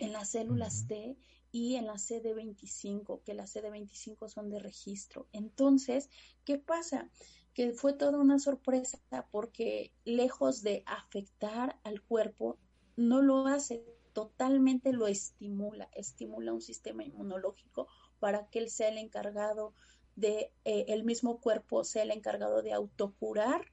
en 0.00 0.12
las 0.12 0.30
células 0.30 0.86
T 0.86 1.16
y 1.50 1.76
en 1.76 1.86
la 1.86 1.94
CD25, 1.94 3.22
que 3.22 3.34
las 3.34 3.54
CD25 3.54 4.28
son 4.28 4.50
de 4.50 4.58
registro. 4.58 5.28
Entonces, 5.32 6.10
¿qué 6.44 6.58
pasa? 6.58 7.08
Que 7.54 7.72
fue 7.72 7.92
toda 7.92 8.18
una 8.18 8.38
sorpresa 8.38 8.98
porque 9.30 9.92
lejos 10.04 10.62
de 10.62 10.82
afectar 10.86 11.78
al 11.84 12.02
cuerpo, 12.02 12.58
no 12.96 13.22
lo 13.22 13.46
hace, 13.46 13.84
totalmente 14.12 14.92
lo 14.92 15.06
estimula, 15.06 15.88
estimula 15.94 16.52
un 16.52 16.60
sistema 16.60 17.04
inmunológico 17.04 17.86
para 18.18 18.48
que 18.48 18.58
él 18.58 18.70
sea 18.70 18.88
el 18.88 18.98
encargado 18.98 19.72
de, 20.16 20.52
eh, 20.64 20.86
el 20.88 21.04
mismo 21.04 21.40
cuerpo 21.40 21.84
sea 21.84 22.02
el 22.02 22.10
encargado 22.10 22.62
de 22.62 22.72
autocurar 22.72 23.72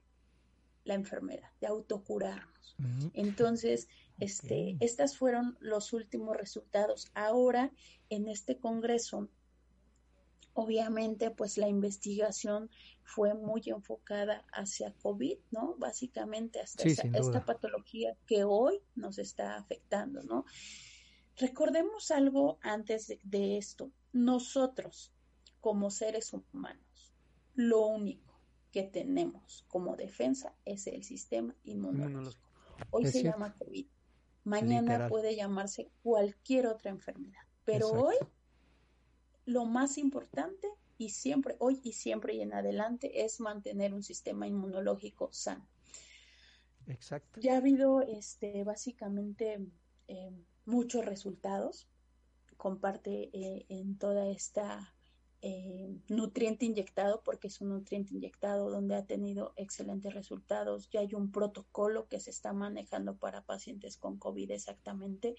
la 0.84 0.94
enfermedad, 0.94 1.50
de 1.60 1.68
autocurarnos. 1.68 2.76
Entonces, 3.14 3.88
este, 4.20 4.78
estas 4.80 5.18
fueron 5.18 5.58
los 5.60 5.94
últimos 5.94 6.38
resultados. 6.38 7.12
Ahora, 7.14 7.72
en 8.10 8.28
este 8.28 8.58
congreso, 8.58 9.30
obviamente, 10.54 11.32
pues 11.32 11.58
la 11.58 11.68
investigación 11.68 12.70
fue 13.04 13.34
muy 13.34 13.62
enfocada 13.66 14.46
hacia 14.54 14.94
COVID, 14.94 15.38
¿no? 15.52 15.76
Básicamente 15.78 16.62
hasta 16.62 16.86
esta 16.88 17.46
patología 17.46 18.16
que 18.26 18.46
hoy 18.46 18.80
nos 18.96 19.20
está 19.20 19.58
afectando, 19.58 20.24
¿no? 20.24 20.46
Recordemos 21.38 22.10
algo 22.12 22.58
antes 22.62 23.18
de 23.22 23.58
esto. 23.58 23.92
Nosotros, 24.14 25.12
como 25.60 25.92
seres 25.92 26.32
humanos, 26.34 27.14
lo 27.54 27.86
único 27.88 28.40
que 28.72 28.84
tenemos 28.84 29.66
como 29.68 29.98
defensa 29.98 30.56
es 30.64 30.88
el 30.88 31.04
sistema 31.04 31.54
inmunológico. 31.66 32.50
Hoy 32.92 33.06
se 33.08 33.24
llama 33.24 33.54
COVID. 33.58 33.86
Mañana 34.46 35.10
puede 35.10 35.36
llamarse 35.36 35.90
cualquier 36.04 36.68
otra 36.68 36.92
enfermedad. 36.92 37.42
Pero 37.66 37.90
hoy 37.90 38.16
lo 39.46 39.66
más 39.66 39.98
importante 39.98 40.68
y 40.98 41.10
siempre, 41.10 41.56
hoy 41.60 41.82
y 41.84 41.92
siempre 41.92 42.36
y 42.36 42.42
en 42.42 42.54
adelante, 42.54 43.26
es 43.26 43.40
mantener 43.40 43.94
un 43.94 44.04
sistema 44.04 44.48
inmunológico 44.48 45.30
sano. 45.34 45.68
Exacto. 46.88 47.42
Ya 47.42 47.56
ha 47.56 47.58
habido 47.58 48.02
este, 48.02 48.64
básicamente 48.64 49.68
eh, 50.08 50.32
muchos 50.66 51.04
resultados. 51.04 51.90
Comparte 52.56 53.30
eh, 53.34 53.66
en 53.68 53.98
toda 53.98 54.30
esta 54.30 54.95
eh, 55.48 55.96
nutriente 56.10 56.66
inyectado, 56.66 57.22
porque 57.24 57.50
es 57.50 57.62
un 57.62 57.70
nutriente 57.70 58.16
inyectado 58.16 58.72
donde 58.72 58.96
ha 58.96 59.06
tenido 59.06 59.54
excelentes 59.58 60.12
resultados. 60.12 60.90
Ya 60.90 61.02
hay 61.02 61.14
un 61.14 61.32
protocolo 61.32 62.08
que 62.08 62.20
se 62.20 62.32
está 62.32 62.52
manejando 62.52 63.18
para 63.18 63.44
pacientes 63.44 63.96
con 63.96 64.18
COVID 64.18 64.50
exactamente, 64.50 65.36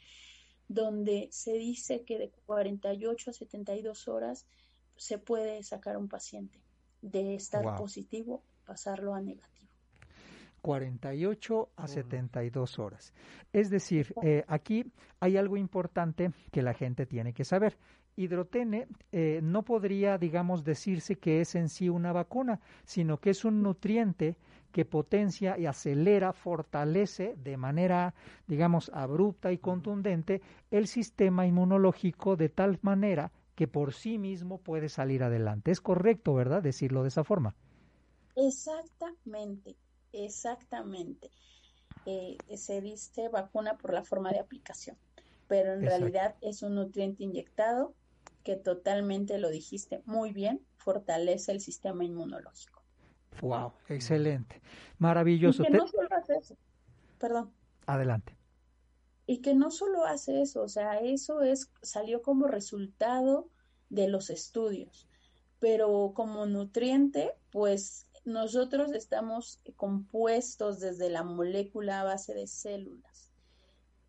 donde 0.69 1.29
se 1.33 1.55
dice 1.55 2.05
que 2.05 2.19
de 2.19 2.31
48 2.31 3.31
a 3.31 3.33
72 3.33 4.07
horas 4.07 4.47
se 4.95 5.19
puede 5.19 5.65
sacar 5.65 5.97
un 5.97 6.07
paciente 6.07 6.63
de 7.03 7.35
estar 7.35 7.77
positivo, 7.77 8.45
pasarlo 8.65 9.13
a 9.13 9.21
negativo. 9.21 9.67
48 10.63 11.71
a 11.75 11.89
72 11.89 12.79
horas. 12.79 13.13
Es 13.53 13.71
decir, 13.71 14.15
eh, 14.23 14.45
aquí 14.47 14.85
hay 15.19 15.37
algo 15.37 15.57
importante 15.57 16.31
que 16.53 16.63
la 16.63 16.75
gente 16.75 17.07
tiene 17.07 17.33
que 17.33 17.45
saber 17.45 17.77
hidrotene 18.17 18.89
eh, 19.13 19.41
no 19.43 19.63
podría, 19.63 20.19
digamos, 20.19 20.65
decirse 20.65 21.17
que 21.17 21.41
es 21.41 21.55
en 21.55 21.69
sí 21.69 21.89
una 21.89 22.13
vacuna, 22.13 22.61
sino 22.85 23.19
que 23.19 23.31
es 23.31 23.45
un 23.45 23.63
nutriente 23.63 24.37
que 24.73 24.85
potencia 24.85 25.59
y 25.59 25.67
acelera, 25.67 26.33
fortalece 26.33 27.35
de 27.43 27.57
manera, 27.57 28.15
digamos, 28.47 28.91
abrupta 28.93 29.53
y 29.53 29.59
contundente 29.59 30.43
el 30.71 30.87
sistema 30.87 31.47
inmunológico 31.47 32.37
de 32.37 32.49
tal 32.49 32.79
manera 32.83 33.33
que 33.55 33.67
por 33.67 33.95
sí 33.95 34.19
mismo 34.19 34.59
puede 34.59 34.89
salir 34.89 35.23
adelante. 35.23 35.71
Es 35.71 35.81
correcto, 35.81 36.35
¿verdad? 36.35 36.63
Decirlo 36.63 37.03
de 37.03 37.09
esa 37.09 37.25
forma. 37.25 37.55
Exactamente, 38.37 39.77
exactamente. 40.13 41.31
Eh, 42.05 42.37
se 42.57 42.81
dice 42.83 43.29
vacuna 43.31 43.79
por 43.79 43.95
la 43.95 44.05
forma 44.05 44.31
de 44.31 44.41
aplicación, 44.41 44.97
pero 45.49 45.73
en 45.73 45.81
realidad 45.81 46.37
es 46.43 46.63
un 46.63 46.75
nutriente 46.75 47.25
inyectado 47.25 47.95
que 48.47 48.55
totalmente 48.55 49.39
lo 49.39 49.51
dijiste 49.51 50.03
muy 50.07 50.33
bien, 50.33 50.65
fortalece 50.77 51.51
el 51.51 51.61
sistema 51.61 52.05
inmunológico. 52.05 52.81
Wow, 53.41 53.73
excelente, 53.89 54.63
maravilloso. 54.99 55.65
Y 55.65 55.67
que 55.67 55.73
no 55.73 55.89
solo 55.89 56.09
hace 56.13 56.37
eso, 56.37 56.57
perdón. 57.19 57.53
Adelante. 57.87 58.37
Y 59.27 59.39
que 59.39 59.57
no 59.57 59.73
solo 59.73 60.05
hace 60.05 60.43
eso, 60.43 60.63
o 60.63 60.69
sea, 60.69 61.01
eso 61.01 61.43
es 61.43 61.73
salió 61.83 62.23
como 62.23 62.47
resultado 62.47 63.51
de 63.89 64.07
los 64.07 64.31
estudios, 64.31 65.09
pero 65.59 66.13
como 66.15 66.47
nutriente, 66.47 67.33
pues 67.51 68.09
nosotros 68.25 68.93
estamos 68.93 69.61
compuestos 69.75 70.79
desde 70.79 71.11
la 71.11 71.25
molécula 71.25 72.03
a 72.03 72.05
base 72.05 72.33
de 72.33 72.47
células 72.47 73.16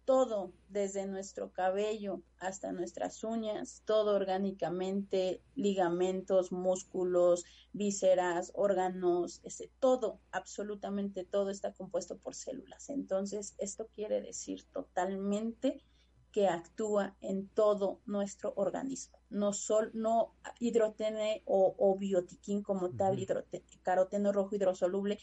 todo, 0.08 0.54
desde 0.70 1.06
nuestro 1.06 1.52
cabello 1.52 2.22
hasta 2.40 2.72
nuestras 2.72 3.26
uñas, 3.26 3.84
todo 3.84 4.16
orgánicamente, 4.16 5.42
ligamentos, 5.54 6.54
músculos, 6.54 7.44
vísceras, 7.74 8.54
órganos, 8.56 9.42
ese, 9.44 9.70
todo, 9.82 10.22
absolutamente 10.32 11.26
todo 11.26 11.50
está 11.50 11.74
compuesto 11.74 12.18
por 12.18 12.36
células. 12.36 12.90
Entonces, 12.90 13.54
esto 13.58 13.90
quiere 13.94 14.22
decir 14.22 14.64
totalmente 14.72 15.84
que 16.32 16.48
actúa 16.48 17.18
en 17.20 17.50
todo 17.50 18.00
nuestro 18.06 18.54
organismo, 18.56 19.20
no 19.30 19.52
solo 19.52 19.90
no 19.94 20.36
hidrotene 20.62 21.44
o, 21.46 21.98
biotiquín 22.00 22.64
como 22.64 22.92
tal, 22.92 23.18
caroteno 23.84 24.32
rojo 24.32 24.56
hidrosoluble, 24.56 25.20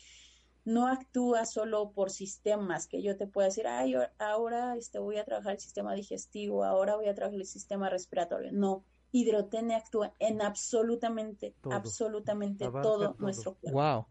no 0.64 0.86
actúa 0.88 1.44
solo 1.44 1.92
por 1.92 2.10
sistemas 2.10 2.86
que 2.86 3.02
yo 3.02 3.16
te 3.16 3.26
pueda 3.26 3.48
decir, 3.48 3.66
ay, 3.66 3.94
ahora 4.18 4.76
este, 4.76 4.98
voy 4.98 5.18
a 5.18 5.24
trabajar 5.24 5.52
el 5.52 5.60
sistema 5.60 5.94
digestivo, 5.94 6.64
ahora 6.64 6.96
voy 6.96 7.08
a 7.08 7.14
trabajar 7.14 7.40
el 7.40 7.46
sistema 7.46 7.90
respiratorio. 7.90 8.50
No, 8.52 8.84
hidrotene 9.12 9.74
actúa 9.74 10.12
en 10.18 10.40
absolutamente, 10.42 11.54
absolutamente 11.70 12.64
todo, 12.70 13.14
nuestro 13.18 13.54
cuerpo. 13.54 13.78
Wow, 13.78 14.06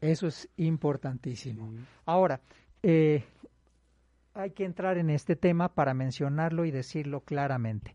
eso 0.00 0.26
es 0.28 0.48
importantísimo. 0.56 1.72
Ahora, 2.06 2.40
eh, 2.82 3.24
hay 4.34 4.50
que 4.52 4.64
entrar 4.64 4.98
en 4.98 5.10
este 5.10 5.36
tema 5.36 5.74
para 5.74 5.94
mencionarlo 5.94 6.64
y 6.64 6.70
decirlo 6.70 7.20
claramente 7.20 7.94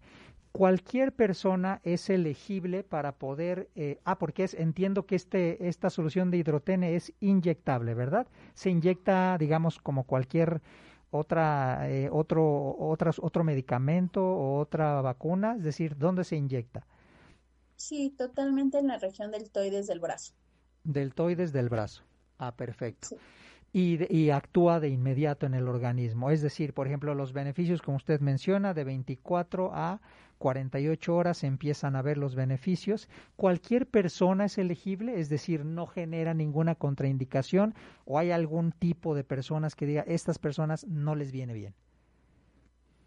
cualquier 0.57 1.13
persona 1.13 1.81
es 1.83 2.09
elegible 2.09 2.83
para 2.83 3.11
poder, 3.11 3.69
eh, 3.75 3.99
ah, 4.05 4.17
porque 4.17 4.43
es, 4.43 4.55
entiendo 4.55 5.05
que 5.05 5.15
este, 5.15 5.67
esta 5.67 5.91
solución 5.91 6.31
de 6.31 6.37
hidrotene 6.37 6.95
es 6.95 7.13
inyectable, 7.19 7.93
¿verdad? 7.93 8.27
Se 8.55 8.71
inyecta, 8.71 9.37
digamos, 9.37 9.77
como 9.77 10.05
cualquier 10.05 10.63
otra, 11.11 11.87
eh, 11.91 12.09
otro, 12.11 12.75
otras, 12.79 13.19
otro 13.19 13.43
medicamento 13.43 14.25
o 14.25 14.57
otra 14.57 14.99
vacuna, 15.01 15.55
es 15.57 15.63
decir, 15.63 15.95
¿dónde 15.95 16.23
se 16.23 16.37
inyecta? 16.37 16.87
Sí, 17.75 18.15
totalmente 18.17 18.79
en 18.79 18.87
la 18.87 18.97
región 18.97 19.29
deltoides 19.29 19.85
del 19.85 19.99
brazo. 19.99 20.33
Deltoides 20.83 21.53
del 21.53 21.69
brazo. 21.69 22.01
Ah, 22.39 22.55
perfecto. 22.55 23.15
Y, 23.73 23.99
y, 24.11 24.31
actúa 24.31 24.79
de 24.79 24.89
inmediato 24.89 25.45
en 25.45 25.53
el 25.53 25.67
organismo. 25.67 26.31
Es 26.31 26.41
decir, 26.41 26.73
por 26.73 26.87
ejemplo, 26.87 27.13
los 27.13 27.33
beneficios, 27.33 27.81
como 27.83 27.97
usted 27.97 28.21
menciona, 28.21 28.73
de 28.73 28.83
24 28.85 29.71
a 29.73 30.01
48 30.37 31.15
horas 31.15 31.43
empiezan 31.43 31.95
a 31.95 32.01
ver 32.01 32.17
los 32.17 32.35
beneficios. 32.35 33.09
Cualquier 33.35 33.87
persona 33.87 34.45
es 34.45 34.57
elegible, 34.57 35.19
es 35.19 35.29
decir, 35.29 35.65
no 35.65 35.87
genera 35.87 36.33
ninguna 36.33 36.75
contraindicación 36.75 37.75
o 38.05 38.19
hay 38.19 38.31
algún 38.31 38.71
tipo 38.71 39.15
de 39.15 39.23
personas 39.23 39.75
que 39.75 39.85
diga, 39.85 40.01
estas 40.07 40.39
personas 40.39 40.85
no 40.87 41.15
les 41.15 41.31
viene 41.31 41.53
bien. 41.53 41.73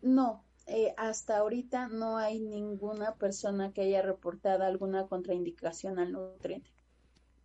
No, 0.02 0.44
eh, 0.66 0.94
hasta 0.96 1.38
ahorita 1.38 1.88
no 1.88 2.16
hay 2.16 2.40
ninguna 2.40 3.14
persona 3.14 3.72
que 3.72 3.82
haya 3.82 4.02
reportado 4.02 4.64
alguna 4.64 5.06
contraindicación 5.06 5.98
al 5.98 6.12
nutriente. 6.12 6.70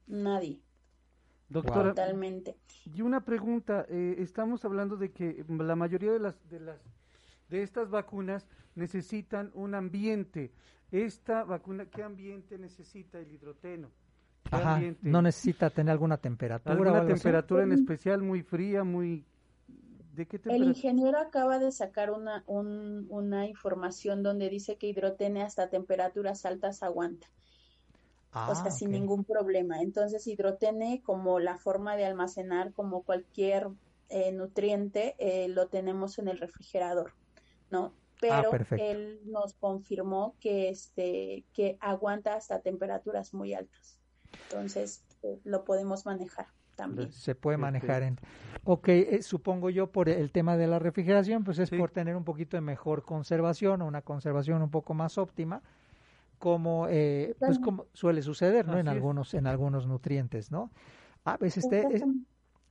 Nadie. 0.08 0.62
Doctora, 1.50 1.90
Totalmente. 1.90 2.58
Y 2.86 3.02
una 3.02 3.22
pregunta, 3.22 3.86
eh, 3.90 4.16
estamos 4.20 4.64
hablando 4.66 4.98
de 4.98 5.12
que 5.12 5.46
la 5.48 5.76
mayoría 5.76 6.12
de 6.12 6.20
las, 6.20 6.50
de 6.50 6.60
las 6.60 6.80
de 7.50 7.64
estas 7.64 7.90
vacunas 7.90 8.48
necesitan 8.76 9.52
un 9.54 9.76
ambiente. 9.76 10.52
Esta 10.92 11.44
vacuna, 11.44 11.86
¿qué 11.86 12.04
ambiente 12.04 12.58
necesita 12.58 13.20
el 13.20 13.32
hidroteno? 13.32 13.90
Ajá, 14.52 14.80
no 15.02 15.22
necesita 15.22 15.70
tener 15.70 15.92
alguna 15.92 16.18
temperatura. 16.18 16.74
¿Alguna 16.74 17.06
temperatura 17.06 17.64
en 17.64 17.72
especial 17.72 18.22
muy 18.22 18.44
fría, 18.44 18.84
muy... 18.84 19.26
¿De 20.14 20.26
qué 20.28 20.38
temperatura? 20.40 20.56
El 20.56 20.76
ingeniero 20.76 21.18
acaba 21.18 21.60
de 21.60 21.72
sacar 21.72 22.12
una, 22.12 22.44
una 22.48 23.48
información 23.48 24.24
donde 24.24 24.50
dice 24.50 24.78
que 24.78 24.88
hidrotene 24.88 25.42
hasta 25.42 25.70
temperaturas 25.70 26.46
altas 26.46 26.84
aguanta. 26.84 27.28
o 28.32 28.56
sea, 28.56 28.66
ah, 28.68 28.72
sin 28.72 28.92
ningún 28.92 29.26
problema. 29.26 29.82
Entonces, 29.82 30.26
hidrotene 30.28 31.02
como 31.04 31.40
la 31.40 31.58
forma 31.58 31.98
de 31.98 32.06
almacenar 32.06 32.72
como 32.72 33.04
cualquier 33.04 33.68
eh, 34.10 34.32
nutriente, 34.32 35.16
eh, 35.18 35.50
lo 35.50 35.68
tenemos 35.68 36.20
en 36.20 36.28
el 36.30 36.38
refrigerador. 36.38 37.14
¿No? 37.72 37.94
Ah, 38.30 38.44
Pero 38.50 38.52
él 38.78 39.20
nos 39.26 39.54
confirmó 39.56 40.36
que, 40.40 40.70
este, 40.70 41.44
que 41.54 41.78
aguanta 41.80 42.36
hasta 42.36 42.62
temperaturas 42.62 43.34
muy 43.34 43.54
altas. 43.54 44.00
Entonces, 44.50 45.04
eh, 45.22 45.40
lo 45.44 45.64
podemos 45.66 46.06
manejar 46.06 46.48
también. 46.76 47.12
Se 47.12 47.36
puede 47.36 47.58
manejar 47.58 48.04
en... 48.04 48.20
Ok, 48.64 48.90
eh, 48.90 49.22
supongo 49.22 49.70
yo 49.70 49.92
por 49.92 50.10
el 50.10 50.32
tema 50.32 50.58
de 50.58 50.68
la 50.68 50.80
refrigeración, 50.80 51.44
pues 51.44 51.60
es 51.60 51.70
por 51.70 51.92
tener 51.92 52.16
un 52.16 52.24
poquito 52.24 52.58
de 52.58 52.62
mejor 52.62 53.04
conservación 53.04 53.82
o 53.82 53.86
una 53.86 54.02
conservación 54.02 54.62
un 54.62 54.72
poco 54.72 54.94
más 54.94 55.18
óptima, 55.18 55.62
como, 56.40 56.88
eh, 56.90 57.36
pues 57.40 57.60
como 57.60 57.86
suele 57.94 58.22
suceder, 58.22 58.68
¿no? 58.68 58.78
en 58.78 58.88
algunos, 58.88 59.34
en 59.34 59.48
algunos 59.48 59.88
nutrientes, 59.88 60.52
¿no? 60.52 60.72
A 61.24 61.38
veces 61.38 61.64
este, 61.64 62.04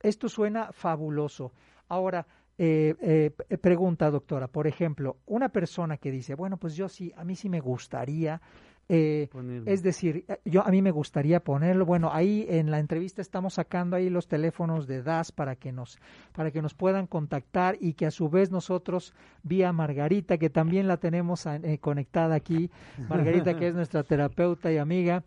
esto 0.01 0.29
suena 0.29 0.71
fabuloso. 0.71 1.51
Ahora, 1.87 2.27
eh, 2.57 3.31
eh, 3.49 3.57
pregunta, 3.57 4.09
doctora, 4.09 4.47
por 4.47 4.67
ejemplo, 4.67 5.17
una 5.25 5.49
persona 5.49 5.97
que 5.97 6.11
dice, 6.11 6.35
bueno, 6.35 6.57
pues 6.57 6.75
yo 6.75 6.87
sí, 6.87 7.11
a 7.15 7.23
mí 7.23 7.35
sí 7.35 7.49
me 7.49 7.59
gustaría 7.59 8.41
eh, 8.87 9.29
es 9.65 9.81
decir, 9.81 10.25
eh, 10.27 10.39
yo 10.45 10.61
a 10.65 10.69
mí 10.69 10.81
me 10.81 10.91
gustaría 10.91 11.39
ponerlo. 11.39 11.85
Bueno, 11.85 12.11
ahí 12.13 12.45
en 12.47 12.69
la 12.69 12.79
entrevista 12.79 13.21
estamos 13.21 13.55
sacando 13.55 13.95
ahí 13.95 14.09
los 14.09 14.27
teléfonos 14.27 14.85
de 14.85 15.01
DAS 15.01 15.31
para 15.31 15.55
que 15.55 15.71
nos 15.71 15.97
para 16.33 16.51
que 16.51 16.61
nos 16.61 16.75
puedan 16.75 17.07
contactar 17.07 17.77
y 17.79 17.93
que 17.93 18.05
a 18.05 18.11
su 18.11 18.29
vez 18.29 18.51
nosotros 18.51 19.13
vía 19.41 19.73
Margarita 19.73 20.37
que 20.37 20.51
también 20.51 20.87
la 20.87 20.97
tenemos 20.97 21.47
eh, 21.47 21.79
conectada 21.81 22.35
aquí, 22.35 22.69
Margarita 23.09 23.57
que 23.57 23.69
es 23.69 23.75
nuestra 23.75 24.03
terapeuta 24.03 24.71
y 24.71 24.77
amiga, 24.77 25.23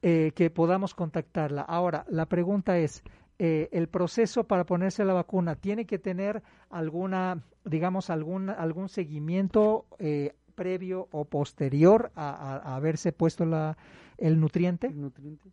que 0.00 0.50
podamos 0.54 0.94
contactarla. 0.94 1.62
Ahora 1.62 2.04
la 2.10 2.26
pregunta 2.26 2.76
es 2.76 3.02
el 3.38 3.88
proceso 3.88 4.44
para 4.44 4.64
ponerse 4.64 5.04
la 5.04 5.12
vacuna 5.12 5.56
tiene 5.56 5.86
que 5.86 5.98
tener 5.98 6.42
alguna, 6.70 7.44
digamos, 7.64 8.10
algún, 8.10 8.48
algún 8.50 8.88
seguimiento 8.88 9.86
eh, 9.98 10.34
previo 10.54 11.08
o 11.10 11.24
posterior 11.24 12.12
a, 12.14 12.76
haberse 12.76 13.12
puesto 13.12 13.44
la, 13.44 13.76
el 14.18 14.40
nutriente? 14.40 14.90
nutriente? 14.90 15.50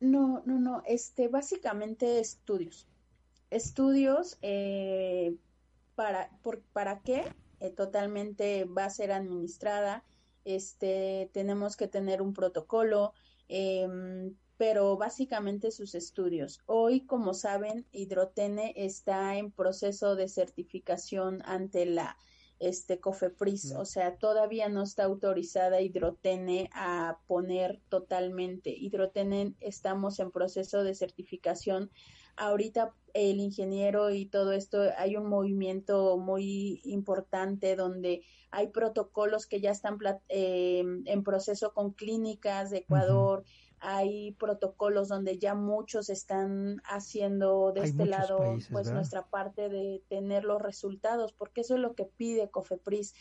No, 0.00 0.42
no, 0.44 0.58
no. 0.58 0.82
Este, 0.86 1.28
básicamente 1.28 2.18
estudios. 2.18 2.88
Estudios 3.50 4.38
eh, 4.42 5.36
para, 5.94 6.30
por, 6.42 6.62
para 6.72 7.00
qué 7.00 7.24
eh, 7.60 7.70
totalmente 7.70 8.64
va 8.64 8.86
a 8.86 8.90
ser 8.90 9.12
administrada. 9.12 10.04
Este, 10.44 11.30
tenemos 11.32 11.76
que 11.76 11.86
tener 11.86 12.20
un 12.20 12.34
protocolo, 12.34 13.12
em, 13.48 14.34
pero 14.62 14.96
básicamente 14.96 15.72
sus 15.72 15.96
estudios. 15.96 16.60
Hoy, 16.66 17.04
como 17.04 17.34
saben, 17.34 17.84
Hidrotene 17.90 18.72
está 18.76 19.36
en 19.36 19.50
proceso 19.50 20.14
de 20.14 20.28
certificación 20.28 21.42
ante 21.44 21.84
la 21.84 22.16
este 22.60 23.00
COFEPRIS, 23.00 23.74
o 23.74 23.84
sea, 23.84 24.18
todavía 24.18 24.68
no 24.68 24.84
está 24.84 25.02
autorizada 25.02 25.80
Hidrotene 25.80 26.70
a 26.74 27.18
poner 27.26 27.80
totalmente. 27.88 28.70
Hidrotene 28.70 29.56
estamos 29.58 30.20
en 30.20 30.30
proceso 30.30 30.84
de 30.84 30.94
certificación. 30.94 31.90
Ahorita 32.36 32.94
el 33.14 33.40
ingeniero 33.40 34.10
y 34.10 34.26
todo 34.26 34.52
esto, 34.52 34.80
hay 34.96 35.16
un 35.16 35.26
movimiento 35.28 36.16
muy 36.18 36.80
importante 36.84 37.74
donde 37.74 38.22
hay 38.52 38.68
protocolos 38.68 39.46
que 39.46 39.60
ya 39.60 39.72
están 39.72 39.98
eh, 40.28 40.84
en 41.06 41.24
proceso 41.24 41.72
con 41.72 41.94
clínicas 41.94 42.70
de 42.70 42.78
Ecuador, 42.78 43.44
hay 43.82 44.32
protocolos 44.32 45.08
donde 45.08 45.38
ya 45.38 45.56
muchos 45.56 46.08
están 46.08 46.80
haciendo 46.84 47.72
de 47.72 47.82
este 47.82 48.06
lado 48.06 48.38
pues 48.70 48.92
nuestra 48.92 49.26
parte 49.26 49.68
de 49.68 50.02
tener 50.08 50.44
los 50.44 50.62
resultados, 50.62 51.32
porque 51.32 51.62
eso 51.62 51.74
es 51.74 51.80
lo 51.80 51.94
que 51.94 52.04
pide 52.04 52.48
COFEPRIS, 52.48 53.12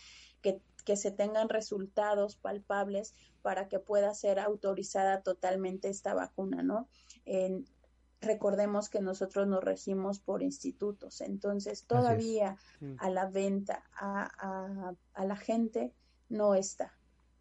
que, 0.42 0.62
que 0.86 0.98
se 0.98 1.10
tengan 1.10 1.50
resultados 1.50 2.36
palpables 2.36 3.16
para 3.42 3.68
que 3.70 3.80
pueda 3.80 4.14
ser 4.14 4.40
autorizada 4.40 5.22
totalmente 5.22 5.90
esta 5.90 6.14
vacuna, 6.14 6.62
¿no? 6.62 6.88
recordemos 8.22 8.88
que 8.88 9.02
nosotros 9.02 9.48
nos 9.48 9.64
regimos 9.64 10.20
por 10.20 10.44
institutos, 10.44 11.22
entonces 11.22 11.88
todavía 11.88 12.56
a 13.00 13.10
la 13.10 13.26
venta 13.26 13.84
a, 13.96 14.30
a, 14.38 14.94
a 15.16 15.26
la 15.26 15.36
gente 15.36 15.92
no 16.30 16.54
está 16.54 16.94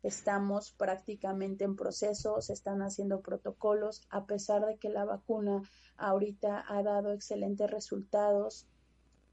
estamos 0.03 0.73
prácticamente 0.73 1.65
en 1.65 1.77
proceso, 1.77 2.41
se 2.41 2.53
están 2.53 2.83
haciendo 2.83 3.21
protocolos, 3.21 4.07
a 4.11 4.25
pesar 4.25 4.65
de 4.67 4.77
que 4.77 4.89
la 4.89 5.05
vacuna 5.05 5.63
ahorita 5.97 6.65
ha 6.69 6.83
dado 6.83 7.13
excelentes 7.13 7.71
resultados, 7.71 8.67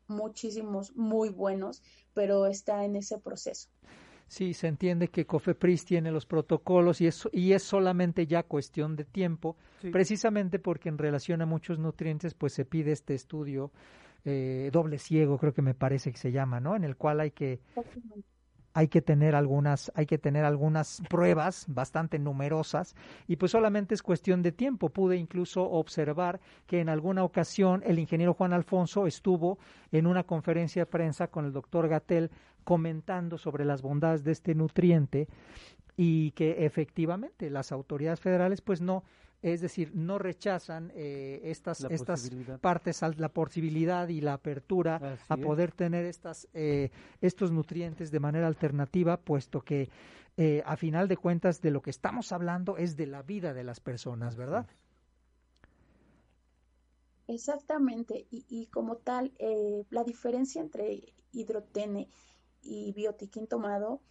muchísimos 0.07 0.95
muy 0.95 1.29
buenos, 1.29 1.81
pero 2.13 2.45
está 2.47 2.85
en 2.85 2.95
ese 2.95 3.17
proceso. 3.19 3.69
Sí, 4.27 4.53
se 4.53 4.67
entiende 4.67 5.07
que 5.07 5.25
COFEPRIS 5.25 5.85
tiene 5.85 6.11
los 6.11 6.25
protocolos 6.25 6.99
y 6.99 7.07
es, 7.07 7.29
y 7.31 7.53
es 7.53 7.63
solamente 7.63 8.27
ya 8.27 8.43
cuestión 8.43 8.97
de 8.97 9.05
tiempo, 9.05 9.55
precisamente 9.91 10.59
porque 10.59 10.89
en 10.89 10.97
relación 10.97 11.41
a 11.41 11.45
muchos 11.45 11.79
nutrientes, 11.79 12.33
pues 12.33 12.51
se 12.51 12.65
pide 12.65 12.91
este 12.91 13.15
estudio 13.15 13.71
eh, 14.25 14.69
doble 14.73 14.97
ciego, 14.97 15.37
creo 15.37 15.53
que 15.53 15.61
me 15.61 15.73
parece 15.73 16.11
que 16.11 16.17
se 16.17 16.33
llama, 16.33 16.59
¿no? 16.59 16.75
En 16.75 16.83
el 16.83 16.97
cual 16.97 17.21
hay 17.21 17.31
que 17.31 17.61
hay 18.77 18.89
que 18.89 19.01
tener 19.01 19.33
algunas, 19.33 19.91
hay 19.95 20.05
que 20.05 20.19
tener 20.19 20.45
algunas 20.45 21.01
pruebas 21.09 21.65
bastante 21.67 22.19
numerosas 22.19 22.95
y 23.27 23.37
pues 23.37 23.51
solamente 23.51 23.95
es 23.95 24.03
cuestión 24.03 24.43
de 24.43 24.51
tiempo. 24.51 24.89
Pude 24.89 25.17
incluso 25.17 25.67
observar 25.67 26.39
que 26.67 26.79
en 26.79 26.87
alguna 26.87 27.23
ocasión 27.23 27.81
el 27.87 27.97
ingeniero 27.97 28.35
Juan 28.35 28.53
Alfonso 28.53 29.07
estuvo 29.07 29.57
en 29.91 30.05
una 30.05 30.25
conferencia 30.25 30.83
de 30.83 30.85
prensa 30.85 31.25
con 31.25 31.45
el 31.45 31.53
doctor 31.53 31.87
Gatel 31.87 32.29
comentando 32.63 33.39
sobre 33.39 33.65
las 33.65 33.81
bondades 33.81 34.23
de 34.23 34.33
este 34.33 34.53
nutriente 34.53 35.27
y 35.95 36.29
que 36.33 36.63
efectivamente 36.63 37.49
las 37.49 37.71
autoridades 37.71 38.19
federales 38.19 38.61
pues 38.61 38.79
no 38.79 39.03
es 39.41 39.61
decir, 39.61 39.91
no 39.95 40.17
rechazan 40.17 40.91
eh, 40.95 41.41
estas, 41.43 41.83
estas 41.89 42.29
partes, 42.59 43.01
la 43.17 43.29
posibilidad 43.29 44.07
y 44.07 44.21
la 44.21 44.33
apertura 44.33 45.17
a 45.27 45.37
poder 45.37 45.71
tener 45.71 46.05
estas, 46.05 46.47
eh, 46.53 46.89
estos 47.21 47.51
nutrientes 47.51 48.09
de 48.11 48.19
manera 48.19 48.47
alternativa, 48.47 49.17
puesto 49.17 49.61
que 49.61 49.89
eh, 50.37 50.63
a 50.65 50.75
final 50.75 51.07
de 51.07 51.17
cuentas 51.17 51.61
de 51.61 51.71
lo 51.71 51.81
que 51.81 51.91
estamos 51.91 52.31
hablando 52.31 52.77
es 52.77 52.95
de 52.95 53.07
la 53.07 53.21
vida 53.21 53.53
de 53.53 53.63
las 53.63 53.79
personas, 53.79 54.35
¿verdad? 54.35 54.67
Exactamente, 57.27 58.25
y, 58.31 58.45
y 58.47 58.67
como 58.67 58.97
tal, 58.97 59.33
la 59.89 60.03
diferencia 60.05 60.61
entre 60.61 61.03
hidrotene 61.33 62.07
y 62.63 62.93
biotiquín 62.93 63.47
tomado 63.47 64.01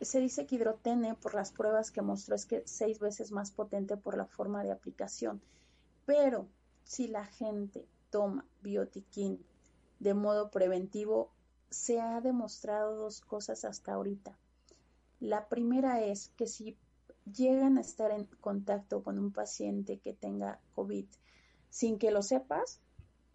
se 0.00 0.20
dice 0.20 0.46
que 0.46 0.56
hidrotene, 0.56 1.14
por 1.14 1.34
las 1.34 1.52
pruebas 1.52 1.90
que 1.90 2.02
mostró, 2.02 2.34
es 2.34 2.46
que 2.46 2.62
seis 2.66 2.98
veces 2.98 3.32
más 3.32 3.50
potente 3.50 3.96
por 3.96 4.16
la 4.16 4.26
forma 4.26 4.62
de 4.62 4.72
aplicación. 4.72 5.40
Pero 6.04 6.46
si 6.84 7.08
la 7.08 7.24
gente 7.24 7.86
toma 8.10 8.44
biotiquín 8.62 9.44
de 9.98 10.14
modo 10.14 10.50
preventivo, 10.50 11.32
se 11.70 12.00
ha 12.00 12.20
demostrado 12.20 12.96
dos 12.96 13.20
cosas 13.20 13.64
hasta 13.64 13.94
ahorita. 13.94 14.38
La 15.20 15.48
primera 15.48 16.02
es 16.04 16.30
que 16.36 16.46
si 16.46 16.76
llegan 17.24 17.78
a 17.78 17.80
estar 17.80 18.10
en 18.10 18.26
contacto 18.40 19.02
con 19.02 19.18
un 19.18 19.32
paciente 19.32 19.98
que 19.98 20.12
tenga 20.12 20.60
COVID 20.74 21.06
sin 21.70 21.98
que 21.98 22.10
lo 22.10 22.22
sepas, 22.22 22.80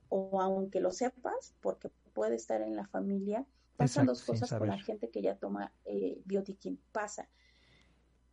o 0.09 0.41
aunque 0.41 0.79
lo 0.79 0.91
sepas, 0.91 1.53
porque 1.61 1.89
puede 2.13 2.35
estar 2.35 2.61
en 2.61 2.75
la 2.75 2.87
familia, 2.87 3.45
Pasan 3.81 4.05
dos 4.05 4.23
cosas 4.23 4.53
con 4.53 4.67
la 4.67 4.77
gente 4.77 5.09
que 5.09 5.21
ya 5.21 5.35
toma 5.37 5.73
eh, 5.85 6.21
biotiquín. 6.25 6.79
Pasa 6.91 7.27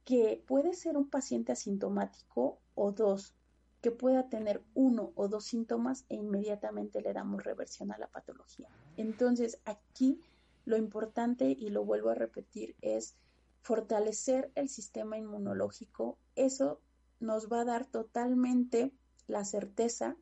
que 0.05 0.43
puede 0.47 0.75
ser 0.75 0.97
un 0.97 1.09
paciente 1.09 1.53
asintomático 1.53 2.61
o 2.75 2.93
dos, 2.93 3.35
que 3.81 3.91
pueda 3.91 4.29
tener 4.29 4.63
uno 4.75 5.13
o 5.15 5.29
dos 5.29 5.45
síntomas 5.45 6.05
e 6.09 6.17
inmediatamente 6.17 7.01
le 7.01 7.13
damos 7.13 7.45
reversión 7.45 7.93
a 7.93 7.99
la 7.99 8.09
patología. 8.09 8.69
Entonces, 8.97 9.61
aquí 9.65 10.21
lo 10.65 10.77
importante, 10.77 11.51
y 11.51 11.71
lo 11.71 11.85
vuelvo 11.85 12.11
a 12.11 12.15
repetir, 12.15 12.75
es 12.81 13.17
fortalecer 13.61 14.51
el 14.55 14.69
sistema 14.69 15.17
inmunológico. 15.17 16.19
Eso 16.35 16.81
nos 17.21 17.51
va 17.51 17.61
a 17.61 17.65
dar 17.65 17.87
totalmente 17.87 18.93
la 19.27 19.45
certeza 19.45 20.17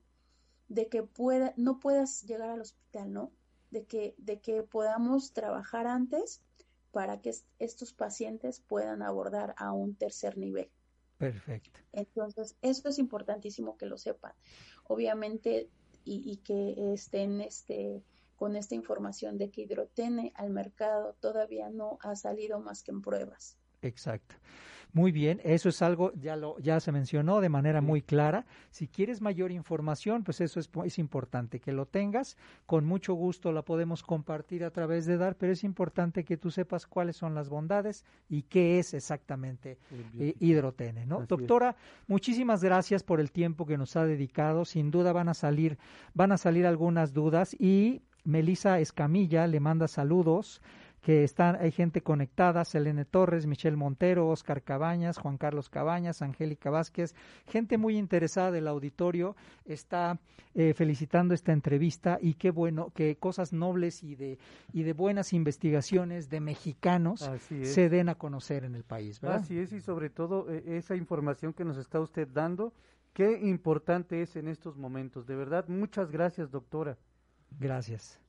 de 0.68 0.88
que 0.88 1.02
pueda, 1.02 1.54
no 1.56 1.78
puedas 1.80 2.22
llegar 2.24 2.50
al 2.50 2.60
hospital, 2.60 3.12
¿no? 3.12 3.32
De 3.70 3.84
que, 3.84 4.14
de 4.18 4.40
que 4.40 4.62
podamos 4.62 5.32
trabajar 5.32 5.86
antes 5.86 6.42
para 6.92 7.20
que 7.20 7.34
estos 7.58 7.92
pacientes 7.92 8.60
puedan 8.60 9.02
abordar 9.02 9.54
a 9.58 9.72
un 9.72 9.94
tercer 9.96 10.38
nivel. 10.38 10.70
Perfecto. 11.18 11.80
Entonces, 11.92 12.56
eso 12.62 12.88
es 12.88 12.98
importantísimo 12.98 13.76
que 13.76 13.86
lo 13.86 13.98
sepan. 13.98 14.32
Obviamente, 14.84 15.70
y, 16.04 16.30
y 16.30 16.36
que 16.38 16.92
estén 16.94 17.40
este, 17.40 18.02
con 18.36 18.54
esta 18.54 18.74
información 18.74 19.38
de 19.38 19.50
que 19.50 19.62
hidrotene 19.62 20.32
al 20.36 20.50
mercado 20.50 21.16
todavía 21.20 21.70
no 21.70 21.98
ha 22.02 22.14
salido 22.16 22.60
más 22.60 22.82
que 22.82 22.92
en 22.92 23.02
pruebas. 23.02 23.58
Exacto. 23.86 24.36
Muy 24.96 25.12
bien, 25.12 25.42
eso 25.44 25.68
es 25.68 25.82
algo, 25.82 26.10
ya 26.14 26.36
lo, 26.36 26.58
ya 26.58 26.80
se 26.80 26.90
mencionó 26.90 27.42
de 27.42 27.50
manera 27.50 27.82
muy 27.82 28.00
clara. 28.00 28.46
Si 28.70 28.88
quieres 28.88 29.20
mayor 29.20 29.52
información, 29.52 30.24
pues 30.24 30.40
eso 30.40 30.58
es, 30.58 30.70
es 30.86 30.98
importante 30.98 31.60
que 31.60 31.72
lo 31.72 31.84
tengas. 31.84 32.38
Con 32.64 32.86
mucho 32.86 33.12
gusto 33.12 33.52
la 33.52 33.60
podemos 33.60 34.02
compartir 34.02 34.64
a 34.64 34.70
través 34.70 35.04
de 35.04 35.18
DAR, 35.18 35.36
pero 35.36 35.52
es 35.52 35.64
importante 35.64 36.24
que 36.24 36.38
tú 36.38 36.50
sepas 36.50 36.86
cuáles 36.86 37.16
son 37.16 37.34
las 37.34 37.50
bondades 37.50 38.06
y 38.30 38.44
qué 38.44 38.78
es 38.78 38.94
exactamente 38.94 39.78
eh, 40.18 40.34
hidrotene, 40.40 41.04
¿no? 41.04 41.26
Doctora, 41.26 41.76
muchísimas 42.06 42.64
gracias 42.64 43.02
por 43.02 43.20
el 43.20 43.32
tiempo 43.32 43.66
que 43.66 43.76
nos 43.76 43.96
ha 43.96 44.06
dedicado. 44.06 44.64
Sin 44.64 44.90
duda 44.90 45.12
van 45.12 45.28
a 45.28 45.34
salir, 45.34 45.76
van 46.14 46.32
a 46.32 46.38
salir 46.38 46.64
algunas 46.64 47.12
dudas 47.12 47.54
y 47.60 48.00
Melisa 48.24 48.80
Escamilla 48.80 49.46
le 49.46 49.60
manda 49.60 49.88
saludos 49.88 50.62
que 51.06 51.22
están, 51.22 51.54
hay 51.60 51.70
gente 51.70 52.00
conectada, 52.00 52.64
Selene 52.64 53.04
Torres, 53.04 53.46
Michelle 53.46 53.76
Montero, 53.76 54.28
Oscar 54.28 54.64
Cabañas, 54.64 55.18
Juan 55.18 55.38
Carlos 55.38 55.68
Cabañas, 55.68 56.20
Angélica 56.20 56.68
Vázquez, 56.68 57.14
gente 57.46 57.78
muy 57.78 57.96
interesada 57.96 58.50
del 58.50 58.66
auditorio 58.66 59.36
está 59.66 60.18
eh, 60.52 60.74
felicitando 60.74 61.32
esta 61.32 61.52
entrevista 61.52 62.18
y 62.20 62.34
qué 62.34 62.50
bueno 62.50 62.90
que 62.92 63.14
cosas 63.18 63.52
nobles 63.52 64.02
y 64.02 64.16
de, 64.16 64.40
y 64.72 64.82
de 64.82 64.94
buenas 64.94 65.32
investigaciones 65.32 66.28
de 66.28 66.40
mexicanos 66.40 67.30
se 67.38 67.88
den 67.88 68.08
a 68.08 68.16
conocer 68.16 68.64
en 68.64 68.74
el 68.74 68.82
país. 68.82 69.20
¿verdad? 69.20 69.42
Así 69.42 69.60
es, 69.60 69.72
y 69.72 69.80
sobre 69.80 70.10
todo 70.10 70.50
eh, 70.50 70.76
esa 70.76 70.96
información 70.96 71.52
que 71.52 71.64
nos 71.64 71.76
está 71.76 72.00
usted 72.00 72.26
dando, 72.26 72.72
qué 73.12 73.38
importante 73.42 74.22
es 74.22 74.34
en 74.34 74.48
estos 74.48 74.76
momentos. 74.76 75.24
De 75.28 75.36
verdad, 75.36 75.68
muchas 75.68 76.10
gracias, 76.10 76.50
doctora. 76.50 76.98
Gracias. 77.60 78.25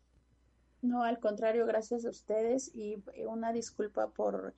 No, 0.88 1.04
al 1.04 1.20
contrario, 1.20 1.66
gracias 1.66 2.06
a 2.06 2.10
ustedes 2.10 2.74
y 2.74 3.04
eh, 3.14 3.26
una 3.26 3.52
disculpa 3.52 4.08
por 4.08 4.54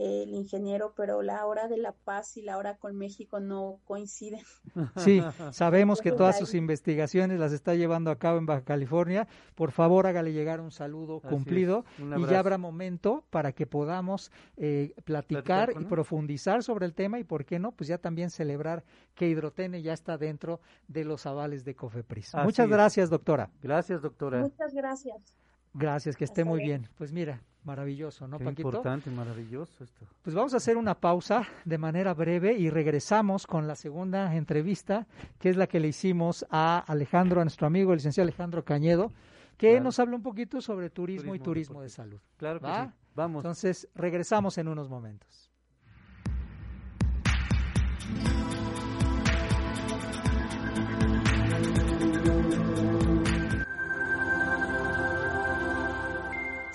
eh, 0.00 0.22
el 0.22 0.32
ingeniero, 0.32 0.92
pero 0.96 1.22
la 1.22 1.44
hora 1.44 1.66
de 1.66 1.76
la 1.76 1.90
paz 1.90 2.36
y 2.36 2.42
la 2.42 2.56
hora 2.56 2.76
con 2.76 2.96
México 2.96 3.40
no 3.40 3.80
coinciden. 3.84 4.42
Sí, 4.96 5.20
sabemos 5.50 6.00
que 6.00 6.12
todas 6.12 6.38
sus 6.38 6.54
investigaciones 6.54 7.40
las 7.40 7.52
está 7.52 7.74
llevando 7.74 8.12
a 8.12 8.16
cabo 8.16 8.38
en 8.38 8.46
Baja 8.46 8.62
California. 8.62 9.26
Por 9.56 9.72
favor, 9.72 10.06
hágale 10.06 10.32
llegar 10.32 10.60
un 10.60 10.70
saludo 10.70 11.20
cumplido 11.20 11.84
y 11.98 12.26
ya 12.26 12.38
habrá 12.38 12.58
momento 12.58 13.24
para 13.30 13.50
que 13.52 13.66
podamos 13.66 14.30
eh, 14.56 14.94
platicar 15.04 15.72
y 15.80 15.84
profundizar 15.84 16.62
sobre 16.62 16.86
el 16.86 16.94
tema 16.94 17.18
y, 17.18 17.24
¿por 17.24 17.44
qué 17.44 17.58
no? 17.58 17.72
Pues 17.72 17.88
ya 17.88 17.98
también 17.98 18.30
celebrar 18.30 18.84
que 19.16 19.28
Hidrotene 19.28 19.82
ya 19.82 19.94
está 19.94 20.16
dentro 20.16 20.60
de 20.86 21.04
los 21.04 21.26
avales 21.26 21.64
de 21.64 21.74
COFEPRIS. 21.74 22.34
Muchas 22.44 22.68
gracias, 22.68 23.10
doctora. 23.10 23.50
Gracias, 23.60 24.00
doctora. 24.00 24.40
Muchas 24.40 24.72
gracias. 24.72 25.34
Gracias, 25.74 26.16
que 26.16 26.24
esté 26.24 26.44
muy 26.44 26.60
bien. 26.60 26.88
Pues 26.96 27.12
mira, 27.12 27.40
maravilloso, 27.64 28.26
¿no, 28.26 28.38
Qué 28.38 28.44
Paquito? 28.44 28.68
Importante, 28.68 29.10
maravilloso 29.10 29.84
esto. 29.84 30.06
Pues 30.22 30.34
vamos 30.34 30.54
a 30.54 30.56
hacer 30.56 30.76
una 30.76 30.94
pausa 30.94 31.46
de 31.64 31.78
manera 31.78 32.14
breve 32.14 32.54
y 32.54 32.70
regresamos 32.70 33.46
con 33.46 33.66
la 33.66 33.74
segunda 33.74 34.34
entrevista, 34.34 35.06
que 35.38 35.50
es 35.50 35.56
la 35.56 35.66
que 35.66 35.80
le 35.80 35.88
hicimos 35.88 36.46
a 36.50 36.78
Alejandro, 36.78 37.40
a 37.40 37.44
nuestro 37.44 37.66
amigo, 37.66 37.92
el 37.92 37.98
licenciado 37.98 38.24
Alejandro 38.24 38.64
Cañedo, 38.64 39.12
que 39.56 39.80
nos 39.80 39.98
habla 39.98 40.16
un 40.16 40.22
poquito 40.22 40.60
sobre 40.60 40.88
turismo, 40.88 41.34
y 41.34 41.40
turismo 41.40 41.82
de 41.82 41.88
salud. 41.88 42.20
Claro 42.36 42.60
que 42.60 42.66
sí. 42.66 42.92
Vamos. 43.14 43.44
Entonces, 43.44 43.88
regresamos 43.96 44.58
en 44.58 44.68
unos 44.68 44.88
momentos. 44.88 45.47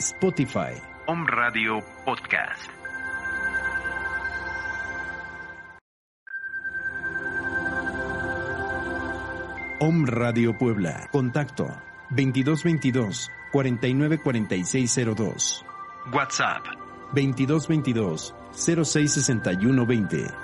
Spotify. 0.03 0.75
Om 1.07 1.25
Radio 1.27 1.81
Podcast. 2.03 2.69
Om 9.79 10.05
Radio 10.05 10.53
Puebla. 10.53 11.07
Contacto 11.11 11.71
2222 12.15 13.29
494602. 13.51 15.63
WhatsApp 16.11 16.65
2222 17.13 18.33
066120. 18.53 20.42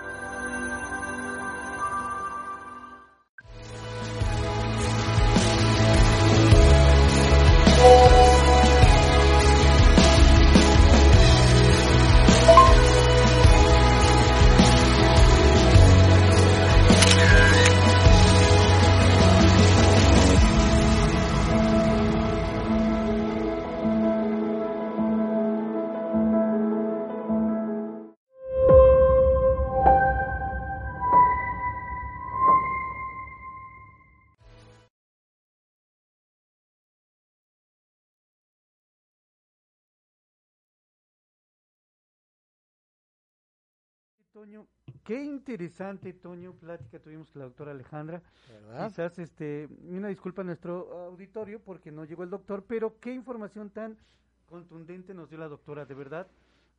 Toño, 44.40 44.68
qué 45.04 45.22
interesante, 45.22 46.14
Toño, 46.14 46.54
plática 46.54 46.98
tuvimos 46.98 47.30
con 47.30 47.42
la 47.42 47.46
doctora 47.48 47.72
Alejandra. 47.72 48.22
¿Verdad? 48.48 48.88
Quizás, 48.88 49.20
este, 49.20 49.68
una 49.90 50.08
disculpa 50.08 50.44
a 50.44 50.46
nuestro 50.46 51.08
auditorio 51.08 51.60
porque 51.60 51.92
no 51.92 52.06
llegó 52.06 52.24
el 52.24 52.30
doctor, 52.30 52.64
pero 52.66 52.98
qué 53.02 53.14
información 53.14 53.70
tan 53.70 53.98
contundente 54.46 55.14
nos 55.14 55.30
dio 55.30 55.40
la 55.40 55.50
doctora, 55.50 55.86
de 55.86 55.94
verdad, 55.94 56.26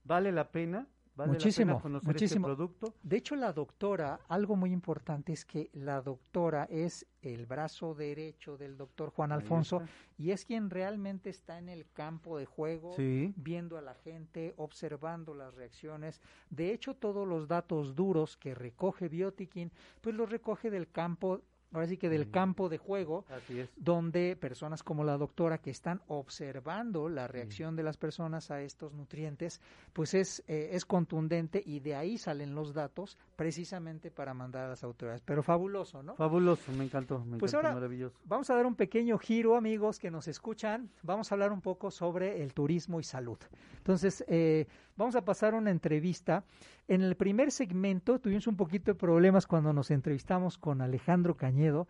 vale 0.05 0.33
la 0.33 0.49
pena. 0.51 0.87
Vale 1.17 1.33
muchísimo, 1.33 1.73
la 1.73 1.77
pena 1.79 1.83
conocer 1.83 2.09
este 2.11 2.13
muchísimo. 2.25 2.47
producto. 2.47 2.95
De 3.03 3.17
hecho, 3.17 3.37
la 3.37 3.53
doctora, 3.53 4.21
algo 4.29 4.57
muy 4.57 4.73
importante 4.73 5.33
es 5.33 5.45
que 5.45 5.69
la 5.75 6.01
doctora 6.01 6.65
es 6.71 7.07
el 7.21 7.45
brazo 7.47 7.95
derecho 7.95 8.57
del 8.57 8.77
doctor 8.79 9.11
Juan 9.11 9.33
Ahí 9.33 9.37
Alfonso 9.41 9.83
está. 9.83 9.91
y 10.17 10.31
es 10.31 10.45
quien 10.47 10.71
realmente 10.71 11.29
está 11.29 11.59
en 11.59 11.69
el 11.69 11.87
campo 11.93 12.39
de 12.39 12.47
juego, 12.47 12.93
Sí. 12.95 13.35
viendo 13.37 13.77
a 13.77 13.83
la 13.83 13.95
gente, 13.95 14.55
observando 14.57 15.35
las 15.35 15.53
reacciones. 15.55 16.21
De 16.49 16.73
hecho, 16.73 16.95
todos 16.95 17.27
los 17.29 17.49
datos 17.49 17.95
duros 17.95 18.37
que 18.39 18.55
recoge 18.55 19.09
Biotiquín, 19.09 19.73
pues 20.01 20.15
los 20.15 20.31
recoge 20.31 20.71
del 20.71 20.91
campo, 20.91 21.43
ahora 21.73 21.87
sí 21.87 21.97
que 21.97 22.09
del 22.09 22.31
campo 22.31 22.69
de 22.69 22.79
juego, 22.79 23.25
Así 23.31 23.61
es. 23.61 23.71
donde 23.77 24.37
personas 24.37 24.83
como 24.83 25.05
la 25.05 25.17
doctora 25.17 25.59
que 25.59 25.71
están 25.71 26.01
observando 26.09 27.09
la 27.09 27.29
reacción 27.29 27.77
de 27.77 27.83
las 27.83 27.97
personas 27.97 28.51
a 28.51 28.61
estos 28.63 28.93
nutrientes, 28.93 29.61
pues 29.93 30.15
es, 30.15 30.43
eh, 30.49 30.71
es 30.73 30.85
contundente 30.85 31.63
y 31.65 31.81
de 31.81 31.95
ahí 31.95 32.19
salen 32.19 32.55
los 32.55 32.75
datos 32.75 33.19
precisamente 33.37 34.11
para 34.11 34.35
mandar 34.35 34.67
a 34.67 34.69
las 34.69 34.85
autoridades. 34.85 35.23
Pero 35.25 35.43
fabuloso, 35.43 36.03
¿no? 36.03 36.15
Fabuloso, 36.17 36.73
me 36.73 36.85
encantó, 36.85 37.25
me 37.25 37.39
Pues 37.39 37.53
encantó, 37.53 37.69
ahora- 37.69 37.75
maravilloso. 37.81 38.19
Vamos 38.25 38.49
a 38.51 38.55
dar 38.55 38.67
un 38.67 38.75
pequeño 38.75 39.19
giro, 39.19 39.57
amigos 39.57 39.99
que 39.99 40.11
nos 40.11 40.29
escuchan. 40.29 40.91
Vamos 41.03 41.31
a 41.31 41.35
hablar 41.35 41.53
un 41.53 41.61
poco 41.61 41.91
sobre 41.91 42.43
el 42.43 42.55
turismo 42.55 43.01
y 43.01 43.05
salud. 43.05 43.39
Entonces, 43.79 44.25
eh, 44.29 44.67
vamos 44.97 45.17
a 45.17 45.25
pasar 45.25 45.55
una 45.55 45.71
entrevista. 45.71 46.45
En 46.91 47.03
el 47.03 47.15
primer 47.15 47.53
segmento 47.53 48.19
tuvimos 48.19 48.49
un 48.49 48.57
poquito 48.57 48.91
de 48.91 48.97
problemas 48.97 49.47
cuando 49.47 49.73
nos 49.73 49.93
entrevistamos 49.93 50.59
con 50.59 50.83
Alejandro 50.83 51.37
Cañedo. 51.37 51.87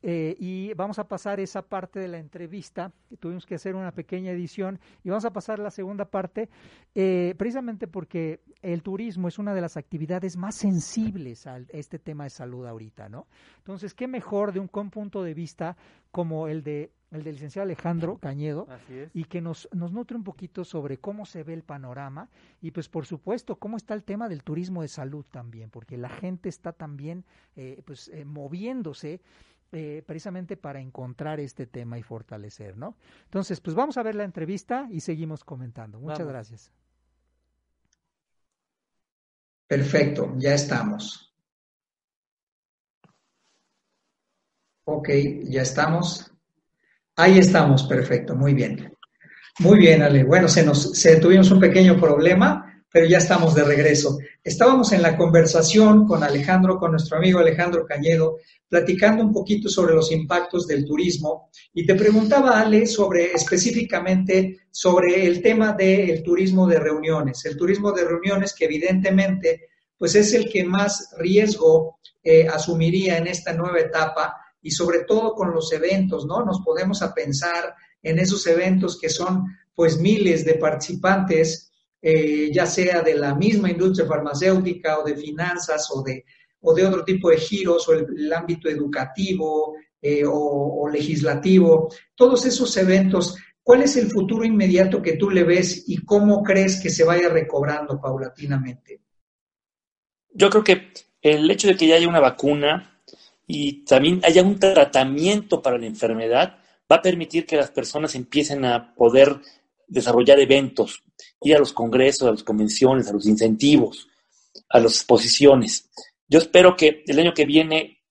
eh, 0.00 0.36
y 0.38 0.72
vamos 0.74 1.00
a 1.00 1.08
pasar 1.08 1.40
esa 1.40 1.62
parte 1.62 1.98
de 1.98 2.06
la 2.06 2.18
entrevista, 2.18 2.92
tuvimos 3.18 3.44
que 3.46 3.56
hacer 3.56 3.74
una 3.74 3.90
pequeña 3.90 4.30
edición 4.30 4.78
y 5.02 5.08
vamos 5.08 5.24
a 5.24 5.32
pasar 5.32 5.58
la 5.58 5.72
segunda 5.72 6.04
parte, 6.04 6.48
eh, 6.94 7.34
precisamente 7.36 7.88
porque 7.88 8.38
el 8.62 8.84
turismo 8.84 9.26
es 9.26 9.40
una 9.40 9.54
de 9.54 9.60
las 9.60 9.76
actividades 9.76 10.36
más 10.36 10.54
sensibles 10.54 11.48
a 11.48 11.58
este 11.70 11.98
tema 11.98 12.22
de 12.22 12.30
salud 12.30 12.64
ahorita, 12.64 13.08
¿no? 13.08 13.26
Entonces, 13.56 13.92
qué 13.92 14.06
mejor 14.06 14.52
de 14.52 14.60
un 14.60 14.68
punto 14.68 15.24
de 15.24 15.34
vista 15.34 15.76
como 16.12 16.46
el 16.46 16.62
de 16.62 16.92
el 17.10 17.22
del 17.22 17.34
licenciado 17.34 17.64
Alejandro 17.64 18.18
Cañedo, 18.18 18.66
Así 18.68 18.98
es. 18.98 19.10
y 19.14 19.24
que 19.24 19.40
nos, 19.40 19.68
nos 19.72 19.92
nutre 19.92 20.16
un 20.16 20.24
poquito 20.24 20.64
sobre 20.64 20.98
cómo 20.98 21.24
se 21.24 21.42
ve 21.42 21.54
el 21.54 21.62
panorama 21.62 22.28
y 22.60 22.70
pues 22.70 22.88
por 22.88 23.06
supuesto 23.06 23.56
cómo 23.56 23.76
está 23.76 23.94
el 23.94 24.04
tema 24.04 24.28
del 24.28 24.42
turismo 24.42 24.82
de 24.82 24.88
salud 24.88 25.24
también, 25.30 25.70
porque 25.70 25.96
la 25.96 26.10
gente 26.10 26.48
está 26.48 26.72
también 26.72 27.24
eh, 27.56 27.82
pues 27.84 28.08
eh, 28.08 28.24
moviéndose 28.24 29.20
eh, 29.72 30.02
precisamente 30.06 30.56
para 30.56 30.80
encontrar 30.80 31.40
este 31.40 31.66
tema 31.66 31.98
y 31.98 32.02
fortalecer, 32.02 32.76
¿no? 32.78 32.96
Entonces, 33.24 33.60
pues 33.60 33.76
vamos 33.76 33.98
a 33.98 34.02
ver 34.02 34.14
la 34.14 34.24
entrevista 34.24 34.88
y 34.90 35.00
seguimos 35.00 35.44
comentando. 35.44 36.00
Muchas 36.00 36.20
Vamos. 36.20 36.32
gracias. 36.32 36.72
Perfecto, 39.66 40.34
ya 40.38 40.54
estamos. 40.54 41.34
Ok, 44.84 45.10
ya 45.44 45.60
estamos. 45.60 46.32
Ahí 47.20 47.36
estamos, 47.36 47.82
perfecto, 47.82 48.36
muy 48.36 48.54
bien. 48.54 48.96
Muy 49.58 49.76
bien, 49.80 50.02
Ale. 50.02 50.22
Bueno, 50.22 50.46
se 50.46 50.64
nos 50.64 50.92
se, 50.92 51.16
tuvimos 51.16 51.50
un 51.50 51.58
pequeño 51.58 51.98
problema, 51.98 52.84
pero 52.92 53.06
ya 53.06 53.18
estamos 53.18 53.56
de 53.56 53.64
regreso. 53.64 54.18
Estábamos 54.44 54.92
en 54.92 55.02
la 55.02 55.16
conversación 55.16 56.06
con 56.06 56.22
Alejandro, 56.22 56.78
con 56.78 56.92
nuestro 56.92 57.18
amigo 57.18 57.40
Alejandro 57.40 57.84
Cañedo, 57.84 58.36
platicando 58.68 59.24
un 59.24 59.32
poquito 59.32 59.68
sobre 59.68 59.96
los 59.96 60.12
impactos 60.12 60.68
del 60.68 60.84
turismo 60.84 61.50
y 61.74 61.84
te 61.84 61.96
preguntaba, 61.96 62.60
Ale, 62.60 62.86
sobre 62.86 63.32
específicamente 63.32 64.60
sobre 64.70 65.26
el 65.26 65.42
tema 65.42 65.72
del 65.72 66.22
turismo 66.22 66.68
de 66.68 66.78
reuniones. 66.78 67.44
El 67.46 67.56
turismo 67.56 67.90
de 67.90 68.04
reuniones 68.04 68.54
que 68.56 68.66
evidentemente 68.66 69.70
pues 69.96 70.14
es 70.14 70.34
el 70.34 70.48
que 70.48 70.62
más 70.62 71.12
riesgo 71.18 71.98
eh, 72.22 72.46
asumiría 72.46 73.18
en 73.18 73.26
esta 73.26 73.52
nueva 73.54 73.80
etapa 73.80 74.36
y 74.62 74.70
sobre 74.70 75.04
todo 75.04 75.34
con 75.34 75.52
los 75.52 75.72
eventos, 75.72 76.26
¿no? 76.26 76.44
Nos 76.44 76.60
podemos 76.62 77.02
a 77.02 77.14
pensar 77.14 77.74
en 78.02 78.18
esos 78.18 78.46
eventos 78.46 78.98
que 78.98 79.08
son 79.08 79.44
pues 79.74 79.98
miles 79.98 80.44
de 80.44 80.54
participantes, 80.54 81.72
eh, 82.00 82.50
ya 82.52 82.66
sea 82.66 83.02
de 83.02 83.14
la 83.14 83.34
misma 83.34 83.70
industria 83.70 84.06
farmacéutica 84.06 84.98
o 84.98 85.04
de 85.04 85.16
finanzas 85.16 85.88
o 85.92 86.02
de, 86.02 86.24
o 86.60 86.74
de 86.74 86.86
otro 86.86 87.04
tipo 87.04 87.30
de 87.30 87.38
giros 87.38 87.88
o 87.88 87.94
el, 87.94 88.32
ámbito 88.32 88.68
educativo 88.68 89.74
eh, 90.00 90.24
o, 90.24 90.82
o 90.82 90.88
legislativo, 90.88 91.88
todos 92.14 92.46
esos 92.46 92.76
eventos. 92.76 93.36
¿Cuál 93.62 93.82
es 93.82 93.96
el 93.96 94.10
futuro 94.10 94.44
inmediato 94.44 95.02
que 95.02 95.16
tú 95.16 95.30
le 95.30 95.44
ves 95.44 95.84
y 95.88 96.04
cómo 96.04 96.42
crees 96.42 96.80
que 96.80 96.88
se 96.88 97.04
vaya 97.04 97.28
recobrando 97.28 98.00
paulatinamente? 98.00 99.02
Yo 100.32 100.48
creo 100.50 100.64
que 100.64 100.92
el 101.20 101.50
hecho 101.50 101.68
de 101.68 101.76
que 101.76 101.86
ya 101.86 101.96
haya 101.96 102.08
una 102.08 102.20
vacuna 102.20 102.87
y 103.50 103.84
también 103.84 104.20
haya 104.24 104.42
un 104.42 104.58
tratamiento 104.58 105.62
para 105.62 105.78
la 105.78 105.86
enfermedad 105.86 106.58
va 106.90 106.96
a 106.96 107.02
permitir 107.02 107.46
que 107.46 107.56
las 107.56 107.70
personas 107.70 108.14
empiecen 108.14 108.64
a 108.66 108.94
poder 108.94 109.40
desarrollar 109.86 110.38
eventos, 110.38 111.02
ir 111.40 111.56
a 111.56 111.58
los 111.58 111.72
congresos, 111.72 112.28
a 112.28 112.32
las 112.32 112.44
convenciones, 112.44 113.08
a 113.08 113.12
los 113.14 113.26
incentivos, 113.26 114.06
a 114.68 114.78
las 114.78 114.96
exposiciones. 114.96 115.88
Yo 116.28 116.38
espero 116.38 116.76
que 116.76 117.02
el 117.06 117.18
año 117.18 117.32
que 117.32 117.46
viene 117.46 118.02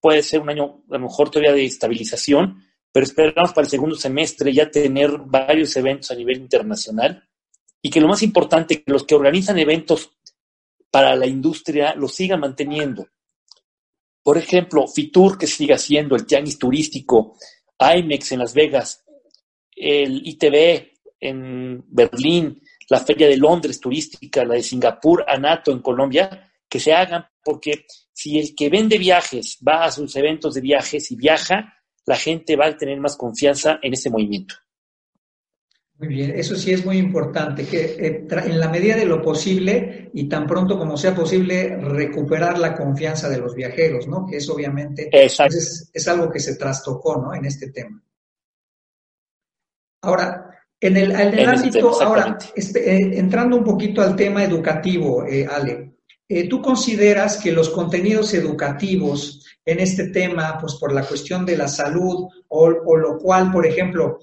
puede 0.00 0.22
ser 0.22 0.40
un 0.40 0.48
año 0.48 0.82
a 0.90 0.94
lo 0.94 1.00
mejor 1.00 1.30
todavía 1.30 1.52
de 1.52 1.66
estabilización, 1.66 2.64
pero 2.90 3.04
esperamos 3.04 3.52
para 3.52 3.66
el 3.66 3.70
segundo 3.70 3.96
semestre 3.96 4.50
ya 4.50 4.70
tener 4.70 5.10
varios 5.26 5.76
eventos 5.76 6.10
a 6.10 6.14
nivel 6.14 6.38
internacional 6.38 7.22
y 7.82 7.90
que 7.90 8.00
lo 8.00 8.08
más 8.08 8.22
importante, 8.22 8.82
que 8.82 8.92
los 8.92 9.04
que 9.04 9.14
organizan 9.14 9.58
eventos 9.58 10.10
para 10.90 11.14
la 11.14 11.26
industria 11.26 11.94
lo 11.94 12.08
sigan 12.08 12.40
manteniendo. 12.40 13.06
Por 14.26 14.38
ejemplo, 14.38 14.88
Fitur, 14.88 15.38
que 15.38 15.46
siga 15.46 15.78
siendo 15.78 16.16
el 16.16 16.26
tianguis 16.26 16.58
turístico, 16.58 17.36
IMEX 17.78 18.32
en 18.32 18.40
Las 18.40 18.54
Vegas, 18.54 19.04
el 19.70 20.20
ITV 20.26 20.94
en 21.20 21.84
Berlín, 21.86 22.60
la 22.90 22.98
Feria 22.98 23.28
de 23.28 23.36
Londres 23.36 23.78
turística, 23.78 24.44
la 24.44 24.54
de 24.54 24.64
Singapur, 24.64 25.24
ANATO 25.28 25.70
en 25.70 25.78
Colombia, 25.78 26.50
que 26.68 26.80
se 26.80 26.92
hagan, 26.92 27.24
porque 27.44 27.86
si 28.12 28.40
el 28.40 28.56
que 28.56 28.68
vende 28.68 28.98
viajes 28.98 29.58
va 29.64 29.84
a 29.84 29.92
sus 29.92 30.16
eventos 30.16 30.54
de 30.54 30.60
viajes 30.60 31.08
y 31.12 31.14
viaja, 31.14 31.74
la 32.04 32.16
gente 32.16 32.56
va 32.56 32.66
a 32.66 32.76
tener 32.76 32.98
más 32.98 33.16
confianza 33.16 33.78
en 33.80 33.92
ese 33.92 34.10
movimiento. 34.10 34.56
Muy 35.98 36.08
bien, 36.08 36.32
eso 36.38 36.54
sí 36.56 36.72
es 36.72 36.84
muy 36.84 36.98
importante, 36.98 37.64
que 37.64 37.96
eh, 37.98 38.26
en 38.30 38.60
la 38.60 38.68
medida 38.68 38.96
de 38.96 39.06
lo 39.06 39.22
posible 39.22 40.10
y 40.12 40.28
tan 40.28 40.46
pronto 40.46 40.78
como 40.78 40.96
sea 40.98 41.14
posible 41.14 41.76
recuperar 41.76 42.58
la 42.58 42.74
confianza 42.74 43.30
de 43.30 43.38
los 43.38 43.54
viajeros, 43.54 44.06
¿no? 44.06 44.26
Que 44.26 44.36
es 44.36 44.50
obviamente 44.50 45.08
es, 45.10 45.90
es, 45.92 46.08
algo 46.08 46.30
que 46.30 46.40
se 46.40 46.56
trastocó, 46.56 47.16
¿no? 47.16 47.34
En 47.34 47.46
este 47.46 47.70
tema. 47.70 48.02
Ahora, 50.02 50.46
en 50.78 50.96
el, 50.96 51.16
ámbito, 51.46 52.02
ahora, 52.02 52.36
este, 52.54 52.96
eh, 52.96 53.18
entrando 53.18 53.56
un 53.56 53.64
poquito 53.64 54.02
al 54.02 54.14
tema 54.14 54.44
educativo, 54.44 55.24
eh, 55.26 55.46
Ale, 55.50 55.96
eh, 56.28 56.48
¿tú 56.48 56.60
consideras 56.60 57.38
que 57.38 57.52
los 57.52 57.70
contenidos 57.70 58.34
educativos 58.34 59.45
en 59.66 59.80
este 59.80 60.10
tema, 60.10 60.56
pues 60.60 60.76
por 60.76 60.92
la 60.94 61.02
cuestión 61.02 61.44
de 61.44 61.56
la 61.56 61.66
salud, 61.66 62.28
o, 62.48 62.70
lo 62.70 63.18
cual, 63.18 63.50
por 63.50 63.66
ejemplo, 63.66 64.20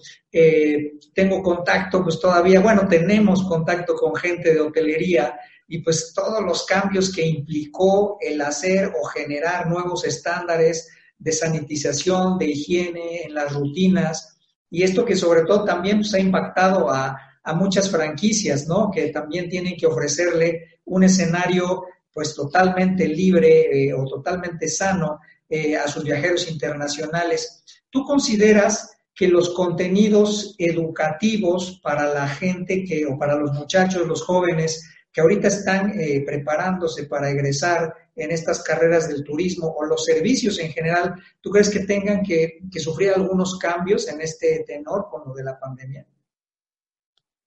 tengo 1.13 1.43
contacto, 1.43 2.01
pues 2.01 2.17
todavía, 2.17 2.61
bueno, 2.61 2.87
tenemos 2.87 3.43
contacto 3.43 3.93
con 3.95 4.15
gente 4.15 4.53
de 4.53 4.61
hotelería 4.61 5.37
y 5.67 5.79
pues 5.79 6.13
todos 6.15 6.41
los 6.41 6.65
cambios 6.65 7.13
que 7.13 7.27
implicó 7.27 8.17
el 8.21 8.39
hacer 8.39 8.93
o 8.99 9.05
generar 9.05 9.67
nuevos 9.67 10.05
estándares 10.05 10.89
de 11.17 11.31
sanitización, 11.33 12.37
de 12.37 12.47
higiene 12.47 13.23
en 13.23 13.33
las 13.33 13.53
rutinas, 13.53 14.37
y 14.69 14.81
esto 14.81 15.03
que 15.03 15.17
sobre 15.17 15.43
todo 15.43 15.65
también 15.65 15.97
pues, 15.97 16.13
ha 16.13 16.19
impactado 16.19 16.89
a, 16.89 17.19
muchas 17.55 17.91
franquicias, 17.91 18.67
¿no? 18.67 18.89
Que 18.89 19.09
también 19.09 19.49
tienen 19.49 19.75
que 19.75 19.85
ofrecerle 19.85 20.79
un 20.85 21.03
escenario 21.03 21.83
pues 22.13 22.33
totalmente 22.33 23.05
libre 23.05 23.87
eh, 23.89 23.93
o 23.93 24.05
totalmente 24.05 24.69
sano 24.69 25.19
eh, 25.54 25.78
a 25.78 25.88
sus 25.88 26.04
viajeros 26.04 26.49
internacionales. 26.49 27.64
¿Tú 27.91 28.04
consideras 28.04 28.97
que 29.14 29.28
los 29.28 29.54
contenidos 29.54 30.56
educativos 30.58 31.80
para 31.84 32.12
la 32.12 32.28
gente 32.28 32.84
que, 32.84 33.06
o 33.06 33.20
para 33.20 33.36
los 33.36 33.51
muchachos, 33.51 34.08
los 34.08 34.24
jóvenes 34.24 34.84
que 35.12 35.22
ahorita 35.22 35.49
están 35.49 35.91
eh, 35.99 36.24
preparándose 36.26 37.04
para 37.04 37.30
egresar 37.30 37.93
en 38.16 38.32
estas 38.32 38.64
carreras 38.64 39.08
del 39.08 39.24
turismo 39.24 39.68
o 39.68 39.86
los 39.86 40.04
servicios 40.04 40.58
en 40.58 40.72
general, 40.72 41.14
¿tú 41.39 41.51
crees 41.51 41.70
que 41.70 41.82
tengan 41.82 42.24
que, 42.24 42.60
sufrir 42.80 43.12
algunos 43.12 43.60
cambios 43.60 44.08
en 44.08 44.22
este 44.22 44.64
tenor 44.66 45.08
con 45.12 45.22
lo 45.28 45.36
de 45.36 45.43
la 45.43 45.60
pandemia? 45.60 46.04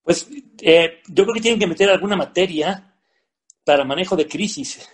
Pues 0.01 0.29
eh, 0.63 1.01
yo 1.09 1.25
creo 1.25 1.35
que 1.35 1.41
tienen 1.41 1.59
que 1.59 1.67
meter 1.67 1.91
alguna 1.91 2.15
materia 2.15 2.95
para 3.65 3.85
manejo 3.85 4.15
de 4.15 4.29
crisis, 4.29 4.89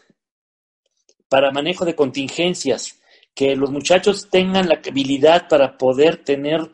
para 1.29 1.51
manejo 1.51 1.85
de 1.85 1.95
contingencias, 1.95 3.02
que 3.35 3.57
los 3.57 3.71
muchachos 3.71 4.29
tengan 4.31 4.69
la 4.69 4.81
habilidad 4.87 5.49
para 5.49 5.79
poder 5.79 6.23
tener 6.23 6.71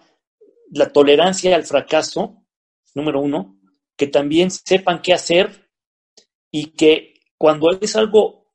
la 0.71 0.91
tolerancia 0.91 1.55
al 1.55 1.65
fracaso, 1.65 2.45
número 2.95 3.21
uno, 3.21 3.59
que 3.97 4.07
también 4.07 4.51
sepan 4.51 5.03
qué 5.03 5.13
hacer 5.13 5.71
y 6.51 6.73
que 6.73 7.15
cuando 7.37 7.71
es 7.81 7.97
algo 7.97 8.53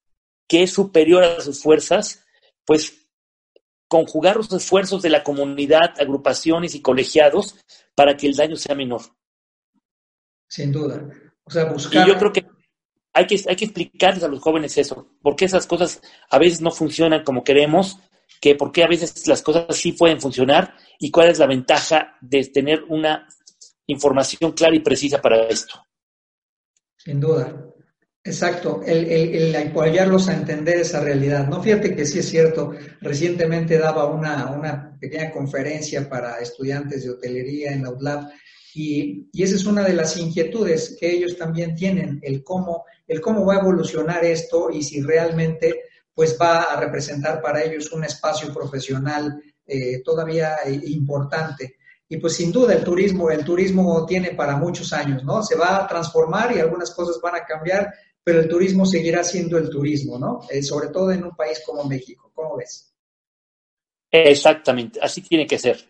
que 0.47 0.63
es 0.63 0.71
superior 0.71 1.23
a 1.23 1.41
sus 1.41 1.61
fuerzas, 1.61 2.25
pues 2.65 3.07
conjugar 3.87 4.35
los 4.37 4.51
esfuerzos 4.51 5.01
de 5.01 5.09
la 5.09 5.23
comunidad, 5.23 5.99
agrupaciones 5.99 6.75
y 6.75 6.81
colegiados 6.81 7.57
para 7.95 8.17
que 8.17 8.27
el 8.27 8.35
daño 8.35 8.55
sea 8.55 8.75
menor. 8.75 9.01
Sin 10.47 10.71
duda. 10.71 11.07
O 11.43 11.51
sea, 11.51 11.65
buscar... 11.65 12.07
Y 12.07 12.11
yo 12.11 12.17
creo 12.17 12.33
que 12.33 12.45
hay 13.13 13.27
que, 13.27 13.39
hay 13.47 13.55
que 13.55 13.65
explicarles 13.65 14.23
a 14.23 14.27
los 14.27 14.41
jóvenes 14.41 14.77
eso, 14.77 15.07
por 15.21 15.35
qué 15.35 15.45
esas 15.45 15.67
cosas 15.67 16.01
a 16.29 16.39
veces 16.39 16.61
no 16.61 16.71
funcionan 16.71 17.23
como 17.23 17.43
queremos, 17.43 17.99
que 18.41 18.55
por 18.55 18.71
qué 18.71 18.83
a 18.83 18.87
veces 18.87 19.27
las 19.27 19.41
cosas 19.41 19.65
sí 19.77 19.93
pueden 19.93 20.19
funcionar 20.19 20.75
y 20.99 21.11
cuál 21.11 21.29
es 21.29 21.39
la 21.39 21.47
ventaja 21.47 22.17
de 22.21 22.43
tener 22.45 22.83
una 22.89 23.27
información 23.87 24.51
clara 24.53 24.75
y 24.75 24.79
precisa 24.79 25.21
para 25.21 25.47
esto. 25.47 25.85
Sin 26.97 27.19
duda. 27.19 27.73
Exacto, 28.25 28.81
el, 28.85 29.05
el, 29.05 29.55
apoyarlos 29.55 30.29
a 30.29 30.33
entender 30.33 30.77
esa 30.77 31.01
realidad. 31.01 31.45
No, 31.47 31.61
fíjate 31.61 31.93
que 31.93 32.05
sí 32.05 32.19
es 32.19 32.29
cierto, 32.29 32.73
recientemente 33.01 33.77
daba 33.77 34.05
una, 34.05 34.49
una 34.49 34.97
pequeña 34.97 35.29
conferencia 35.29 36.07
para 36.09 36.39
estudiantes 36.39 37.03
de 37.03 37.09
hotelería 37.09 37.73
en 37.73 37.83
la 37.83 37.89
y, 38.73 39.29
y, 39.31 39.43
esa 39.43 39.55
es 39.55 39.65
una 39.65 39.83
de 39.83 39.93
las 39.93 40.17
inquietudes 40.17 40.97
que 40.99 41.11
ellos 41.11 41.37
también 41.37 41.75
tienen, 41.75 42.19
el 42.21 42.43
cómo, 42.43 42.85
el 43.07 43.21
cómo 43.21 43.45
va 43.45 43.55
a 43.55 43.59
evolucionar 43.59 44.23
esto 44.25 44.69
y 44.71 44.81
si 44.81 45.01
realmente 45.01 45.83
pues 46.13 46.37
va 46.39 46.63
a 46.63 46.79
representar 46.79 47.41
para 47.41 47.63
ellos 47.63 47.91
un 47.91 48.03
espacio 48.03 48.53
profesional 48.53 49.41
eh, 49.65 50.01
todavía 50.03 50.57
importante. 50.85 51.77
Y 52.07 52.17
pues 52.17 52.35
sin 52.35 52.51
duda 52.51 52.73
el 52.73 52.83
turismo, 52.83 53.31
el 53.31 53.43
turismo 53.43 54.05
tiene 54.05 54.31
para 54.31 54.57
muchos 54.57 54.93
años, 54.93 55.23
¿no? 55.23 55.41
Se 55.41 55.55
va 55.55 55.83
a 55.83 55.87
transformar 55.87 56.55
y 56.55 56.59
algunas 56.59 56.91
cosas 56.91 57.19
van 57.21 57.35
a 57.35 57.45
cambiar, 57.45 57.91
pero 58.23 58.41
el 58.41 58.47
turismo 58.47 58.85
seguirá 58.85 59.23
siendo 59.23 59.57
el 59.57 59.69
turismo, 59.69 60.19
¿no? 60.19 60.41
Eh, 60.49 60.61
sobre 60.61 60.89
todo 60.89 61.11
en 61.11 61.23
un 61.23 61.35
país 61.35 61.61
como 61.65 61.83
México. 61.85 62.31
¿Cómo 62.35 62.57
ves? 62.57 62.93
Exactamente, 64.11 64.99
así 65.01 65.21
tiene 65.21 65.47
que 65.47 65.57
ser. 65.57 65.83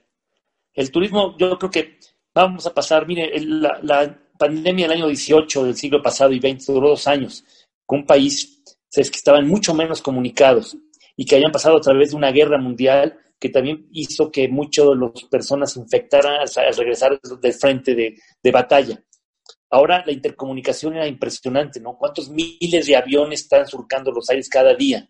El 0.73 0.91
turismo, 0.91 1.35
yo 1.37 1.57
creo 1.57 1.69
que 1.71 1.99
vamos 2.33 2.65
a 2.65 2.73
pasar, 2.73 3.07
mire, 3.07 3.31
la, 3.39 4.19
pandemia 4.37 4.87
del 4.87 4.97
año 4.97 5.07
18 5.07 5.65
del 5.65 5.75
siglo 5.75 6.01
pasado 6.01 6.33
y 6.33 6.39
20 6.39 6.73
duró 6.73 6.89
dos 6.89 7.07
años, 7.07 7.45
con 7.85 7.99
un 7.99 8.05
país 8.05 8.63
que 8.91 9.01
estaban 9.01 9.47
mucho 9.47 9.73
menos 9.73 10.01
comunicados 10.01 10.75
y 11.15 11.23
que 11.23 11.35
habían 11.35 11.51
pasado 11.51 11.77
a 11.77 11.81
través 11.81 12.11
de 12.11 12.17
una 12.17 12.31
guerra 12.31 12.57
mundial 12.57 13.17
que 13.39 13.49
también 13.49 13.87
hizo 13.91 14.31
que 14.31 14.47
muchas 14.47 14.85
de 14.85 14.95
las 14.95 15.23
personas 15.29 15.73
se 15.73 15.79
infectaran 15.79 16.39
al, 16.41 16.75
regresar 16.75 17.19
del 17.21 17.53
frente 17.53 17.93
de, 17.93 18.15
de 18.41 18.51
batalla. 18.51 19.03
Ahora 19.69 20.03
la 20.05 20.11
intercomunicación 20.11 20.95
era 20.95 21.07
impresionante, 21.07 21.79
¿no? 21.79 21.97
¿Cuántos 21.97 22.29
miles 22.29 22.85
de 22.85 22.95
aviones 22.95 23.41
están 23.41 23.67
surcando 23.67 24.11
los 24.11 24.29
aires 24.29 24.49
cada 24.49 24.73
día? 24.75 25.09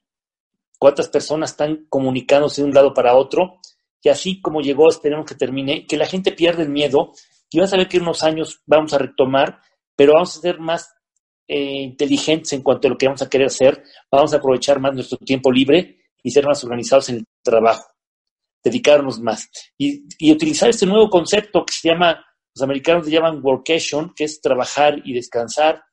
¿Cuántas 0.78 1.08
personas 1.08 1.52
están 1.52 1.86
comunicándose 1.90 2.62
de 2.62 2.68
un 2.68 2.74
lado 2.74 2.94
para 2.94 3.16
otro? 3.16 3.60
Y 4.04 4.10
así 4.10 4.42
como 4.42 4.62
llegó, 4.62 4.90
esperemos 4.90 5.26
que 5.26 5.36
termine, 5.36 5.88
que 5.88 5.98
la 5.98 6.06
gente 6.06 6.34
pierda 6.34 6.62
el 6.62 6.70
miedo 6.70 7.14
y 7.50 7.60
vas 7.60 7.74
a 7.74 7.78
ver 7.78 7.88
que 7.88 7.98
en 7.98 8.04
unos 8.04 8.24
años 8.24 8.62
vamos 8.66 8.94
a 8.94 8.98
retomar, 8.98 9.60
pero 9.96 10.14
vamos 10.14 10.38
a 10.38 10.42
ser 10.42 10.60
más 10.60 10.94
eh, 11.48 11.82
inteligentes 11.82 12.54
en 12.54 12.62
cuanto 12.62 12.88
a 12.88 12.92
lo 12.92 12.98
que 12.98 13.08
vamos 13.08 13.22
a 13.22 13.30
querer 13.30 13.48
hacer, 13.48 13.84
vamos 14.12 14.34
a 14.34 14.38
aprovechar 14.38 14.80
más 14.80 14.94
nuestro 14.94 15.18
tiempo 15.20 15.52
libre 15.52 16.00
y 16.22 16.32
ser 16.32 16.46
más 16.46 16.64
organizados 16.64 17.10
en 17.10 17.16
el 17.18 17.26
trabajo, 17.42 17.86
dedicarnos 18.64 19.20
más 19.22 19.50
y, 19.78 20.04
y 20.20 20.32
utilizar 20.32 20.70
este 20.70 20.86
nuevo 20.86 21.10
concepto 21.10 21.66
que 21.66 21.74
se 21.74 21.90
llama 21.90 22.24
los 22.56 22.62
americanos 22.62 23.06
le 23.06 23.14
llaman 23.14 23.40
workation, 23.44 24.14
que 24.16 24.26
es 24.26 24.40
trabajar 24.40 25.02
y 25.04 25.14
descansar. 25.14 25.84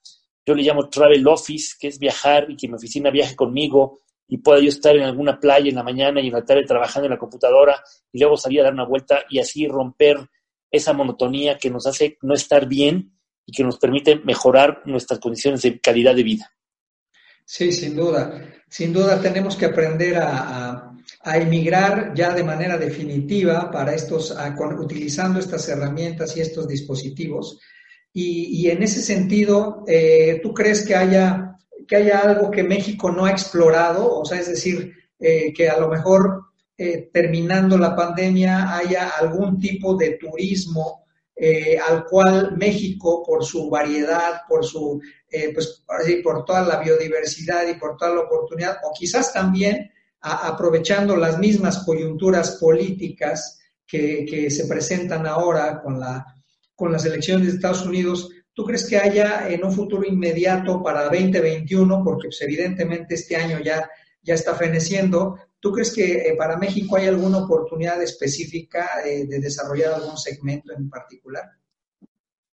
Yo 0.46 0.54
le 0.54 0.62
llamo 0.62 0.88
travel 0.90 1.26
office, 1.26 1.74
que 1.78 1.88
es 1.88 1.98
viajar 1.98 2.50
y 2.50 2.56
que 2.56 2.68
mi 2.68 2.74
oficina 2.74 3.11
viaje 3.11 3.34
conmigo 3.34 4.00
y 4.30 4.38
pueda 4.38 4.60
yo 4.60 4.68
estar 4.68 4.96
en 4.96 5.02
alguna 5.02 5.38
playa 5.38 5.68
en 5.68 5.74
la 5.74 5.82
mañana 5.82 6.20
y 6.20 6.28
en 6.28 6.32
la 6.32 6.44
tarde 6.44 6.64
trabajando 6.64 7.06
en 7.06 7.10
la 7.10 7.18
computadora 7.18 7.82
y 8.12 8.20
luego 8.20 8.36
salir 8.36 8.60
a 8.60 8.64
dar 8.64 8.72
una 8.72 8.86
vuelta 8.86 9.24
y 9.28 9.40
así 9.40 9.66
romper 9.66 10.16
esa 10.70 10.92
monotonía 10.92 11.58
que 11.58 11.68
nos 11.68 11.86
hace 11.86 12.16
no 12.22 12.34
estar 12.34 12.68
bien 12.68 13.12
y 13.44 13.52
que 13.52 13.64
nos 13.64 13.78
permite 13.78 14.16
mejorar 14.16 14.82
nuestras 14.86 15.18
condiciones 15.18 15.62
de 15.62 15.80
calidad 15.80 16.14
de 16.14 16.22
vida. 16.22 16.52
Sí, 17.44 17.72
sin 17.72 17.96
duda. 17.96 18.40
Sin 18.68 18.92
duda 18.92 19.20
tenemos 19.20 19.56
que 19.56 19.66
aprender 19.66 20.16
a, 20.18 20.86
emigrar 21.24 22.14
ya 22.14 22.32
de 22.32 22.44
manera 22.44 22.78
definitiva 22.78 23.68
para 23.68 23.92
estos, 23.94 24.32
utilizando 24.78 25.40
estas 25.40 25.68
herramientas 25.68 26.36
y 26.36 26.40
estos 26.40 26.68
dispositivos. 26.68 27.58
Y, 28.12 28.68
en 28.70 28.82
ese 28.84 29.02
sentido, 29.02 29.84
eh, 29.88 30.38
¿tú 30.40 30.54
crees 30.54 30.86
que 30.86 30.94
haya, 30.94 31.56
que 31.86 31.96
haya 31.96 32.20
algo 32.20 32.50
que 32.50 32.62
México 32.62 33.10
no 33.10 33.24
ha 33.24 33.30
explorado? 33.30 34.18
O 34.18 34.24
sea, 34.24 34.38
es 34.38 34.48
decir, 34.48 34.94
eh, 35.18 35.52
que 35.52 35.68
a 35.68 35.78
lo 35.78 35.88
mejor 35.88 36.46
eh, 36.76 37.10
terminando 37.12 37.76
la 37.76 37.94
pandemia 37.94 38.76
haya 38.76 39.10
algún 39.10 39.58
tipo 39.60 39.96
de 39.96 40.12
turismo 40.12 41.04
eh, 41.36 41.78
al 41.78 42.04
cual 42.06 42.56
México, 42.56 43.22
por 43.24 43.44
su 43.44 43.68
variedad, 43.68 44.42
por 44.48 44.64
su, 44.64 45.00
pues, 45.54 45.82
por 46.22 46.44
toda 46.44 46.62
la 46.62 46.78
biodiversidad 46.78 47.68
y 47.68 47.78
por 47.78 47.96
toda 47.96 48.14
la 48.14 48.20
oportunidad, 48.22 48.78
o 48.82 48.92
quizás 48.92 49.32
también 49.32 49.90
aprovechando 50.20 51.16
las 51.16 51.38
mismas 51.38 51.84
coyunturas 51.84 52.58
políticas 52.60 53.58
que, 53.86 54.26
que, 54.28 54.50
se 54.50 54.66
presentan 54.66 55.26
ahora 55.26 55.80
con, 55.82 55.98
la, 55.98 56.24
con 56.74 56.92
las 56.92 57.06
elecciones 57.06 57.46
de 57.46 57.54
Estados 57.54 57.86
Unidos, 57.86 58.28
¿tú 58.61 58.66
crees 58.66 58.86
que 58.86 58.98
haya 58.98 59.48
en 59.48 59.64
un 59.64 59.72
futuro 59.72 60.04
inmediato 60.06 60.82
para 60.82 61.04
2021, 61.04 62.04
porque 62.04 62.28
pues, 62.28 62.42
evidentemente 62.42 63.14
este 63.14 63.36
año 63.36 63.58
ya 63.58 63.88
ya 64.22 64.34
está 64.34 64.54
feneciendo. 64.54 65.38
¿Tú 65.58 65.72
crees 65.72 65.94
que 65.94 66.28
eh, 66.28 66.34
para 66.36 66.56
México 66.56 66.96
hay 66.96 67.06
alguna 67.06 67.38
oportunidad 67.38 68.02
específica 68.02 69.02
eh, 69.04 69.26
de 69.26 69.40
desarrollar 69.40 69.94
algún 69.94 70.16
segmento 70.16 70.72
en 70.72 70.88
particular? 70.88 71.44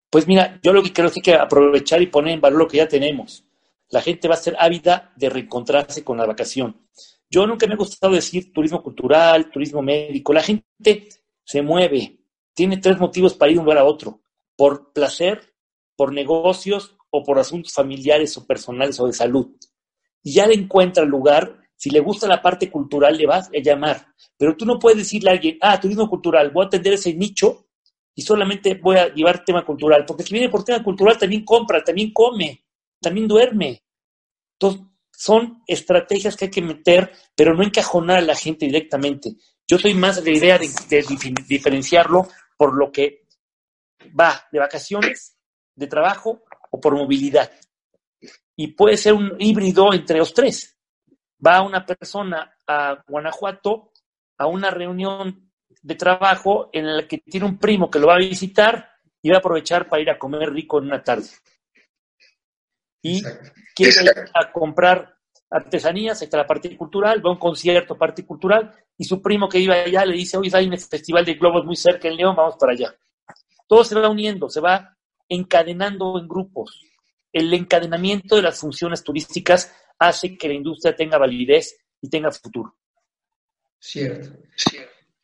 Pues 0.09 0.27
mira, 0.27 0.59
yo 0.61 0.73
lo 0.73 0.83
que 0.83 0.93
creo 0.93 1.07
es 1.07 1.21
que 1.21 1.33
aprovechar 1.33 2.01
y 2.01 2.07
poner 2.07 2.33
en 2.33 2.41
valor 2.41 2.59
lo 2.59 2.67
que 2.67 2.77
ya 2.77 2.87
tenemos. 2.87 3.45
La 3.89 4.01
gente 4.01 4.27
va 4.27 4.35
a 4.35 4.37
ser 4.37 4.55
ávida 4.59 5.11
de 5.15 5.29
reencontrarse 5.29 6.03
con 6.03 6.17
la 6.17 6.25
vacación. 6.25 6.87
Yo 7.29 7.47
nunca 7.47 7.65
me 7.65 7.73
ha 7.73 7.77
gustado 7.77 8.13
decir 8.13 8.53
turismo 8.53 8.83
cultural, 8.83 9.49
turismo 9.49 9.81
médico. 9.81 10.33
La 10.33 10.43
gente 10.43 11.09
se 11.43 11.61
mueve, 11.61 12.19
tiene 12.53 12.77
tres 12.77 12.99
motivos 12.99 13.33
para 13.33 13.51
ir 13.51 13.55
de 13.55 13.59
un 13.59 13.65
lugar 13.65 13.79
a 13.79 13.85
otro. 13.85 14.21
Por 14.55 14.93
placer, 14.93 15.52
por 15.95 16.13
negocios 16.13 16.95
o 17.09 17.23
por 17.23 17.39
asuntos 17.39 17.73
familiares 17.73 18.37
o 18.37 18.45
personales 18.45 18.99
o 18.99 19.07
de 19.07 19.13
salud 19.13 19.55
y 20.23 20.33
ya 20.33 20.47
le 20.47 20.55
encuentra 20.55 21.03
lugar, 21.03 21.59
si 21.75 21.89
le 21.89 21.99
gusta 21.99 22.27
la 22.27 22.41
parte 22.41 22.71
cultural, 22.71 23.17
le 23.17 23.27
vas 23.27 23.49
a 23.49 23.61
llamar. 23.61 24.07
Pero 24.37 24.55
tú 24.55 24.65
no 24.65 24.79
puedes 24.79 24.97
decirle 24.97 25.29
a 25.29 25.33
alguien, 25.33 25.57
ah, 25.61 25.79
turismo 25.79 26.09
cultural, 26.09 26.49
voy 26.51 26.63
a 26.63 26.67
atender 26.67 26.93
ese 26.93 27.13
nicho 27.13 27.67
y 28.15 28.21
solamente 28.21 28.75
voy 28.75 28.95
a 28.95 29.13
llevar 29.13 29.43
tema 29.43 29.65
cultural, 29.65 30.05
porque 30.05 30.23
si 30.23 30.33
viene 30.33 30.49
por 30.49 30.63
tema 30.63 30.81
cultural 30.81 31.17
también 31.17 31.43
compra, 31.43 31.83
también 31.83 32.13
come, 32.13 32.63
también 33.01 33.27
duerme. 33.27 33.83
Entonces, 34.53 34.81
son 35.11 35.61
estrategias 35.67 36.35
que 36.35 36.45
hay 36.45 36.51
que 36.51 36.61
meter, 36.61 37.11
pero 37.35 37.53
no 37.53 37.63
encajonar 37.63 38.17
a 38.17 38.21
la 38.21 38.35
gente 38.35 38.65
directamente. 38.65 39.35
Yo 39.67 39.77
soy 39.77 39.93
más 39.93 40.23
de 40.23 40.31
la 40.31 40.37
idea 40.37 40.57
de, 40.57 40.69
de 40.89 41.05
diferenciarlo 41.47 42.27
por 42.57 42.75
lo 42.75 42.91
que 42.91 43.25
va 44.19 44.47
de 44.51 44.59
vacaciones, 44.59 45.32
de 45.75 45.87
trabajo 45.87 46.43
o 46.71 46.79
por 46.79 46.95
movilidad 46.95 47.51
y 48.55 48.67
puede 48.67 48.97
ser 48.97 49.13
un 49.13 49.35
híbrido 49.39 49.93
entre 49.93 50.19
los 50.19 50.33
tres. 50.33 50.77
Va 51.45 51.61
una 51.61 51.85
persona 51.85 52.55
a 52.67 53.03
Guanajuato 53.07 53.91
a 54.37 54.47
una 54.47 54.71
reunión 54.71 55.51
de 55.81 55.95
trabajo 55.95 56.69
en 56.71 56.97
la 56.97 57.07
que 57.07 57.19
tiene 57.19 57.45
un 57.45 57.57
primo 57.57 57.89
que 57.89 57.99
lo 57.99 58.07
va 58.07 58.15
a 58.15 58.19
visitar 58.19 58.89
y 59.21 59.29
va 59.29 59.37
a 59.37 59.39
aprovechar 59.39 59.87
para 59.87 60.01
ir 60.01 60.09
a 60.09 60.17
comer 60.17 60.51
rico 60.51 60.79
en 60.79 60.85
una 60.85 61.03
tarde. 61.03 61.27
Y 63.01 63.21
quiere 63.75 64.03
ir 64.03 64.11
a 64.33 64.51
comprar 64.51 65.17
artesanías, 65.49 66.21
está 66.21 66.37
la 66.37 66.47
parte 66.47 66.75
cultural, 66.77 67.23
va 67.23 67.29
a 67.29 67.33
un 67.33 67.39
concierto 67.39 67.97
parte 67.97 68.25
cultural 68.25 68.71
y 68.97 69.03
su 69.03 69.21
primo 69.21 69.47
que 69.47 69.59
iba 69.59 69.75
allá 69.75 70.05
le 70.05 70.15
dice, 70.15 70.37
hoy 70.37 70.49
hay 70.53 70.67
un 70.67 70.77
festival 70.77 71.25
de 71.25 71.35
globos 71.35 71.65
muy 71.65 71.75
cerca 71.75 72.07
en 72.07 72.15
León, 72.15 72.35
vamos 72.35 72.55
para 72.57 72.71
allá. 72.71 72.95
Todo 73.67 73.83
se 73.83 73.95
va 73.95 74.09
uniendo, 74.09 74.49
se 74.49 74.61
va 74.61 74.92
encadenando 75.29 76.19
en 76.19 76.27
grupos 76.27 76.81
el 77.33 77.51
encadenamiento 77.53 78.35
de 78.35 78.43
las 78.43 78.59
funciones 78.59 79.03
turísticas 79.03 79.73
hace 79.97 80.37
que 80.37 80.47
la 80.47 80.53
industria 80.53 80.95
tenga 80.95 81.17
validez 81.17 81.75
y 81.99 82.07
tenga 82.07 82.31
futuro. 82.31 82.77
Cierto. 83.79 84.37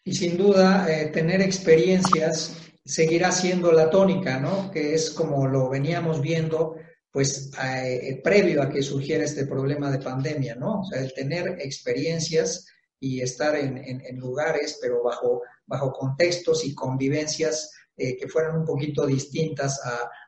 Y 0.03 0.13
sin 0.13 0.35
duda, 0.37 0.87
eh, 0.89 1.07
tener 1.07 1.41
experiencias 1.41 2.57
seguirá 2.83 3.31
siendo 3.31 3.71
la 3.71 3.89
tónica, 3.91 4.39
¿no? 4.39 4.71
Que 4.71 4.95
es 4.95 5.11
como 5.11 5.47
lo 5.47 5.69
veníamos 5.69 6.19
viendo, 6.19 6.75
pues, 7.11 7.51
eh, 7.63 8.19
previo 8.23 8.63
a 8.63 8.69
que 8.69 8.81
surgiera 8.81 9.23
este 9.23 9.45
problema 9.45 9.91
de 9.91 9.99
pandemia, 9.99 10.55
¿no? 10.55 10.81
O 10.81 10.85
sea, 10.85 11.01
el 11.01 11.13
tener 11.13 11.59
experiencias 11.59 12.65
y 12.99 13.21
estar 13.21 13.55
en, 13.55 13.77
en 13.77 14.17
lugares, 14.17 14.79
pero 14.81 15.03
bajo, 15.03 15.43
bajo 15.67 15.93
contextos 15.93 16.65
y 16.65 16.73
convivencias 16.73 17.71
eh, 17.99 18.15
que 18.15 18.29
fueran 18.29 18.57
un 18.57 18.65
poquito 18.65 19.05
distintas 19.05 19.81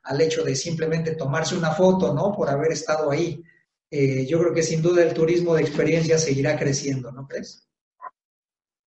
al 0.04 0.20
hecho 0.20 0.44
de 0.44 0.56
simplemente 0.56 1.16
tomarse 1.16 1.56
una 1.56 1.72
foto, 1.72 2.14
¿no? 2.14 2.34
Por 2.34 2.50
haber 2.50 2.74
estado 2.74 3.10
ahí. 3.10 3.42
Eh, 3.90 4.26
yo 4.26 4.40
creo 4.42 4.54
que 4.54 4.62
sin 4.62 4.82
duda 4.82 5.04
el 5.04 5.14
turismo 5.14 5.56
de 5.56 5.62
experiencia 5.62 6.18
seguirá 6.18 6.60
creciendo, 6.60 7.14
¿no 7.14 7.26
crees? 7.26 7.66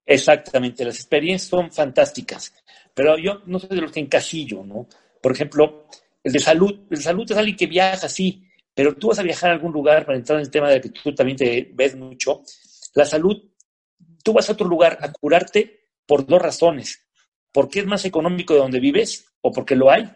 Exactamente, 0.04 0.84
las 0.84 0.96
experiencias 0.96 1.48
son 1.48 1.72
fantásticas, 1.72 2.52
pero 2.92 3.16
yo 3.16 3.40
no 3.46 3.58
soy 3.58 3.70
de 3.70 3.80
los 3.80 3.90
que 3.90 4.00
encasillo, 4.00 4.62
¿no? 4.62 4.86
Por 5.22 5.32
ejemplo, 5.32 5.86
el 6.22 6.32
de 6.32 6.40
salud, 6.40 6.80
el 6.90 6.98
de 6.98 7.02
salud 7.02 7.24
es 7.30 7.36
alguien 7.38 7.56
que 7.56 7.66
viaja, 7.66 8.06
sí, 8.06 8.46
pero 8.74 8.94
tú 8.96 9.08
vas 9.08 9.18
a 9.18 9.22
viajar 9.22 9.50
a 9.50 9.54
algún 9.54 9.72
lugar 9.72 10.04
para 10.04 10.18
entrar 10.18 10.38
en 10.38 10.44
el 10.44 10.50
tema 10.50 10.68
de 10.68 10.82
que 10.82 10.90
tú 10.90 11.14
también 11.14 11.38
te 11.38 11.70
ves 11.72 11.96
mucho. 11.96 12.42
La 12.94 13.06
salud, 13.06 13.50
tú 14.22 14.34
vas 14.34 14.48
a 14.50 14.52
otro 14.52 14.68
lugar 14.68 14.98
a 15.00 15.10
curarte 15.10 15.88
por 16.06 16.26
dos 16.26 16.42
razones 16.42 17.03
porque 17.54 17.78
es 17.78 17.86
más 17.86 18.04
económico 18.04 18.52
de 18.52 18.58
donde 18.58 18.80
vives 18.80 19.32
o 19.40 19.52
porque 19.52 19.76
lo 19.76 19.88
hay 19.88 20.10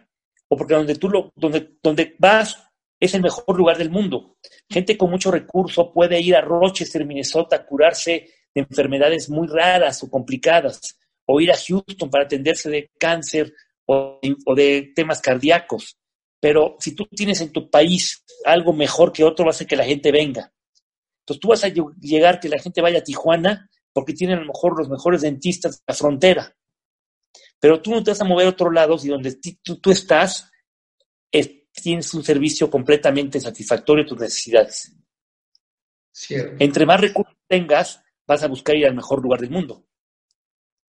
o 0.49 0.57
porque 0.57 0.74
donde 0.74 0.97
tú 0.97 1.09
lo, 1.09 1.32
donde, 1.36 1.76
donde 1.80 2.16
vas 2.18 2.64
es 2.99 3.14
el 3.14 3.22
mejor 3.22 3.57
lugar 3.57 3.78
del 3.78 3.91
mundo. 3.91 4.36
Gente 4.68 4.99
con 4.99 5.11
mucho 5.11 5.30
recurso 5.30 5.93
puede 5.93 6.20
ir 6.20 6.34
a 6.34 6.41
Rochester, 6.41 7.07
Minnesota, 7.07 7.57
a 7.57 7.64
curarse 7.64 8.28
de 8.53 8.61
enfermedades 8.61 9.30
muy 9.30 9.47
raras 9.47 10.03
o 10.03 10.11
complicadas, 10.11 10.99
o 11.26 11.41
ir 11.41 11.53
a 11.53 11.57
Houston 11.57 12.11
para 12.11 12.24
atenderse 12.24 12.70
de 12.70 12.91
cáncer 12.99 13.55
o, 13.86 14.18
de 14.57 14.93
temas 14.97 15.20
cardíacos. 15.20 15.97
Pero 16.41 16.76
si 16.80 16.97
tú 16.97 17.07
tienes 17.07 17.41
en 17.41 17.53
tu 17.53 17.70
país 17.70 18.24
algo 18.45 18.72
mejor 18.72 19.12
que 19.12 19.22
otro, 19.22 19.45
va 19.45 19.51
a 19.51 19.55
hacer 19.55 19.68
que 19.68 19.76
la 19.76 19.84
gente 19.84 20.11
venga. 20.11 20.53
Entonces 21.20 21.41
tú 21.41 21.49
vas 21.49 21.62
a 21.62 21.68
llegar 21.68 22.41
que 22.41 22.49
la 22.49 22.59
gente 22.59 22.80
vaya 22.80 22.99
a 22.99 23.05
Tijuana 23.05 23.70
porque 23.93 24.14
tienen 24.14 24.39
a 24.39 24.41
lo 24.41 24.49
mejor 24.49 24.76
los 24.76 24.89
mejores 24.89 25.20
dentistas 25.20 25.76
de 25.76 25.84
la 25.86 25.95
frontera 25.95 26.57
pero 27.61 27.80
tú 27.80 27.90
no 27.90 28.02
te 28.02 28.11
vas 28.11 28.20
a 28.20 28.24
mover 28.24 28.46
a 28.46 28.50
otro 28.50 28.70
lado 28.70 28.98
si 28.98 29.09
donde 29.09 29.38
tú, 29.62 29.90
estás 29.90 30.50
tienes 31.80 32.12
un 32.14 32.22
servicio 32.22 32.70
completamente 32.70 33.40
satisfactorio 33.40 34.04
de 34.04 34.09
tus 34.09 34.18
necesidades. 34.18 34.92
Entre 36.59 36.84
más 36.84 37.00
recursos 37.00 37.36
tengas, 37.46 38.02
vas 38.26 38.42
a 38.42 38.48
buscar 38.48 38.76
ir 38.76 38.86
al 38.86 38.94
mejor 38.94 39.22
lugar 39.22 39.40
del 39.40 39.50
mundo. 39.50 39.86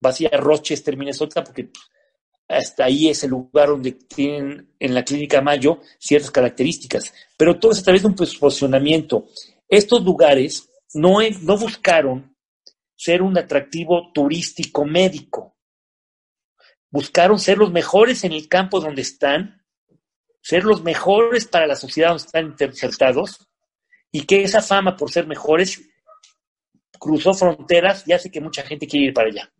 Vas 0.00 0.20
a 0.20 0.24
ir 0.24 0.34
a 0.34 0.38
Rochester, 0.38 0.96
Minnesota, 0.96 1.44
porque 1.44 1.70
hasta 2.48 2.84
ahí 2.84 3.08
es 3.08 3.22
el 3.22 3.30
lugar 3.30 3.68
donde 3.68 3.92
tienen 3.92 4.74
en 4.78 4.94
la 4.94 5.04
clínica 5.04 5.40
Mayo 5.40 5.80
ciertas 5.98 6.30
características. 6.30 7.14
Pero 7.36 7.58
todo 7.58 7.72
es 7.72 7.80
a 7.80 7.84
través 7.84 8.02
de 8.02 8.08
un 8.08 8.14
posicionamiento. 8.14 9.28
Estos 9.68 10.02
lugares 10.02 10.68
no, 10.94 11.18
no 11.42 11.56
buscaron 11.56 12.36
ser 12.96 13.22
un 13.22 13.38
atractivo 13.38 14.10
turístico 14.12 14.84
médico 14.84 15.59
buscaron 16.90 17.38
ser 17.38 17.58
los 17.58 17.70
mejores 17.70 18.24
en 18.24 18.32
el 18.32 18.48
campo 18.48 18.80
donde 18.80 19.02
están, 19.02 19.64
ser 20.40 20.64
los 20.64 20.82
mejores 20.82 21.46
para 21.46 21.66
la 21.66 21.76
sociedad 21.76 22.10
donde 22.10 22.24
están 22.24 22.68
insertados, 22.68 23.48
y 24.12 24.22
que 24.22 24.42
esa 24.42 24.60
fama 24.60 24.96
por 24.96 25.10
ser 25.10 25.26
mejores 25.26 25.80
cruzó 26.98 27.32
fronteras 27.32 28.04
y 28.06 28.12
hace 28.12 28.30
que 28.30 28.40
mucha 28.40 28.62
gente 28.62 28.86
quiera 28.86 29.06
ir 29.06 29.14
para 29.14 29.28
allá. 29.28 29.52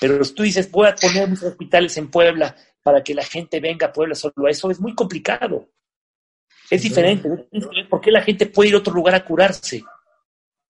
Pero 0.00 0.18
tú 0.32 0.42
dices, 0.42 0.70
voy 0.70 0.88
a 0.88 0.94
poner 0.94 1.28
mis 1.28 1.42
hospitales 1.42 1.96
en 1.96 2.10
Puebla 2.10 2.54
para 2.82 3.02
que 3.02 3.14
la 3.14 3.24
gente 3.24 3.60
venga 3.60 3.86
a 3.86 3.92
Puebla 3.92 4.14
solo 4.14 4.46
a 4.46 4.50
eso, 4.50 4.70
es 4.70 4.80
muy 4.80 4.94
complicado. 4.94 5.70
Es 6.68 6.82
diferente. 6.82 7.28
¿Por 7.88 8.00
qué 8.00 8.10
la 8.10 8.22
gente 8.22 8.46
puede 8.46 8.70
ir 8.70 8.74
a 8.74 8.78
otro 8.78 8.92
lugar 8.92 9.14
a 9.14 9.24
curarse? 9.24 9.84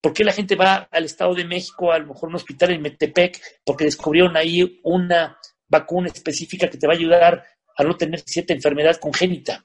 ¿Por 0.04 0.12
qué 0.12 0.22
la 0.22 0.34
gente 0.34 0.54
va 0.54 0.86
al 0.90 1.06
Estado 1.06 1.34
de 1.34 1.46
México, 1.46 1.90
a 1.90 1.98
lo 1.98 2.08
mejor 2.08 2.28
un 2.28 2.34
hospital 2.34 2.72
en 2.72 2.82
Metepec, 2.82 3.40
porque 3.64 3.84
descubrieron 3.84 4.36
ahí 4.36 4.78
una 4.82 5.38
vacuna 5.66 6.08
específica 6.08 6.68
que 6.68 6.76
te 6.76 6.86
va 6.86 6.92
a 6.92 6.96
ayudar 6.96 7.42
a 7.74 7.82
no 7.84 7.96
tener 7.96 8.20
cierta 8.20 8.52
enfermedad 8.52 8.96
congénita? 8.96 9.64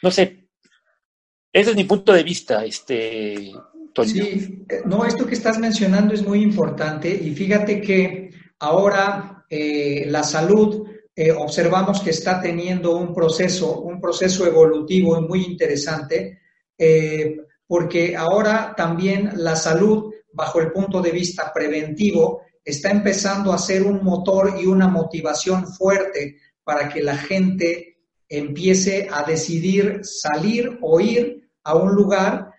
No 0.00 0.12
sé. 0.12 0.46
Ese 1.52 1.70
es 1.70 1.76
mi 1.76 1.82
punto 1.82 2.12
de 2.12 2.22
vista, 2.22 2.64
este, 2.64 3.50
Sí, 4.04 4.64
no, 4.84 5.04
esto 5.04 5.26
que 5.26 5.34
estás 5.34 5.58
mencionando 5.58 6.14
es 6.14 6.24
muy 6.24 6.40
importante 6.40 7.10
y 7.10 7.34
fíjate 7.34 7.80
que 7.80 8.30
ahora 8.60 9.44
eh, 9.50 10.04
la 10.06 10.22
salud, 10.22 10.86
eh, 11.16 11.32
observamos 11.32 12.00
que 12.00 12.10
está 12.10 12.40
teniendo 12.40 12.96
un 12.96 13.12
proceso, 13.12 13.80
un 13.80 14.00
proceso 14.00 14.46
evolutivo 14.46 15.20
muy 15.20 15.46
interesante, 15.46 16.42
eh, 16.78 17.38
porque 17.72 18.14
ahora 18.14 18.74
también 18.76 19.30
la 19.36 19.56
salud, 19.56 20.12
bajo 20.30 20.60
el 20.60 20.72
punto 20.72 21.00
de 21.00 21.10
vista 21.10 21.50
preventivo, 21.54 22.42
está 22.62 22.90
empezando 22.90 23.50
a 23.50 23.56
ser 23.56 23.82
un 23.84 24.04
motor 24.04 24.56
y 24.60 24.66
una 24.66 24.88
motivación 24.88 25.66
fuerte 25.66 26.36
para 26.62 26.90
que 26.90 27.02
la 27.02 27.16
gente 27.16 27.96
empiece 28.28 29.08
a 29.10 29.22
decidir 29.22 30.00
salir 30.02 30.80
o 30.82 31.00
ir 31.00 31.48
a 31.64 31.74
un 31.74 31.94
lugar. 31.94 32.50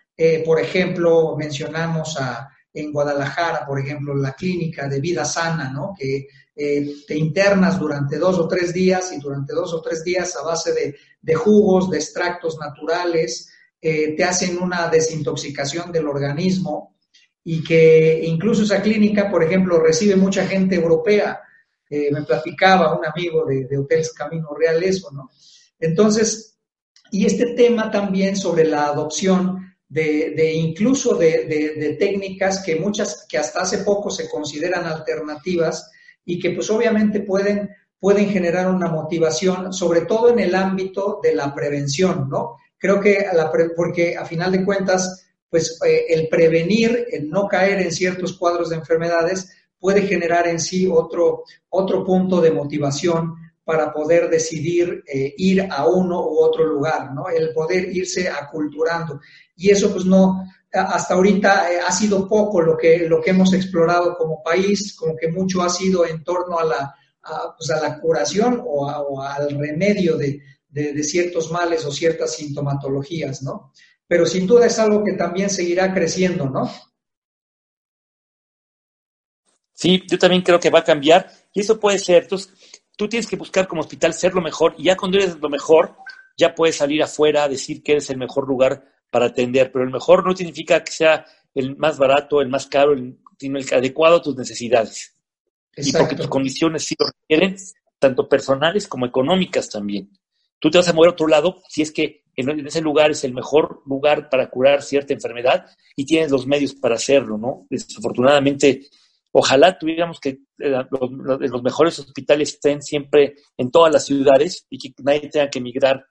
por 0.43 0.59
ejemplo, 0.59 1.36
mencionamos 1.38 2.20
a, 2.20 2.49
en 2.74 2.91
Guadalajara, 2.91 3.68
por 3.68 3.80
ejemplo, 3.80 4.16
la 4.16 4.34
clínica 4.34 4.88
de 4.88 4.99
vida 4.99 5.26
sana, 5.26 5.70
¿no? 5.70 5.93
Que 5.95 6.26
eh, 6.55 7.03
te 7.07 7.16
internas 7.16 7.80
durante 7.80 8.18
dos 8.18 8.39
o 8.39 8.47
tres 8.47 8.74
días 8.74 9.11
y 9.11 9.20
durante 9.20 9.53
dos 9.53 9.76
o 9.76 9.82
tres 9.84 10.03
días 10.03 10.36
a 10.36 10.43
base 10.43 10.74
de, 11.22 11.36
jugos, 11.36 11.91
de 11.91 11.97
extractos 11.99 12.57
naturales, 12.57 13.53
eh, 13.84 14.15
te 14.15 14.23
hacen 14.23 14.57
una 14.57 14.88
desintoxicación 14.88 15.91
del 15.91 16.07
organismo 16.07 16.95
y 17.43 17.61
que 17.61 18.21
incluso 18.23 18.63
esa 18.63 18.81
clínica, 18.81 19.29
por 19.29 19.43
ejemplo, 19.43 19.79
recibe 19.79 20.15
mucha 20.15 20.47
gente 20.47 20.75
europea. 20.75 21.41
Eh, 21.89 22.09
me 22.11 22.23
platicaba 22.23 22.97
un 22.97 23.05
amigo 23.05 23.45
de, 23.45 23.65
de 23.65 23.77
Hoteles 23.77 24.13
Camino 24.13 24.55
Real 24.57 24.81
eso, 24.81 25.11
¿no? 25.11 25.29
Entonces, 25.79 26.57
y 27.11 27.25
este 27.25 27.53
tema 27.53 27.91
también 27.91 28.36
sobre 28.36 28.63
la 28.63 28.86
adopción 28.86 29.63
de, 29.93 30.53
incluso 30.55 31.15
de, 31.15 31.95
técnicas 31.99 32.63
que 32.63 32.77
muchas, 32.77 33.27
que 33.29 33.38
hasta 33.38 33.61
hace 33.61 33.79
poco 33.79 34.09
se 34.09 34.27
consideran 34.27 34.86
alternativas 34.86 35.91
y 36.25 36.39
que 36.39 36.51
pues 36.51 36.69
obviamente 36.71 37.19
pueden, 37.19 37.69
pueden 37.99 38.29
generar 38.29 38.73
una 38.73 38.88
motivación, 38.88 39.71
sobre 39.71 40.01
todo 40.01 40.29
en 40.29 40.39
el 40.39 40.55
ámbito 40.55 41.19
de 41.21 41.36
la 41.36 41.53
prevención, 41.53 42.27
¿no? 42.29 42.57
Creo 42.84 42.99
que, 42.99 43.25
la 43.31 43.49
porque 43.77 44.17
a 44.17 44.25
final 44.25 44.51
de 44.51 44.65
cuentas, 44.65 45.25
pues 45.49 45.79
eh, 45.88 46.03
el 46.09 46.27
prevenir, 46.27 47.05
el 47.13 47.29
no 47.29 47.47
caer 47.47 47.79
en 47.79 47.93
ciertos 47.93 48.38
cuadros 48.38 48.71
de 48.71 48.75
enfermedades, 48.75 49.53
puede 49.79 50.01
generar 50.01 50.49
en 50.49 50.59
sí 50.59 50.86
otro, 50.86 51.45
otro 51.69 52.03
punto 52.03 52.41
de 52.41 52.51
motivación 52.51 53.36
para 53.63 53.93
poder 53.93 54.29
decidir 54.29 55.01
eh, 55.07 55.34
ir 55.38 55.65
a 55.71 55.88
uno 55.88 56.27
u 56.27 56.39
otro 56.39 56.65
lugar, 56.65 57.13
¿no? 57.13 57.29
El 57.29 57.53
poder 57.53 57.88
irse 57.95 58.27
aculturando. 58.27 59.21
Y 59.55 59.69
eso 59.69 59.93
pues 59.93 60.03
no, 60.03 60.43
hasta 60.73 61.13
ahorita 61.13 61.71
eh, 61.71 61.79
ha 61.88 61.91
sido 61.93 62.27
poco 62.27 62.59
lo 62.59 62.75
que, 62.75 63.07
lo 63.07 63.21
que 63.21 63.29
hemos 63.29 63.53
explorado 63.53 64.17
como 64.17 64.43
país, 64.43 64.93
como 64.93 65.15
que 65.15 65.29
mucho 65.29 65.61
ha 65.61 65.69
sido 65.69 66.05
en 66.05 66.21
torno 66.21 66.59
a 66.59 66.65
la, 66.65 66.95
pues 67.57 67.71
a 67.71 67.79
la 67.79 67.97
curación 68.01 68.61
o, 68.61 69.21
al 69.21 69.57
remedio 69.57 70.17
de, 70.17 70.41
de, 70.74 71.03
ciertos 71.03 71.51
males 71.51 71.86
o 71.86 71.91
ciertas 71.91 72.36
sintomatologías, 72.36 73.43
¿no? 73.43 73.71
Pero 74.07 74.26
sin 74.26 74.47
duda 74.47 74.65
es 74.65 74.80
algo 74.80 75.03
que 75.03 75.13
también 75.13 75.49
seguirá 75.49 75.93
creciendo, 75.93 76.49
¿no? 76.49 76.69
Sí, 79.74 80.03
yo 80.09 80.17
también 80.17 80.41
creo 80.41 80.59
que 80.59 80.69
va 80.69 80.80
a 80.80 80.84
cambiar 80.84 81.32
y 81.53 81.61
eso 81.61 81.80
puede 81.80 81.99
ser. 81.99 82.24
Entonces, 82.24 82.53
tú 82.97 83.07
tienes 83.07 83.28
que 83.28 83.36
buscar 83.36 83.67
como 83.67 83.82
hospital 83.82 84.13
ser 84.13 84.34
lo 84.34 84.41
mejor 84.41 84.76
y 84.78 84.86
ya 84.86 84.97
cuando 84.97 85.17
eres 85.17 85.38
lo 85.39 85.49
mejor, 85.49 85.95
ya 86.38 86.55
puedes 86.55 86.78
salir 86.78 87.03
afuera 87.03 87.43
a 87.43 87.49
decir 87.49 87.84
que 87.84 87.93
eres 87.93 88.09
el 88.09 88.17
mejor 88.17 88.47
lugar 88.47 88.84
para 89.11 89.28
atender, 89.28 89.71
pero 89.71 89.86
el 89.86 89.91
mejor 89.91 90.26
no 90.26 90.36
significa 90.36 90.84
que 90.84 90.91
sea 90.91 91.26
el 91.53 91.76
más 91.78 91.99
barato, 91.99 92.41
el 92.41 92.49
más 92.49 92.65
caro, 92.65 92.95
sino 93.38 93.59
el 93.59 93.74
adecuado 93.74 94.17
a 94.17 94.21
tus 94.21 94.36
necesidades. 94.36 95.13
Y 95.76 95.91
porque 95.91 96.15
tus 96.15 96.28
condiciones 96.28 96.86
sí 96.86 96.95
lo 96.97 97.07
requieren, 97.07 97.55
tanto 97.99 98.28
personales 98.28 98.88
como 98.88 99.05
económicas 99.05 99.69
también. 99.69 100.09
Tú 100.64 100.72
te 100.72 100.78
vas 100.78 100.88
a 100.88 100.93
mover 100.93 101.09
a 101.09 101.11
otro 101.11 101.28
lado 101.28 101.61
si 101.68 101.82
es 101.82 101.91
que 101.91 102.24
en 102.38 102.66
ese 102.66 102.80
lugar 102.80 103.11
es 103.11 103.26
el 103.26 103.34
mejor 103.34 103.82
lugar 103.86 104.30
para 104.30 104.49
curar 104.49 104.82
cierta 104.82 105.14
enfermedad 105.14 105.66
y 105.93 106.05
tienes 106.05 106.32
los 106.32 106.47
medios 106.47 106.74
para 106.74 106.95
hacerlo, 106.95 107.38
¿no? 107.38 107.68
Desafortunadamente, 107.70 108.88
Ojalá 109.36 109.78
tuviéramos 109.80 110.20
que 110.20 110.30
eh, 110.59 110.86
los, 110.91 111.64
mejores 111.64 111.97
hospitales 111.97 112.53
estén 112.53 112.84
siempre 112.84 113.34
en 113.57 113.72
todas 113.72 113.91
las 113.91 114.05
ciudades 114.05 114.68
y 114.70 114.78
que 114.78 114.93
nadie 115.03 115.28
tenga 115.28 115.49
que 115.49 115.57
emigrar 115.57 116.05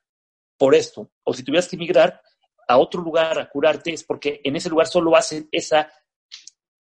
por 0.59 0.75
esto. 0.75 1.13
O 1.23 1.33
si 1.33 1.45
tuvieras 1.45 1.69
que 1.69 1.77
emigrar 1.77 2.21
a 2.67 2.79
otro 2.79 3.01
lugar 3.01 3.39
a 3.39 3.49
curarte 3.49 3.93
es 3.93 4.03
porque 4.03 4.41
en 4.43 4.57
ese 4.57 4.69
lugar 4.69 4.89
solo 4.89 5.15
hacen 5.15 5.49
ese 5.53 5.87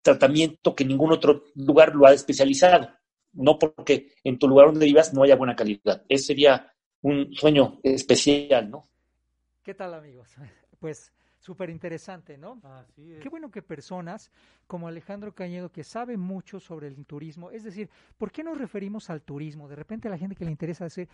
tratamiento 0.01 0.75
que 0.75 0.83
ningún 0.83 1.13
otro 1.13 1.45
lugar 1.55 1.95
lo 1.95 2.05
ha 2.05 2.13
especializado. 2.13 2.89
No 3.31 3.57
porque 3.57 4.11
en 4.21 4.37
tu 4.37 4.49
lugar 4.49 4.67
donde 4.67 4.87
vivas 4.87 5.13
no 5.13 5.23
haya 5.23 5.37
buena 5.37 5.55
calidad. 5.55 6.03
Ese 6.09 6.25
sería 6.25 6.74
un 7.05 7.31
sueño 7.35 7.79
especial, 7.83 8.71
¿no? 8.71 8.87
¿Qué 9.63 9.75
tal, 9.75 9.93
amigos? 9.93 10.35
Pues 10.79 11.13
Súper 11.45 11.69
interesante, 11.69 12.39
¿no? 12.39 12.59
Qué 12.95 13.29
bueno 13.29 13.51
que 13.51 13.61
personas 13.61 14.31
como 14.65 14.87
Alejandro 14.87 15.35
Cañedo, 15.35 15.71
que 15.71 15.83
sabe 15.83 16.17
mucho 16.17 16.59
sobre 16.59 16.87
el 16.87 17.05
turismo, 17.05 17.51
es 17.51 17.63
decir, 17.63 17.87
¿por 18.17 18.31
qué 18.31 18.43
nos 18.43 18.57
referimos 18.57 19.11
al 19.11 19.21
turismo? 19.21 19.67
De 19.67 19.75
repente 19.75 20.09
la 20.09 20.17
gente 20.17 20.35
que 20.35 20.43
le 20.43 20.49
interesa 20.49 20.85
hacer 20.85 21.07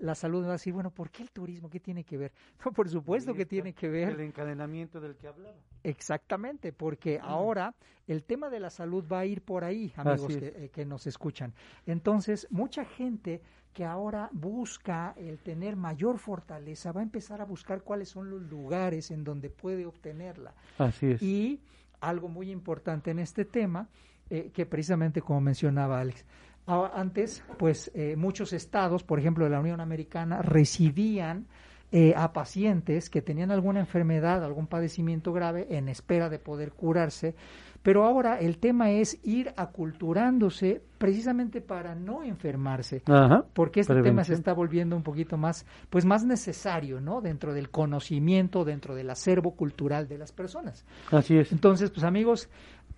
la 0.00 0.16
salud 0.16 0.42
va 0.42 0.48
a 0.48 0.52
decir, 0.54 0.72
bueno, 0.72 0.90
¿por 0.90 1.08
qué 1.12 1.22
el 1.22 1.30
turismo? 1.30 1.70
¿Qué 1.70 1.78
tiene 1.78 2.02
que 2.02 2.16
ver? 2.16 2.32
No, 2.64 2.72
por 2.72 2.88
supuesto 2.88 3.32
que 3.32 3.46
tiene 3.46 3.74
que 3.74 3.88
ver. 3.88 4.08
El 4.08 4.22
encadenamiento 4.22 5.00
del 5.00 5.14
que 5.14 5.28
hablaba. 5.28 5.54
Exactamente, 5.84 6.72
porque 6.72 7.20
ahora 7.22 7.72
el 8.08 8.24
tema 8.24 8.50
de 8.50 8.58
la 8.58 8.70
salud 8.70 9.04
va 9.06 9.20
a 9.20 9.24
ir 9.24 9.42
por 9.42 9.62
ahí, 9.62 9.92
amigos 9.94 10.36
que, 10.36 10.46
eh, 10.48 10.70
que 10.74 10.84
nos 10.84 11.06
escuchan. 11.06 11.54
Entonces, 11.86 12.48
mucha 12.50 12.84
gente 12.84 13.40
que 13.76 13.84
ahora 13.84 14.30
busca 14.32 15.12
el 15.18 15.38
tener 15.38 15.76
mayor 15.76 16.16
fortaleza, 16.16 16.92
va 16.92 17.00
a 17.00 17.02
empezar 17.02 17.42
a 17.42 17.44
buscar 17.44 17.82
cuáles 17.82 18.08
son 18.08 18.30
los 18.30 18.40
lugares 18.40 19.10
en 19.10 19.22
donde 19.22 19.50
puede 19.50 19.84
obtenerla. 19.84 20.54
Así 20.78 21.08
es. 21.08 21.22
Y 21.22 21.60
algo 22.00 22.28
muy 22.28 22.50
importante 22.50 23.10
en 23.10 23.18
este 23.18 23.44
tema, 23.44 23.86
eh, 24.30 24.50
que 24.54 24.64
precisamente 24.64 25.20
como 25.20 25.42
mencionaba 25.42 26.00
Alex, 26.00 26.24
antes, 26.66 27.44
pues 27.58 27.90
eh, 27.94 28.16
muchos 28.16 28.54
estados, 28.54 29.02
por 29.02 29.18
ejemplo 29.18 29.44
de 29.44 29.50
la 29.50 29.60
Unión 29.60 29.82
Americana, 29.82 30.40
recibían 30.40 31.46
eh, 31.92 32.14
a 32.16 32.32
pacientes 32.32 33.10
que 33.10 33.20
tenían 33.20 33.50
alguna 33.50 33.80
enfermedad, 33.80 34.42
algún 34.42 34.68
padecimiento 34.68 35.34
grave, 35.34 35.66
en 35.76 35.90
espera 35.90 36.30
de 36.30 36.38
poder 36.38 36.72
curarse, 36.72 37.34
pero 37.86 38.02
ahora 38.02 38.40
el 38.40 38.58
tema 38.58 38.90
es 38.90 39.16
ir 39.22 39.52
aculturándose 39.56 40.82
precisamente 40.98 41.60
para 41.60 41.94
no 41.94 42.24
enfermarse, 42.24 43.00
porque 43.52 43.78
este 43.78 44.02
tema 44.02 44.24
se 44.24 44.34
está 44.34 44.52
volviendo 44.52 44.96
un 44.96 45.04
poquito 45.04 45.36
más, 45.36 45.64
pues 45.88 46.04
más 46.04 46.24
necesario, 46.24 47.00
¿no? 47.00 47.20
Dentro 47.20 47.54
del 47.54 47.70
conocimiento, 47.70 48.64
dentro 48.64 48.96
del 48.96 49.08
acervo 49.08 49.52
cultural 49.52 50.08
de 50.08 50.18
las 50.18 50.32
personas. 50.32 50.84
Así 51.12 51.38
es. 51.38 51.52
Entonces, 51.52 51.92
pues 51.92 52.02
amigos, 52.02 52.48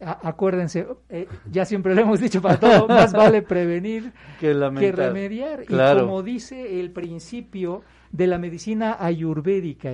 acuérdense, 0.00 0.86
eh, 1.10 1.28
ya 1.52 1.66
siempre 1.66 1.94
lo 1.94 2.00
hemos 2.00 2.18
dicho 2.18 2.40
para 2.40 2.58
todo, 2.58 2.88
más 2.88 3.12
vale 3.12 3.42
prevenir 3.42 4.10
que, 4.40 4.54
remediar. 4.54 5.64
Y 5.68 5.98
como 5.98 6.22
dice 6.22 6.80
el 6.80 6.92
principio 6.92 7.82
de 8.10 8.26
la 8.26 8.38
medicina 8.38 8.96
ayurvédica, 8.98 9.90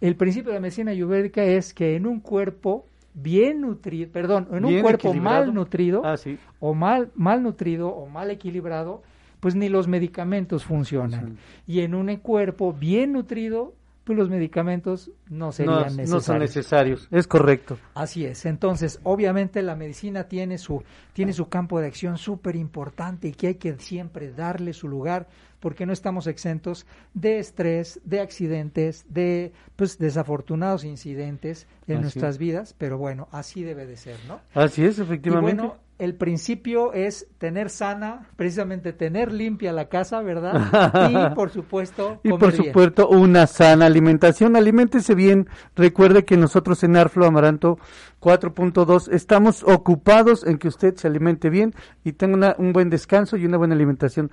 el 0.00 0.14
principio 0.14 0.50
de 0.52 0.58
la 0.58 0.60
medicina 0.60 0.92
ayurvédica 0.92 1.42
es 1.42 1.74
que 1.74 1.96
en 1.96 2.06
un 2.06 2.20
cuerpo 2.20 2.86
bien 3.14 3.60
nutrido, 3.60 4.10
perdón, 4.12 4.48
en 4.52 4.64
un 4.64 4.80
cuerpo 4.80 5.12
mal 5.14 5.52
nutrido 5.52 6.02
ah, 6.04 6.16
o 6.60 6.74
mal, 6.74 7.10
mal 7.14 7.42
nutrido 7.42 7.88
o 7.88 8.06
mal 8.08 8.30
equilibrado, 8.30 9.02
pues 9.40 9.54
ni 9.54 9.68
los 9.68 9.88
medicamentos 9.88 10.64
funcionan. 10.64 11.38
Y 11.66 11.80
en 11.80 11.94
un 11.94 12.14
cuerpo 12.16 12.72
bien 12.72 13.12
nutrido, 13.12 13.74
pues 14.08 14.18
los 14.18 14.30
medicamentos 14.30 15.10
no 15.28 15.52
serían 15.52 15.96
necesarios. 15.96 16.10
No 16.10 16.20
son 16.20 16.38
necesarios, 16.38 17.08
es 17.10 17.26
correcto. 17.26 17.76
Así 17.94 18.24
es. 18.24 18.46
Entonces, 18.46 19.00
obviamente 19.02 19.60
la 19.60 19.76
medicina 19.76 20.24
tiene 20.24 20.56
su, 20.56 20.82
tiene 21.12 21.34
su 21.34 21.50
campo 21.50 21.78
de 21.78 21.88
acción 21.88 22.16
súper 22.16 22.56
importante 22.56 23.28
y 23.28 23.32
que 23.32 23.48
hay 23.48 23.54
que 23.56 23.78
siempre 23.78 24.32
darle 24.32 24.72
su 24.72 24.88
lugar 24.88 25.28
porque 25.60 25.86
no 25.86 25.92
estamos 25.92 26.26
exentos 26.26 26.86
de 27.14 27.38
estrés, 27.38 28.00
de 28.04 28.20
accidentes, 28.20 29.04
de 29.08 29.52
pues 29.76 29.98
desafortunados 29.98 30.84
incidentes 30.84 31.66
en 31.86 32.02
nuestras 32.02 32.38
vidas, 32.38 32.74
pero 32.76 32.98
bueno, 32.98 33.28
así 33.32 33.62
debe 33.62 33.86
de 33.86 33.96
ser, 33.96 34.16
¿no? 34.26 34.40
Así 34.54 34.84
es, 34.84 34.98
efectivamente. 34.98 35.62
Y 35.62 35.66
bueno, 35.66 35.88
el 35.98 36.14
principio 36.14 36.92
es 36.92 37.26
tener 37.38 37.70
sana, 37.70 38.28
precisamente 38.36 38.92
tener 38.92 39.32
limpia 39.32 39.72
la 39.72 39.88
casa, 39.88 40.22
¿verdad? 40.22 41.10
Y 41.10 41.34
por 41.34 41.50
supuesto, 41.50 42.20
y 42.22 42.30
por 42.30 42.52
supuesto 42.52 43.08
una 43.08 43.48
sana 43.48 43.86
alimentación. 43.86 44.54
Aliméntese 44.54 45.16
bien. 45.16 45.48
Recuerde 45.74 46.24
que 46.24 46.36
nosotros 46.36 46.84
en 46.84 46.96
Arflo 46.96 47.26
Amaranto 47.26 47.78
4.2 48.20 49.12
estamos 49.12 49.64
ocupados 49.64 50.46
en 50.46 50.58
que 50.58 50.68
usted 50.68 50.94
se 50.94 51.08
alimente 51.08 51.50
bien 51.50 51.74
y 52.04 52.12
tenga 52.12 52.54
un 52.58 52.72
buen 52.72 52.90
descanso 52.90 53.36
y 53.36 53.44
una 53.44 53.58
buena 53.58 53.74
alimentación. 53.74 54.30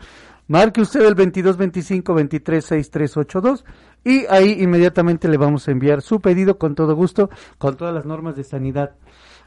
Marque 0.47 0.81
usted 0.81 1.01
el 1.01 1.15
2225 1.15 2.13
236382 2.13 3.65
y 4.03 4.25
ahí 4.27 4.61
inmediatamente 4.61 5.27
le 5.27 5.37
vamos 5.37 5.67
a 5.67 5.71
enviar 5.71 6.01
su 6.01 6.19
pedido 6.19 6.57
con 6.57 6.75
todo 6.75 6.95
gusto, 6.95 7.29
con 7.57 7.75
todas 7.77 7.93
las 7.93 8.05
normas 8.05 8.35
de 8.35 8.43
sanidad 8.43 8.95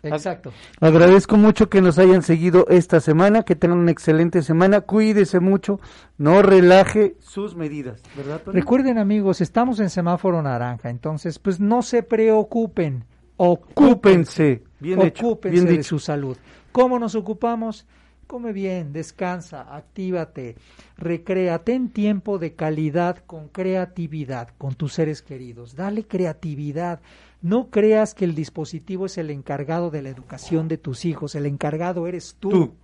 Exacto. 0.02 0.52
Agradezco 0.80 1.36
mucho 1.36 1.68
que 1.68 1.80
nos 1.80 1.98
hayan 1.98 2.22
seguido 2.22 2.66
esta 2.68 3.00
semana, 3.00 3.42
que 3.42 3.56
tengan 3.56 3.78
una 3.78 3.90
excelente 3.90 4.42
semana, 4.42 4.80
cuídese 4.82 5.40
mucho, 5.40 5.80
no 6.16 6.42
relaje 6.42 7.16
sus 7.20 7.56
medidas, 7.56 8.02
¿verdad? 8.16 8.42
Recuerden 8.46 8.98
amigos, 8.98 9.40
estamos 9.40 9.80
en 9.80 9.90
semáforo 9.90 10.42
naranja, 10.42 10.90
entonces 10.90 11.38
pues 11.38 11.58
no 11.60 11.82
se 11.82 12.02
preocupen, 12.02 13.04
ocúpense, 13.36 14.62
bien 14.80 15.00
ocúpense 15.00 15.64
de 15.64 15.82
su 15.82 15.98
salud. 15.98 16.36
¿Cómo 16.72 16.98
nos 16.98 17.14
ocupamos? 17.14 17.86
Come 18.28 18.52
bien, 18.52 18.92
descansa, 18.92 19.74
actívate, 19.74 20.56
recréate 20.98 21.72
en 21.72 21.88
tiempo 21.88 22.38
de 22.38 22.52
calidad 22.52 23.24
con 23.26 23.48
creatividad 23.48 24.50
con 24.58 24.74
tus 24.74 24.92
seres 24.92 25.22
queridos. 25.22 25.74
Dale 25.74 26.06
creatividad. 26.06 27.00
No 27.40 27.70
creas 27.70 28.12
que 28.12 28.26
el 28.26 28.34
dispositivo 28.34 29.06
es 29.06 29.16
el 29.16 29.30
encargado 29.30 29.90
de 29.90 30.02
la 30.02 30.10
educación 30.10 30.68
de 30.68 30.76
tus 30.76 31.06
hijos, 31.06 31.34
el 31.36 31.46
encargado 31.46 32.06
eres 32.06 32.36
tú 32.38 32.74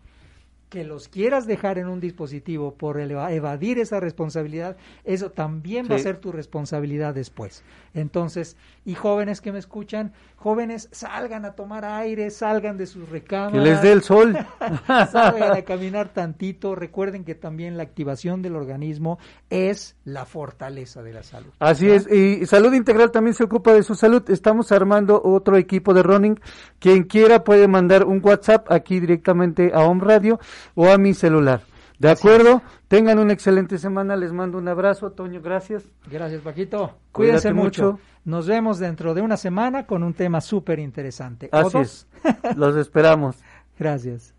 que 0.75 0.83
los 0.83 1.07
quieras 1.07 1.47
dejar 1.47 1.79
en 1.79 1.87
un 1.87 2.01
dispositivo 2.01 2.75
por 2.75 2.99
evadir 2.99 3.79
esa 3.79 4.01
responsabilidad, 4.01 4.77
eso 5.05 5.31
también 5.31 5.87
va 5.89 5.95
a 5.95 6.01
ser 6.01 6.17
tu 6.17 6.33
responsabilidad 6.33 7.15
después. 7.15 7.63
Entonces, 7.93 8.57
y 8.85 8.95
jóvenes 8.95 9.41
que 9.41 9.53
me 9.53 9.61
escuchan, 9.61 10.13
jóvenes, 10.45 10.91
salgan 10.93 11.47
a 11.47 11.53
tomar 11.53 11.87
aire, 11.87 12.29
salgan 12.29 12.77
de 12.77 12.85
sus 12.85 13.09
recámaras. 13.09 13.53
Que 13.53 13.61
les 13.61 13.81
dé 13.81 13.93
el 13.93 14.03
sol. 14.03 14.37
salgan 14.87 15.57
a 15.57 15.63
caminar 15.63 16.11
tantito. 16.11 16.75
Recuerden 16.75 17.25
que 17.25 17.35
también 17.35 17.79
la 17.79 17.83
activación 17.83 18.43
del 18.43 18.55
organismo 18.55 19.19
es 19.49 19.97
la 20.05 20.27
fortaleza 20.27 21.03
de 21.03 21.15
la 21.15 21.23
salud. 21.23 21.49
Así 21.61 21.89
es, 21.89 22.07
y 22.13 22.45
Salud 22.45 22.75
Integral 22.75 23.11
también 23.11 23.33
se 23.33 23.45
ocupa 23.45 23.73
de 23.73 23.83
su 23.83 23.95
salud. 23.95 24.23
Estamos 24.29 24.71
armando 24.71 25.19
otro 25.25 25.57
equipo 25.57 25.95
de 25.95 26.03
running. 26.03 26.39
Quien 26.79 27.05
quiera 27.05 27.43
puede 27.43 27.67
mandar 27.67 28.05
un 28.05 28.21
WhatsApp 28.23 28.71
aquí 28.71 29.01
directamente 29.01 29.73
a 29.73 29.81
Home 29.81 30.05
Radio 30.05 30.39
o 30.75 30.91
a 30.91 30.99
mi 30.99 31.15
celular. 31.15 31.63
¿De 31.99 32.11
acuerdo? 32.11 32.63
Tengan 32.89 33.19
una 33.19 33.33
excelente 33.33 33.79
semana. 33.79 34.17
Les 34.17 34.33
mando 34.33 34.59
un 34.59 34.69
abrazo. 34.69 35.13
Toño, 35.13 35.41
gracias. 35.41 35.85
Gracias, 36.11 36.43
Paquito. 36.43 36.99
Cuídense 37.13 37.53
mucho. 37.53 37.99
Nos 38.25 38.47
vemos 38.47 38.79
dentro 38.79 39.15
de 39.15 39.23
una 39.23 39.37
semana 39.37 39.87
con 39.87 40.03
un 40.03 40.15
tema 40.15 40.41
súper 40.41 40.79
interesante. 40.79 41.49
Así 41.53 41.79
es. 41.79 42.07
Los 42.57 42.77
esperamos. 42.77 43.37
Gracias. 43.79 44.35